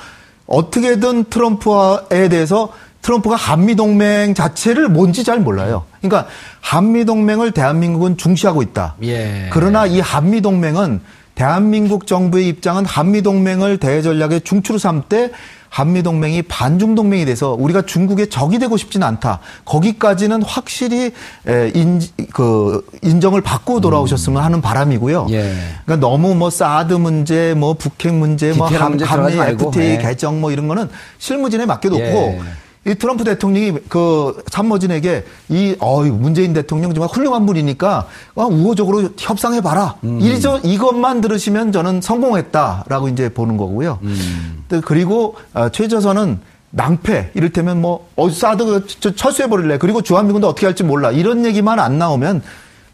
어떻게든 0.47 1.25
트럼프에 1.25 2.29
대해서 2.29 2.73
트럼프가 3.03 3.37
한미동맹 3.37 4.33
자체를 4.35 4.89
뭔지 4.89 5.25
잘 5.25 5.39
몰라요. 5.39 5.85
그러니까 6.01 6.27
한미동맹을 6.63 7.51
대한민국은 7.51 8.17
중시하고 8.17 8.63
있다. 8.63 8.95
예. 9.03 9.51
그러나 9.53 9.85
이 9.85 10.01
한미동맹은 10.01 11.01
대한민국 11.35 12.07
정부의 12.07 12.49
입장은 12.49 12.85
한미동맹을 12.85 13.78
대전략의 13.78 14.43
중추로 14.43 14.78
삼때 14.78 15.30
한미동맹이 15.74 16.43
반중동맹이 16.43 17.24
돼서 17.24 17.57
우리가 17.59 17.82
중국의 17.82 18.30
적이 18.30 18.61
되고 18.61 18.76
싶지는 18.76 19.05
않다. 19.09 19.41
거기까지는 19.64 20.45
확실히 20.45 21.11
에, 21.49 21.72
인, 21.74 22.01
그 22.32 22.87
인정을 23.03 23.41
받고 23.41 23.80
돌아오셨으면 23.80 24.41
하는 24.41 24.61
바람이고요. 24.61 25.26
예. 25.30 25.53
그러니까 25.85 26.07
너무 26.07 26.37
뭐 26.37 26.49
사드 26.49 26.95
문제, 26.95 27.55
뭐 27.55 27.74
북핵 27.74 28.14
문제, 28.14 28.53
뭐 28.53 28.68
한, 28.68 29.01
한미. 29.01 29.37
FTA 29.37 29.91
예. 29.91 29.99
개정 29.99 30.41
뭐 30.41 30.53
이런 30.53 30.68
거는 30.68 30.89
실무진에 31.18 31.66
맡겨놓고 31.66 32.03
예. 32.03 32.41
이 32.87 32.95
트럼프 32.95 33.24
대통령이 33.24 33.78
그参모진에게 33.89 35.24
이 35.49 35.74
어이 35.78 36.11
문재인 36.11 36.53
대통령 36.53 36.93
정말 36.93 37.09
훌륭한 37.09 37.47
분이니까 37.47 38.07
어, 38.35 38.45
우호적으로 38.47 39.09
협상해 39.18 39.61
봐라. 39.61 39.97
음. 40.05 40.20
이저 40.20 40.61
이것만 40.62 41.22
들으시면 41.22 41.72
저는 41.72 42.01
성공했다라고 42.03 43.09
이제 43.09 43.30
보는 43.30 43.57
거고요. 43.57 43.99
음. 44.03 44.64
또 44.68 44.80
그리고 44.82 45.37
어, 45.55 45.70
최저선은 45.70 46.41
낭패 46.70 47.30
이를테면 47.35 47.80
뭐 47.80 48.09
어, 48.16 48.28
사드 48.28 48.87
저 49.01 49.14
철수해 49.14 49.49
버릴래. 49.49 49.78
그리고 49.78 50.03
주한미군도 50.03 50.47
어떻게 50.47 50.66
할지 50.66 50.82
몰라. 50.82 51.11
이런 51.11 51.47
얘기만 51.47 51.78
안 51.78 51.99
나오면 51.99 52.43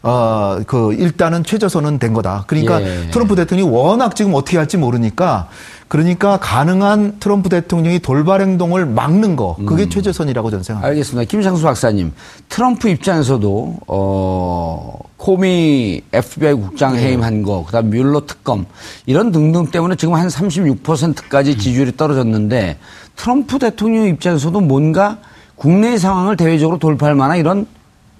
어, 0.03 0.59
그, 0.65 0.93
일단은 0.93 1.43
최저선은 1.43 1.99
된 1.99 2.13
거다. 2.13 2.45
그러니까 2.47 2.81
예. 2.81 3.09
트럼프 3.11 3.35
대통령이 3.35 3.69
워낙 3.69 4.15
지금 4.15 4.33
어떻게 4.33 4.57
할지 4.57 4.77
모르니까 4.77 5.47
그러니까 5.91 6.37
가능한 6.37 7.17
트럼프 7.19 7.49
대통령이 7.49 7.99
돌발 7.99 8.39
행동을 8.39 8.85
막는 8.85 9.35
거. 9.35 9.57
그게 9.65 9.89
최저선이라고 9.89 10.49
저는 10.49 10.63
생각합니다. 10.63 10.87
알겠습니다. 10.87 11.29
김상수 11.29 11.63
박사님, 11.63 12.13
트럼프 12.47 12.87
입장에서도 12.87 13.75
어 13.87 14.97
코미 15.17 16.01
FBI 16.13 16.53
국장 16.53 16.95
해임한 16.95 17.43
거, 17.43 17.65
그다음 17.65 17.89
뮬러 17.89 18.25
특검 18.25 18.67
이런 19.05 19.33
등등 19.33 19.65
때문에 19.65 19.97
지금 19.97 20.13
한 20.13 20.29
36%까지 20.29 21.57
지지율이 21.57 21.97
떨어졌는데 21.97 22.77
트럼프 23.17 23.59
대통령 23.59 24.05
입장에서도 24.05 24.61
뭔가 24.61 25.17
국내 25.55 25.97
상황을 25.97 26.37
대외적으로 26.37 26.79
돌파할 26.79 27.15
만한 27.15 27.37
이런 27.37 27.67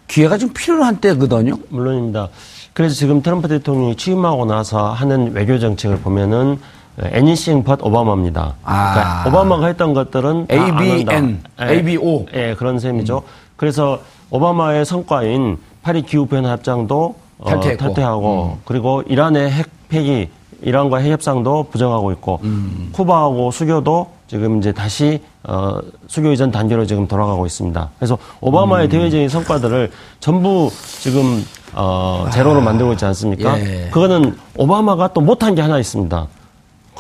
기회가 0.10 0.38
지금 0.38 0.54
필요한 0.54 0.98
때거든요. 0.98 1.54
물론입니다. 1.70 2.28
그래서 2.74 2.96
지금 2.96 3.22
트럼프 3.22 3.48
대통령이 3.48 3.96
취임하고 3.96 4.44
나서 4.44 4.92
하는 4.92 5.32
외교 5.32 5.58
정책을 5.58 6.00
보면은 6.00 6.60
anything 7.14 7.64
but 7.64 7.82
오바마입니다. 7.84 8.56
아. 8.64 8.94
그러니까 8.94 9.30
오바마가 9.30 9.68
했던 9.68 9.94
것들은 9.94 10.48
ABN, 10.52 11.08
한다. 11.08 11.50
예, 11.62 11.78
ABO. 11.78 12.26
예, 12.34 12.56
그런 12.58 12.80
셈이죠. 12.80 13.24
그래서 13.56 14.00
오바마의 14.30 14.86
성과인 14.86 15.58
파리 15.82 16.02
기후 16.04 16.26
변화 16.26 16.52
협정도 16.52 17.16
어, 17.40 17.50
탈퇴했고. 17.50 17.84
탈퇴하고 17.84 18.58
그리고 18.66 19.04
이란의 19.08 19.50
핵 19.52 19.68
폐기 19.90 20.30
이란과 20.62 20.98
핵 20.98 21.12
협상도 21.12 21.68
부정하고 21.72 22.12
있고 22.14 22.40
음. 22.44 22.90
쿠바하고 22.94 23.50
수교도 23.52 24.12
지금 24.28 24.60
이제 24.60 24.72
다시 24.72 25.22
어, 25.44 25.80
수교 26.08 26.32
이전 26.32 26.52
단계로 26.52 26.86
지금 26.86 27.08
돌아가고 27.08 27.46
있습니다. 27.46 27.90
그래서 27.98 28.18
오바마의 28.42 28.88
음. 28.88 28.90
대외적인 28.90 29.28
성과들을 29.28 29.92
전부 30.20 30.70
지금 31.00 31.44
어, 31.74 32.28
제로로 32.32 32.62
만들고 32.62 32.94
있지 32.94 33.06
않습니까? 33.06 33.60
예. 33.60 33.90
그거는 33.92 34.38
오바마가 34.56 35.14
또 35.14 35.22
못한 35.22 35.56
게 35.56 35.62
하나 35.62 35.80
있습니다. 35.80 36.28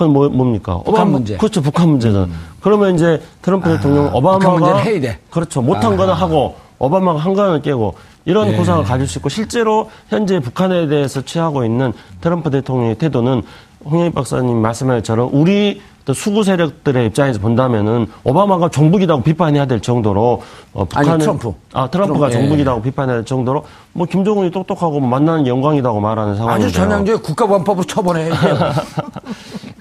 그건 0.01 0.13
뭐, 0.13 0.29
뭡니까? 0.29 0.81
북한 0.83 1.05
오바마- 1.05 1.11
문제. 1.11 1.33
음. 1.35 1.37
그렇죠. 1.37 1.61
북한 1.61 1.89
문제는. 1.89 2.31
그러면 2.61 2.95
이제 2.95 3.21
트럼프 3.43 3.69
대통령 3.69 4.13
오바마가. 4.15 4.83
그렇죠. 5.29 5.61
못한 5.61 5.93
아. 5.93 5.97
거는 5.97 6.13
하고 6.13 6.55
오바마가 6.79 7.19
한 7.19 7.33
거는 7.33 7.61
깨고 7.61 7.93
이런 8.25 8.47
예. 8.51 8.55
구상을 8.55 8.83
가질 8.83 9.07
수 9.07 9.19
있고 9.19 9.29
실제로 9.29 9.89
현재 10.09 10.39
북한에 10.39 10.87
대해서 10.87 11.21
취하고 11.21 11.63
있는 11.65 11.93
트럼프 12.21 12.49
대통령의 12.49 12.95
태도는 12.95 13.43
홍영희 13.85 14.11
박사님 14.11 14.57
말씀하신 14.57 14.99
것처럼 15.01 15.29
우리 15.33 15.81
또 16.05 16.13
수구 16.13 16.43
세력들의 16.43 17.05
입장에서 17.07 17.39
본다면은 17.39 18.07
오바마가 18.23 18.69
종북이라고 18.69 19.21
비판해야 19.21 19.65
될 19.65 19.81
정도로 19.81 20.41
어, 20.73 20.85
북한은 20.85 21.19
트럼프. 21.19 21.53
아 21.73 21.87
트럼프가 21.89 22.27
트럼프, 22.29 22.35
예. 22.35 22.41
종북이라고 22.41 22.81
비판해야 22.81 23.17
될 23.17 23.25
정도로 23.25 23.65
뭐 23.93 24.07
김정은이 24.07 24.49
똑똑하고 24.49 24.99
뭐 24.99 25.07
만나는 25.09 25.43
게 25.43 25.51
영광이라고 25.51 25.99
말하는 25.99 26.35
상황인데요. 26.37 26.67
아주 26.67 26.75
전형적인 26.75 27.21
국가보안법으로 27.21 27.83
처벌해야 27.85 28.35
돼요. 28.39 28.55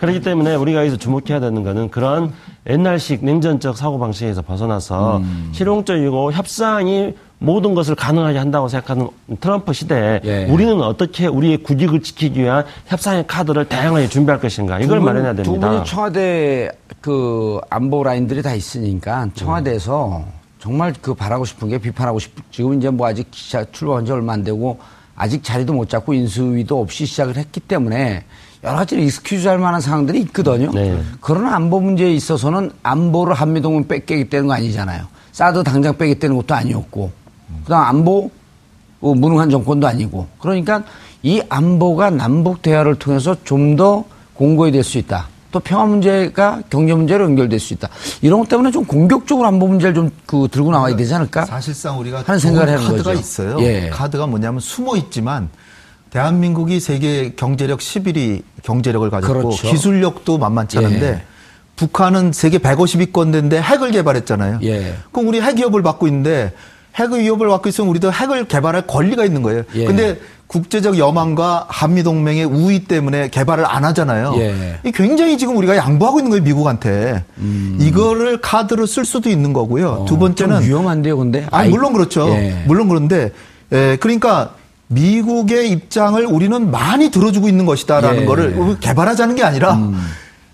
그렇기 0.01 0.23
때문에 0.23 0.55
우리가 0.55 0.81
여기서 0.81 0.97
주목해야 0.97 1.41
되는 1.41 1.63
거는 1.63 1.91
그런 1.91 2.33
옛날식 2.69 3.23
냉전적 3.25 3.77
사고방식에서 3.77 4.43
벗어나서 4.43 5.19
음. 5.19 5.51
실용적이고 5.53 6.33
협상이 6.33 7.15
모든 7.39 7.75
것을 7.75 7.95
가능하게 7.95 8.39
한다고 8.39 8.69
생각하는 8.69 9.09
트럼프 9.41 9.73
시대에 9.73 10.21
예. 10.25 10.45
우리는 10.51 10.81
어떻게 10.83 11.27
우리의 11.27 11.59
국익을 11.63 12.03
지키기 12.03 12.41
위한 12.41 12.65
협상의 12.87 13.27
카드를 13.27 13.67
다양하게 13.67 14.09
준비할 14.09 14.41
것인가 14.41 14.79
이걸 14.79 14.99
두 14.99 15.05
분- 15.05 15.05
마련해야 15.05 15.35
두 15.35 15.43
됩니다. 15.45 15.69
분이 15.71 15.85
청와대 15.85 16.71
그 17.01 17.59
안보 17.71 18.03
라인들이 18.03 18.43
다 18.43 18.55
있으니까 18.55 19.29
청와대에서 19.35 20.23
정말 20.59 20.95
그 21.01 21.15
바라고 21.15 21.45
싶은 21.47 21.69
게 21.69 21.79
비판하고 21.79 22.19
싶 22.19 22.33
지금 22.51 22.75
이제 22.79 22.91
뭐 22.91 23.07
아직 23.07 23.29
출범한 23.73 24.05
지 24.05 24.13
얼마 24.13 24.35
안 24.35 24.45
되고 24.45 24.79
아직 25.21 25.45
자리도 25.45 25.75
못 25.75 25.89
잡고 25.91 26.15
인수위도 26.15 26.81
없이 26.81 27.05
시작을 27.05 27.37
했기 27.37 27.61
때문에 27.61 28.25
여러 28.65 28.77
가지 28.77 28.97
excuse 28.99 29.47
할 29.49 29.59
만한 29.59 29.81
상황들이 29.83 30.19
있거든요. 30.23 30.71
네. 30.73 30.99
그러나 31.21 31.55
안보 31.57 31.79
문제에 31.79 32.11
있어서는 32.15 32.71
안보를 32.83 33.35
한미동맹 33.35 33.87
뺏기겠다는 33.87 34.47
거 34.47 34.55
아니잖아요. 34.55 35.07
사드 35.33 35.63
당장 35.63 35.97
빼겠다는 35.99 36.37
것도 36.37 36.55
아니었고 36.55 37.11
그다음 37.65 37.85
안보 37.85 38.31
어, 39.03 39.15
무능한 39.15 39.51
정권도 39.51 39.87
아니고 39.87 40.27
그러니까 40.41 40.83
이 41.23 41.43
안보가 41.49 42.11
남북 42.11 42.63
대화를 42.63 42.95
통해서 42.97 43.37
좀 43.45 43.77
더 43.77 44.05
공고히 44.35 44.73
될 44.73 44.83
수 44.83 44.97
있다. 44.97 45.29
또 45.51 45.59
평화 45.61 45.85
문제가 45.85 46.63
경제 46.71 46.95
문제로 46.95 47.25
연결될 47.25 47.59
수 47.59 47.73
있다. 47.75 47.89
이런 48.23 48.41
것 48.41 48.49
때문에 48.49 48.71
좀 48.71 48.85
공격적으로 48.85 49.47
안보 49.49 49.67
문제를 49.67 49.95
좀 49.95 50.11
그 50.27 50.47
들고 50.51 50.71
나와야 50.71 50.95
되지 50.95 51.13
않을까? 51.15 51.45
사실상 51.45 51.99
우리가 51.99 52.23
하는 52.25 52.39
생각을 52.39 52.69
하는 52.69 52.85
카드가 52.85 53.03
거죠. 53.03 53.21
있어요. 53.21 53.57
예. 53.63 53.89
카드가 53.93 54.27
뭐냐면 54.29 54.61
숨어 54.61 54.97
있지만 54.97 55.49
대한민국이 56.11 56.79
세계 56.81 57.35
경제력 57.35 57.81
11위 57.81 58.43
경제력을 58.63 59.09
가졌고 59.11 59.35
그렇죠. 59.51 59.69
기술력도 59.71 60.39
만만치 60.39 60.79
않은데 60.79 61.07
예. 61.07 61.23
북한은 61.77 62.33
세계 62.33 62.59
150위권 62.59 63.33
대인데 63.33 63.61
핵을 63.61 63.91
개발했잖아요. 63.91 64.61
예. 64.63 64.95
그럼 65.13 65.29
우리 65.29 65.41
핵 65.41 65.57
위협을 65.57 65.83
받고 65.83 66.07
있는데 66.09 66.53
핵 66.97 67.13
위협을 67.13 67.49
받고 67.49 67.69
있으면 67.69 67.91
우리도 67.91 68.13
핵을 68.13 68.47
개발할 68.47 68.87
권리가 68.87 69.25
있는 69.25 69.43
거예요. 69.43 69.63
예. 69.75 69.85
근데 69.85 70.19
국제적 70.47 70.99
여망과 70.99 71.67
한미 71.69 72.03
동맹의 72.03 72.45
우위 72.45 72.85
때문에 72.85 73.29
개발을 73.29 73.65
안 73.65 73.85
하잖아요. 73.85 74.35
예. 74.39 74.81
이 74.85 74.91
굉장히 74.91 75.39
지금 75.39 75.57
우리가 75.57 75.77
양보하고 75.77 76.19
있는 76.19 76.31
거예요, 76.31 76.43
미국한테. 76.43 77.23
음. 77.39 77.79
이거를 77.81 78.41
카드로 78.41 78.87
쓸 78.87 79.05
수도 79.05 79.31
있는 79.31 79.53
거고요. 79.53 80.07
두 80.09 80.19
번째는 80.19 80.57
좀 80.57 80.65
위험한데요, 80.69 81.17
근데. 81.19 81.47
아, 81.53 81.65
물론 81.65 81.93
그렇죠. 81.93 82.29
예. 82.31 82.65
물론 82.67 82.89
그런데, 82.89 83.31
에, 83.73 83.97
그러니까 83.97 84.55
미국의 84.89 85.71
입장을 85.71 86.27
우리는 86.27 86.71
많이 86.73 87.13
들어주고 87.13 87.49
있는 87.49 87.65
것이다라는 87.65 88.17
예. 88.17 88.23
음. 88.23 88.27
거를 88.27 88.77
개발하자는 88.81 89.37
게 89.37 89.45
아니라 89.45 89.79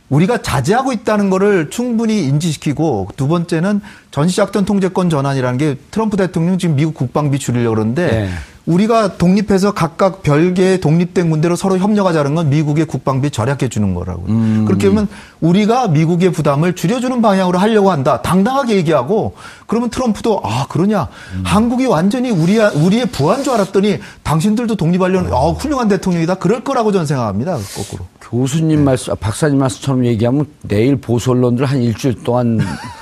우리가 0.08 0.42
자제하고 0.42 0.92
있다는 0.92 1.30
거를 1.30 1.68
충분히 1.70 2.24
인지시키고 2.24 3.08
두 3.16 3.26
번째는 3.28 3.80
전시작전 4.10 4.64
통제권 4.64 5.10
전환이라는 5.10 5.58
게 5.58 5.76
트럼프 5.90 6.16
대통령 6.16 6.58
지금 6.58 6.76
미국 6.76 6.94
국방비 6.94 7.38
줄이려고 7.38 7.74
그러는데 7.74 8.26
예. 8.26 8.28
우리가 8.66 9.16
독립해서 9.16 9.72
각각 9.72 10.22
별개의 10.22 10.80
독립된 10.80 11.30
군대로 11.30 11.54
서로 11.54 11.78
협력하자는 11.78 12.34
건 12.34 12.50
미국의 12.50 12.86
국방비 12.86 13.30
절약해 13.30 13.68
주는 13.68 13.94
거라고. 13.94 14.24
음. 14.28 14.64
그렇게 14.66 14.88
하면 14.88 15.06
우리가 15.40 15.88
미국의 15.88 16.32
부담을 16.32 16.74
줄여주는 16.74 17.22
방향으로 17.22 17.58
하려고 17.58 17.92
한다. 17.92 18.22
당당하게 18.22 18.74
얘기하고 18.76 19.34
그러면 19.66 19.90
트럼프도 19.90 20.40
아 20.42 20.66
그러냐. 20.68 21.08
음. 21.34 21.42
한국이 21.44 21.86
완전히 21.86 22.30
우리 22.30 22.58
우리의 22.58 23.06
부한 23.06 23.44
줄 23.44 23.52
알았더니 23.52 24.00
당신들도 24.24 24.74
독립하려는 24.74 25.32
아 25.32 25.50
훌륭한 25.50 25.86
대통령이다. 25.86 26.34
그럴 26.34 26.64
거라고 26.64 26.90
저는 26.90 27.06
생각합니다. 27.06 27.58
거꾸로. 27.76 28.04
교수님 28.20 28.82
말씀, 28.84 29.12
아, 29.12 29.16
박사님 29.16 29.58
말씀처럼 29.58 30.04
얘기하면 30.06 30.46
내일 30.62 30.96
보수 30.96 31.30
언론들 31.30 31.64
한 31.64 31.80
일주일 31.80 32.24
동안 32.24 32.58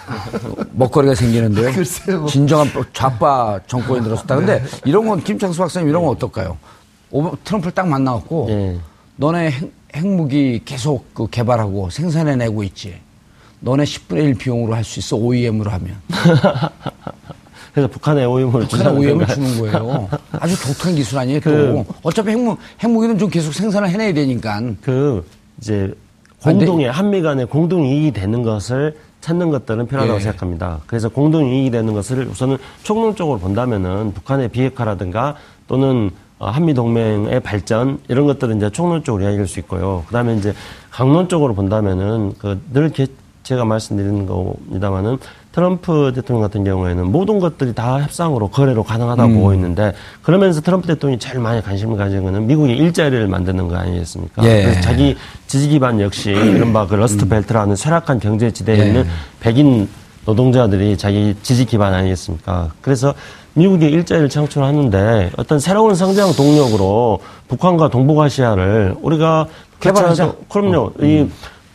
먹거리가 0.73 1.15
생기는데요. 1.15 1.71
글쎄요, 1.75 2.21
뭐. 2.21 2.29
진정한 2.29 2.69
좌파 2.93 3.59
정권이 3.67 4.03
들었었다. 4.05 4.37
근데 4.37 4.63
이런 4.85 5.07
건 5.09 5.23
김창수 5.23 5.59
박사님 5.59 5.89
이런 5.89 6.03
건 6.03 6.13
어떨까요? 6.13 6.57
트럼프를 7.45 7.73
딱 7.73 7.87
만나갖고 7.89 8.47
예. 8.51 8.79
너네 9.17 9.51
핵, 9.51 9.73
핵무기 9.95 10.63
계속 10.65 11.13
그 11.15 11.29
개발하고 11.29 11.91
생산해내고 11.91 12.63
있지. 12.65 12.97
너네 13.61 13.85
10분의 13.85 14.25
1 14.25 14.35
비용으로 14.35 14.75
할 14.75 14.85
수 14.85 14.99
있어. 14.99 15.17
OEM으로 15.17 15.71
하면. 15.71 15.97
그래서 17.73 17.89
북한에 17.89 18.25
오염을 18.25 18.61
북한 18.63 18.69
주는 18.69 18.97
OEM을? 18.99 19.27
주는 19.27 19.59
거예요. 19.61 20.09
아주 20.33 20.61
독특한 20.63 20.95
기술 20.95 21.19
아니에요, 21.19 21.41
또. 21.41 21.51
그- 21.51 21.85
어차피 22.03 22.31
핵무, 22.31 22.57
핵무기는 22.81 23.19
좀 23.19 23.29
계속 23.29 23.53
생산을 23.53 23.89
해내야 23.91 24.13
되니까. 24.15 24.61
그 24.83 25.27
이제 25.61 25.93
근데- 26.43 26.67
공동의 26.67 26.91
한미 26.93 27.21
간의 27.23 27.47
공동 27.47 27.85
이익이 27.85 28.13
되는 28.13 28.43
것을 28.45 28.97
찾는 29.25 29.51
것들은 29.51 29.87
필요하다고 29.87 30.19
예. 30.19 30.23
생각합니다. 30.23 30.81
그래서 30.87 31.09
공동 31.09 31.49
이익이 31.49 31.71
되는 31.71 31.95
것을 31.95 32.27
우선은 32.27 32.59
총론적으로 32.83 33.39
본다면은 33.39 34.13
북한의 34.13 34.51
비핵화라든가 34.51 35.37
또는 35.67 36.11
어, 36.39 36.51
한미 36.51 36.75
동맹의 36.75 37.41
발전 37.41 38.01
이런 38.09 38.27
것들은 38.27 38.59
이제 38.59 38.69
총론적으로 38.69 39.23
이야기할 39.23 39.47
수 39.47 39.61
있고요. 39.61 40.05
그다음에 40.09 40.35
이제 40.37 40.53
강론적으로 40.91 41.55
본다면은 41.55 42.35
그늘 42.39 42.93
제가 43.45 43.65
말씀드리는 43.65 44.27
겁니다만은 44.27 45.17
트럼프 45.55 46.11
대통령 46.13 46.43
같은 46.43 46.65
경우에는 46.65 47.13
모든 47.13 47.39
것들이 47.39 47.75
다 47.75 48.03
협상으로 48.03 48.49
거래로 48.49 48.83
가능하다고 48.83 49.29
음. 49.29 49.35
보고 49.37 49.55
있는데 49.55 49.93
그러면서 50.23 50.61
트럼프 50.61 50.89
대통령이 50.89 51.21
제일 51.21 51.39
많이 51.39 51.63
관심을 51.63 51.97
가진 51.97 52.25
거는 52.25 52.49
미국의 52.49 52.77
일자리를 52.77 53.29
만드는 53.29 53.69
거 53.69 53.77
아니겠습니까? 53.77 54.43
예. 54.45 54.65
그래서 54.65 54.81
자기 54.81 55.17
지지 55.47 55.69
기반 55.69 56.01
역시 56.01 56.31
이른바 56.31 56.89
그 56.89 56.97
Rust 56.97 57.29
Belt라는 57.29 57.77
쇠락한 57.77 58.19
경제 58.19 58.51
지대에 58.51 58.81
예. 58.81 58.87
있는 58.87 59.07
백인 59.39 59.89
노동자들이 60.25 60.97
자기 60.97 61.37
지지 61.43 61.67
기반 61.67 61.95
아니겠습니까? 61.95 62.73
그래서 62.81 63.15
미국이 63.53 63.87
일자리를 63.87 64.29
창출하는데 64.29 65.31
어떤 65.37 65.61
새로운 65.61 65.95
성장 65.95 66.33
동력으로 66.33 67.21
북한과 67.47 67.91
동북아시아를 67.91 68.97
우리가 69.01 69.47
개발하자. 69.79 70.09
같이 70.09 70.21
하자. 70.23 70.35
그럼요. 70.49 70.93
이 71.01 71.29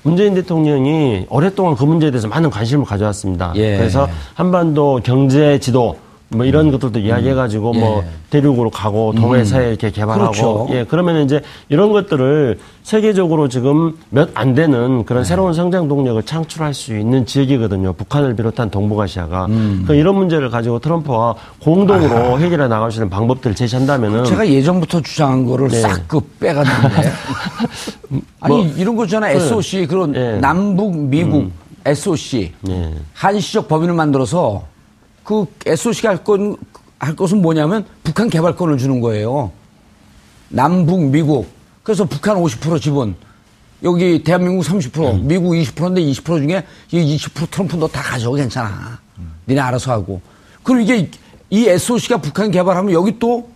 문재인 0.09 0.33
대통령이 0.35 1.25
오랫동안 1.29 1.75
그 1.75 1.83
문제에 1.83 2.11
대해서 2.11 2.27
많은 2.27 2.49
관심을 2.49 2.85
가져왔습니다. 2.85 3.53
예. 3.55 3.77
그래서 3.77 4.07
한반도 4.33 4.99
경제 5.03 5.59
지도 5.59 5.97
뭐 6.29 6.45
이런 6.45 6.71
것들도 6.71 6.99
이야기해가지고 6.99 7.73
뭐 7.73 8.03
예. 8.03 8.09
대륙으로 8.29 8.69
가고 8.69 9.13
동해서에 9.13 9.69
이렇게 9.69 9.89
개발하고 9.91 10.31
그렇죠. 10.31 10.67
예 10.71 10.85
그러면 10.87 11.23
이제 11.23 11.41
이런 11.69 11.91
것들을 11.91 12.59
세계적으로 12.83 13.47
지금 13.49 13.97
몇 14.09 14.29
안 14.35 14.53
되는 14.53 14.99
네. 14.99 15.03
그런 15.05 15.23
새로운 15.23 15.53
성장 15.53 15.87
동력을 15.87 16.21
창출할 16.23 16.73
수 16.73 16.97
있는 16.97 17.25
지역이거든요. 17.25 17.93
북한을 17.93 18.35
비롯한 18.35 18.69
동북아시아가 18.69 19.45
음. 19.47 19.83
그 19.87 19.95
이런 19.95 20.15
문제를 20.15 20.49
가지고 20.49 20.79
트럼프와 20.79 21.35
공동으로 21.59 22.39
해결해 22.39 22.67
나갈 22.67 22.91
수 22.91 22.99
있는 22.99 23.09
방법들을 23.09 23.55
제시한다면은 23.55 24.23
제가 24.25 24.47
예전부터 24.47 25.01
주장한 25.01 25.45
거를 25.45 25.67
네. 25.69 25.81
싹그 25.81 26.21
빼갔는데. 26.39 27.11
아니, 28.39 28.55
뭐, 28.55 28.65
이런 28.77 28.95
거잖아요. 28.95 29.37
그, 29.37 29.43
SOC, 29.43 29.87
그런 29.87 30.15
예. 30.15 30.37
남북, 30.39 30.95
미국, 30.97 31.51
SOC. 31.85 32.53
예. 32.69 32.93
한시적 33.13 33.67
법인을 33.67 33.93
만들어서 33.93 34.63
그 35.23 35.45
SOC가 35.65 36.09
할 36.09 36.23
건, 36.23 36.57
할 36.97 37.15
것은 37.15 37.41
뭐냐면 37.41 37.85
북한 38.03 38.29
개발권을 38.29 38.77
주는 38.77 38.99
거예요. 39.01 39.51
남북, 40.49 41.01
미국. 41.05 41.47
그래서 41.83 42.05
북한 42.05 42.37
50% 42.37 42.81
지분. 42.81 43.15
여기 43.83 44.23
대한민국 44.23 44.63
30%, 44.65 45.21
미국 45.23 45.51
20%인데 45.53 46.01
20% 46.01 46.23
중에 46.47 46.63
이 46.91 47.15
20% 47.17 47.49
트럼프 47.49 47.77
너 47.77 47.87
다 47.87 48.01
가져오 48.01 48.33
괜찮아. 48.33 48.99
니네 49.47 49.59
알아서 49.61 49.91
하고. 49.91 50.21
그리고 50.63 50.81
이게 50.91 51.09
이 51.49 51.67
SOC가 51.67 52.17
북한 52.17 52.51
개발하면 52.51 52.93
여기 52.93 53.17
또 53.19 53.47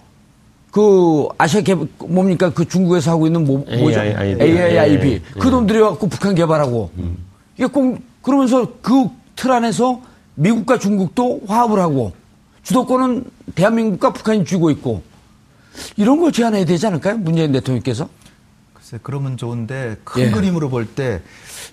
그 0.73 1.27
아시아 1.37 1.61
개 1.61 1.75
뭡니까 1.99 2.49
그 2.49 2.67
중국에서 2.67 3.11
하고 3.11 3.27
있는 3.27 3.45
뭐, 3.45 3.63
뭐죠? 3.77 4.01
AIIB. 4.01 4.41
AIIB. 4.43 5.11
예, 5.11 5.21
그 5.37 5.51
돈들이 5.51 5.79
갖고 5.79 6.07
북한 6.07 6.33
개발하고 6.33 6.89
이게 7.55 7.67
꼭 7.67 7.99
그러면서 8.23 8.67
그 8.81 9.07
틀 9.35 9.51
안에서 9.51 10.01
미국과 10.35 10.79
중국도 10.79 11.41
화합을 11.47 11.79
하고 11.79 12.13
주도권은 12.63 13.25
대한민국과 13.55 14.13
북한이 14.13 14.45
쥐고 14.45 14.69
있고 14.71 15.03
이런 15.97 16.19
걸 16.19 16.31
제안해야 16.31 16.65
되지 16.65 16.87
않을까요? 16.87 17.17
문재인 17.17 17.51
대통령께서? 17.51 18.07
글쎄, 18.73 18.99
그러면 19.01 19.37
좋은데 19.37 19.97
큰 20.03 20.23
예. 20.23 20.31
그림으로 20.31 20.69
볼 20.69 20.87
때 20.95 21.21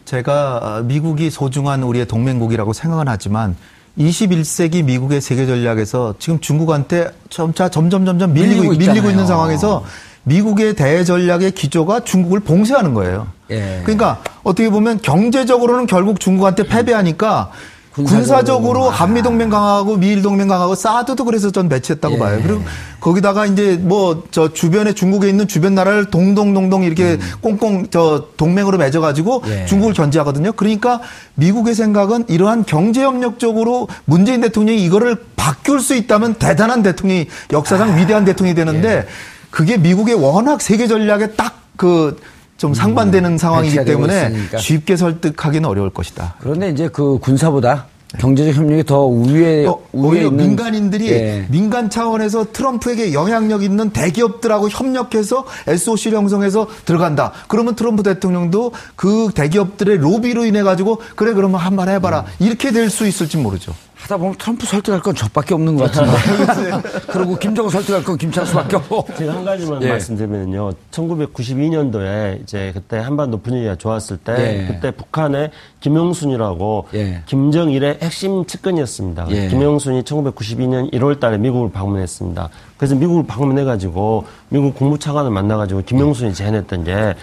제가 0.04 0.82
미국이 0.84 1.30
소중한 1.30 1.82
우리의 1.82 2.06
동맹국이라고 2.06 2.72
생각은 2.72 3.06
하지만 3.08 3.56
21세기 3.98 4.84
미국의 4.84 5.20
세계 5.20 5.46
전략에서 5.46 6.14
지금 6.18 6.40
중국한테 6.40 7.10
점차 7.28 7.68
점점 7.68 8.04
점점 8.04 8.32
밀리고, 8.32 8.70
밀리고 8.70 8.78
밀리고. 8.92 9.10
있는 9.10 9.26
상황에서 9.26 9.84
미국의 10.24 10.74
대전략의 10.74 11.52
기조가 11.52 12.04
중국을 12.04 12.40
봉쇄하는 12.40 12.94
거예요. 12.94 13.28
예. 13.50 13.80
그러니까 13.82 14.22
어떻게 14.42 14.70
보면 14.70 15.00
경제적으로는 15.02 15.86
결국 15.86 16.20
중국한테 16.20 16.64
패배하니까 16.66 17.50
군사적으로. 17.92 18.90
아. 18.90 18.94
한미 18.94 19.22
동맹 19.22 19.50
강하고 19.50 19.96
미일 19.96 20.22
동맹 20.22 20.48
강하고 20.48 20.74
사드도 20.74 21.24
그래서 21.24 21.50
전 21.50 21.68
배치했다고 21.68 22.14
예. 22.14 22.18
봐요. 22.18 22.40
그리고 22.42 22.62
거기다가 23.00 23.46
이제 23.46 23.76
뭐 23.80 24.24
저 24.30 24.52
주변에 24.52 24.92
중국에 24.92 25.28
있는 25.28 25.48
주변 25.48 25.74
나라를 25.74 26.06
동동 26.06 26.54
동동 26.54 26.84
이렇게 26.84 27.18
꽁꽁 27.40 27.88
저 27.90 28.28
동맹으로 28.36 28.78
맺어가지고 28.78 29.42
음. 29.44 29.50
예. 29.50 29.66
중국을 29.66 29.94
견제하거든요. 29.94 30.52
그러니까 30.52 31.00
미국의 31.34 31.74
생각은 31.74 32.24
이러한 32.28 32.64
경제 32.64 33.02
협력적으로 33.02 33.88
문재인 34.04 34.40
대통령이 34.40 34.82
이거를 34.84 35.16
바꿀 35.36 35.80
수 35.80 35.94
있다면 35.94 36.34
대단한 36.34 36.82
대통령이 36.82 37.26
역사상 37.52 37.98
위대한 37.98 38.24
대통령이 38.24 38.54
되는데 38.54 38.88
예. 38.88 39.06
그게 39.50 39.76
미국의 39.76 40.14
워낙 40.14 40.60
세계 40.60 40.86
전략에 40.86 41.32
딱그 41.32 42.18
좀 42.60 42.74
상반되는 42.74 43.38
상황이기 43.38 43.74
배치가 43.74 43.84
되고 43.84 44.06
때문에. 44.06 44.58
쉽게 44.58 44.94
설득하기는 44.96 45.66
어려울 45.66 45.88
것이다. 45.88 46.34
그런데 46.40 46.68
이제 46.68 46.88
그 46.92 47.18
군사보다 47.18 47.86
경제적 48.18 48.54
협력이 48.54 48.84
더 48.84 49.04
우위에 49.06 49.64
어, 49.64 49.80
우위에 49.92 50.10
오히려 50.10 50.26
있는 50.26 50.46
민간인들이 50.48 51.10
예. 51.10 51.46
민간 51.48 51.88
차원에서 51.88 52.48
트럼프에게 52.52 53.14
영향력 53.14 53.62
있는 53.62 53.88
대기업들하고 53.90 54.68
협력해서 54.68 55.46
SOC를 55.68 56.18
형성해서 56.18 56.66
들어간다. 56.84 57.32
그러면 57.48 57.76
트럼프 57.76 58.02
대통령도 58.02 58.72
그 58.94 59.30
대기업들의 59.34 59.96
로비로 59.96 60.44
인해 60.44 60.62
가지고 60.62 61.00
그래 61.16 61.32
그러면 61.32 61.60
한번 61.60 61.88
해봐라 61.88 62.26
이렇게 62.40 62.72
될 62.72 62.90
수 62.90 63.06
있을지 63.06 63.38
모르죠. 63.38 63.72
하다 64.02 64.16
보면 64.16 64.34
트럼프 64.36 64.66
설득할 64.66 65.00
건 65.00 65.14
저밖에 65.14 65.54
없는 65.54 65.76
것 65.76 65.90
같은데. 65.90 66.88
그리고 67.08 67.36
김정은 67.36 67.70
설득할 67.70 68.02
건 68.02 68.16
김창수밖에 68.16 68.76
없고. 68.76 69.06
제가 69.16 69.34
한 69.34 69.44
가지만 69.44 69.82
예. 69.82 69.88
말씀드리면요. 69.88 70.72
1992년도에 70.90 72.42
이제 72.42 72.70
그때 72.74 72.98
한반도 72.98 73.38
분위기가 73.38 73.76
좋았을 73.76 74.16
때 74.18 74.32
예. 74.38 74.66
그때 74.66 74.90
북한의 74.90 75.50
김영순이라고 75.80 76.88
예. 76.94 77.22
김정일의 77.26 77.98
핵심 78.02 78.44
측근이었습니다. 78.46 79.26
예. 79.30 79.48
김영순이 79.48 80.02
1992년 80.02 80.92
1월 80.92 81.20
달에 81.20 81.38
미국을 81.38 81.70
방문했습니다. 81.70 82.48
그래서 82.76 82.94
미국을 82.94 83.26
방문해 83.26 83.64
가지고 83.64 84.24
미국 84.48 84.74
국무차관을 84.74 85.30
만나 85.30 85.56
가지고 85.56 85.82
김영순이 85.82 86.34
제안했던 86.34 86.84
게 86.84 87.14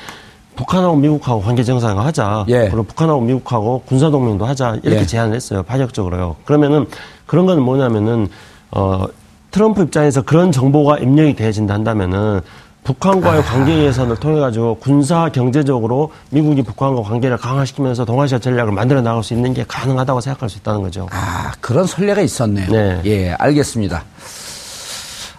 북한하고 0.57 0.97
미국하고 0.97 1.41
관계 1.41 1.63
정상화 1.63 2.03
하자. 2.05 2.45
예. 2.49 2.67
그리고 2.67 2.83
북한하고 2.83 3.21
미국하고 3.21 3.83
군사 3.85 4.09
동맹도 4.09 4.45
하자. 4.45 4.77
이렇게 4.83 5.01
예. 5.01 5.05
제안을 5.05 5.35
했어요. 5.35 5.63
파격적으로요. 5.63 6.35
그러면은 6.43 6.87
그런 7.25 7.45
건 7.45 7.61
뭐냐면은 7.61 8.27
어 8.71 9.05
트럼프 9.51 9.83
입장에서 9.83 10.23
그런 10.23 10.51
정보가 10.51 10.97
입력이 10.97 11.35
되어진다 11.35 11.73
한다면은 11.73 12.41
북한과의 12.83 13.43
관계 13.43 13.83
예선을 13.83 14.15
통해 14.15 14.39
가지고 14.39 14.75
군사 14.75 15.29
경제적으로 15.29 16.11
미국이 16.29 16.61
북한과 16.61 17.01
관계를 17.01 17.35
강화시키면서 17.37 18.05
동아시아 18.05 18.39
전략을 18.39 18.71
만들어 18.71 19.01
나갈 19.01 19.23
수 19.23 19.33
있는 19.33 19.53
게 19.53 19.65
가능하다고 19.67 20.21
생각할 20.21 20.49
수 20.49 20.57
있다는 20.59 20.81
거죠. 20.81 21.07
아, 21.11 21.51
그런 21.59 21.85
선례가 21.85 22.21
있었네요. 22.21 22.71
네. 22.71 23.01
예, 23.05 23.31
알겠습니다. 23.31 24.03